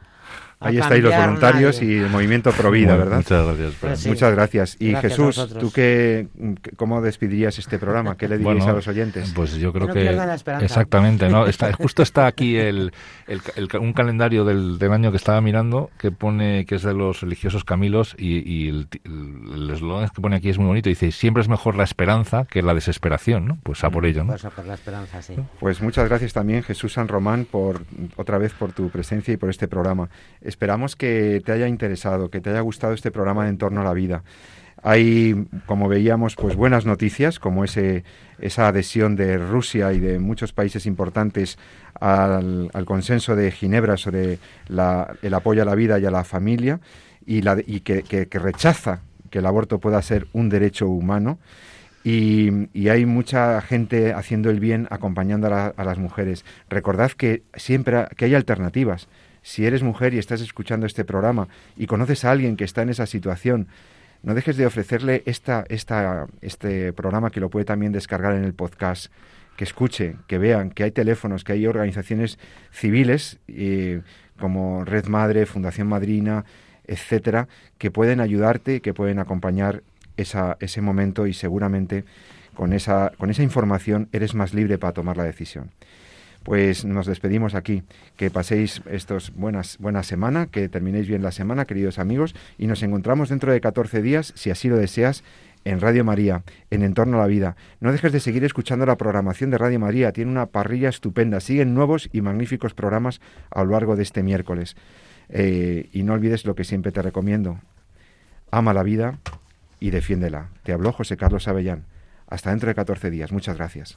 Ahí 0.62 0.78
estáis 0.78 1.02
los 1.02 1.16
voluntarios 1.16 1.76
nadie. 1.80 1.94
y 1.94 1.98
el 2.00 2.10
movimiento 2.10 2.52
Provida, 2.52 2.88
Bueno, 2.94 3.04
¿verdad? 3.04 3.16
Muchas 3.18 3.46
gracias. 3.46 3.74
Pues 3.80 3.98
sí. 4.00 4.08
Muchas 4.10 4.32
gracias. 4.34 4.76
Y 4.78 4.90
Gracias 4.90 5.12
Jesús. 5.16 5.54
¿tú 5.58 5.72
qué, 5.72 6.28
cómo 6.76 7.00
despedirías 7.00 7.58
este 7.58 7.78
programa? 7.78 8.16
¿Qué 8.16 8.28
le 8.28 8.36
dirías 8.38 8.56
Bueno, 8.56 8.70
a 8.70 8.74
los 8.74 8.86
oyentes? 8.86 9.32
Pues 9.34 9.54
yo 9.56 9.72
creo 9.72 9.86
no 9.88 9.94
que 9.94 10.04
la 10.12 10.34
esperanza. 10.34 10.64
exactamente, 10.66 11.28
no, 11.30 11.46
está 11.46 11.72
justo 11.78 12.02
está 12.02 12.26
aquí 12.26 12.56
el, 12.56 12.92
el- 13.26 13.40
el- 13.56 13.68
un 13.80 13.92
calendario 13.94 14.44
del, 14.44 14.78
del 14.78 14.92
año 14.92 15.10
que 15.10 15.16
estaba 15.16 15.40
mirando 15.40 15.90
que 15.98 16.10
pone 16.10 16.66
que 16.66 16.74
es 16.74 16.82
de 16.82 16.92
los 16.94 17.22
religiosos 17.22 17.64
Camilos 17.64 18.14
y, 18.18 18.38
y 18.46 18.68
el 18.68 18.86
ti- 18.88 19.00
el 19.04 19.40
el 19.54 19.70
eslogan 19.70 20.08
que 20.10 20.20
pone 20.20 20.36
aquí 20.36 20.50
es 20.50 20.58
muy 20.58 20.66
bonito. 20.66 20.88
Dice 20.90 21.10
siempre 21.10 21.40
es 21.42 21.48
mejor 21.48 21.74
la 21.74 21.84
esperanza 21.84 22.44
que 22.44 22.60
la 22.62 22.74
desesperación, 22.74 23.46
¿no? 23.46 23.58
Pues 23.62 23.82
a 23.84 23.90
por 23.90 24.04
ello, 24.04 24.24
¿no? 24.24 24.32
Pues 24.32 24.44
a 24.44 24.50
por 24.50 24.66
la 24.66 24.74
esperanza, 24.74 25.22
sí. 25.22 25.34
Pues 25.58 25.80
muchas 25.80 26.06
gracias 26.08 26.32
también, 26.34 26.62
Jesús 26.62 26.92
San 26.92 27.08
Román, 27.08 27.46
por 27.50 27.82
otra 28.16 28.36
vez 28.38 28.52
por 28.52 28.72
tu 28.72 28.90
presencia 28.90 29.32
y 29.32 29.36
por 29.38 29.48
este 29.48 29.66
programa. 29.68 30.08
Esperamos 30.50 30.96
que 30.96 31.40
te 31.44 31.52
haya 31.52 31.68
interesado, 31.68 32.28
que 32.28 32.40
te 32.40 32.50
haya 32.50 32.60
gustado 32.60 32.92
este 32.92 33.12
programa 33.12 33.44
de 33.44 33.50
En 33.50 33.56
torno 33.58 33.82
a 33.82 33.84
la 33.84 33.92
vida. 33.92 34.24
Hay, 34.82 35.46
como 35.64 35.86
veíamos, 35.88 36.34
pues 36.34 36.56
buenas 36.56 36.86
noticias, 36.86 37.38
como 37.38 37.62
ese, 37.62 38.02
esa 38.40 38.66
adhesión 38.66 39.14
de 39.14 39.38
Rusia 39.38 39.92
y 39.92 40.00
de 40.00 40.18
muchos 40.18 40.52
países 40.52 40.86
importantes 40.86 41.56
al, 42.00 42.68
consenso 42.84 43.36
de 43.36 43.52
Ginebra 43.52 43.96
sobre 43.96 44.40
la- 44.66 45.14
el 45.22 45.34
apoyo 45.34 45.62
a 45.62 45.64
la 45.66 45.76
vida 45.76 46.00
y 46.00 46.06
a 46.06 46.10
la 46.10 46.24
familia, 46.24 46.80
y, 47.24 47.42
que- 47.80 48.28
rechaza 48.32 49.02
que 49.30 49.38
el 49.38 49.46
aborto 49.46 49.78
pueda 49.78 50.02
ser 50.02 50.26
un 50.32 50.48
derecho 50.48 50.88
humano 50.88 51.38
y, 52.02 52.88
hay 52.88 53.06
mucha 53.06 53.60
gente 53.60 54.14
haciendo 54.14 54.50
el 54.50 54.58
bien 54.58 54.88
acompañando 54.90 55.46
a, 55.54 55.66
a 55.66 55.84
las 55.84 55.98
mujeres. 55.98 56.44
Recordad 56.68 57.12
que 57.12 57.44
siempre 57.54 58.06
que 58.16 58.24
hay 58.24 58.34
alternativas. 58.34 59.06
Si 59.42 59.66
eres 59.66 59.82
mujer 59.82 60.14
y 60.14 60.18
estás 60.18 60.40
escuchando 60.40 60.86
este 60.86 61.04
programa 61.04 61.48
y 61.76 61.86
conoces 61.86 62.24
a 62.24 62.30
alguien 62.30 62.56
que 62.56 62.64
está 62.64 62.82
en 62.82 62.90
esa 62.90 63.06
situación, 63.06 63.68
no 64.22 64.34
dejes 64.34 64.56
de 64.56 64.66
ofrecerle 64.66 65.22
esta, 65.26 65.64
esta, 65.68 66.26
este 66.42 66.92
programa 66.92 67.30
que 67.30 67.40
lo 67.40 67.48
puede 67.48 67.64
también 67.64 67.92
descargar 67.92 68.34
en 68.34 68.44
el 68.44 68.52
podcast, 68.52 69.10
que 69.56 69.64
escuche, 69.64 70.16
que 70.26 70.38
vean 70.38 70.70
que 70.70 70.84
hay 70.84 70.90
teléfonos, 70.90 71.44
que 71.44 71.52
hay 71.52 71.66
organizaciones 71.66 72.38
civiles 72.70 73.38
eh, 73.48 74.02
como 74.38 74.84
Red 74.84 75.06
Madre, 75.06 75.46
Fundación 75.46 75.88
Madrina, 75.88 76.44
etcétera, 76.86 77.48
que 77.78 77.90
pueden 77.90 78.20
ayudarte, 78.20 78.80
que 78.80 78.94
pueden 78.94 79.18
acompañar 79.18 79.82
esa, 80.16 80.56
ese 80.60 80.82
momento 80.82 81.26
y 81.26 81.32
seguramente 81.32 82.04
con 82.54 82.72
esa, 82.72 83.12
con 83.16 83.30
esa 83.30 83.42
información 83.42 84.08
eres 84.12 84.34
más 84.34 84.52
libre 84.52 84.76
para 84.76 84.92
tomar 84.92 85.16
la 85.16 85.24
decisión. 85.24 85.70
Pues 86.42 86.84
nos 86.84 87.06
despedimos 87.06 87.54
aquí. 87.54 87.82
Que 88.16 88.30
paséis 88.30 88.82
estos 88.90 89.32
buenas 89.34 89.76
buena 89.78 90.02
semana, 90.02 90.46
que 90.46 90.68
terminéis 90.68 91.08
bien 91.08 91.22
la 91.22 91.32
semana, 91.32 91.66
queridos 91.66 91.98
amigos, 91.98 92.34
y 92.58 92.66
nos 92.66 92.82
encontramos 92.82 93.28
dentro 93.28 93.52
de 93.52 93.60
14 93.60 94.00
días, 94.02 94.32
si 94.36 94.50
así 94.50 94.68
lo 94.68 94.76
deseas, 94.76 95.22
en 95.64 95.80
Radio 95.80 96.04
María, 96.04 96.42
en 96.70 96.82
Entorno 96.82 97.18
a 97.18 97.20
la 97.20 97.26
Vida. 97.26 97.56
No 97.80 97.92
dejes 97.92 98.12
de 98.12 98.20
seguir 98.20 98.44
escuchando 98.44 98.86
la 98.86 98.96
programación 98.96 99.50
de 99.50 99.58
Radio 99.58 99.78
María, 99.78 100.12
tiene 100.12 100.30
una 100.30 100.46
parrilla 100.46 100.88
estupenda, 100.88 101.40
siguen 101.40 101.74
nuevos 101.74 102.08
y 102.12 102.22
magníficos 102.22 102.72
programas 102.74 103.20
a 103.50 103.62
lo 103.62 103.72
largo 103.72 103.96
de 103.96 104.02
este 104.02 104.22
miércoles. 104.22 104.76
Eh, 105.28 105.88
y 105.92 106.02
no 106.02 106.14
olvides 106.14 106.44
lo 106.44 106.54
que 106.54 106.64
siempre 106.64 106.92
te 106.92 107.02
recomiendo. 107.02 107.60
Ama 108.50 108.74
la 108.74 108.82
vida 108.82 109.18
y 109.78 109.90
defiéndela. 109.90 110.48
Te 110.64 110.72
habló 110.72 110.92
José 110.92 111.16
Carlos 111.16 111.46
Avellán. 111.46 111.84
Hasta 112.26 112.50
dentro 112.50 112.68
de 112.68 112.74
14 112.74 113.10
días. 113.10 113.32
Muchas 113.32 113.56
gracias. 113.56 113.96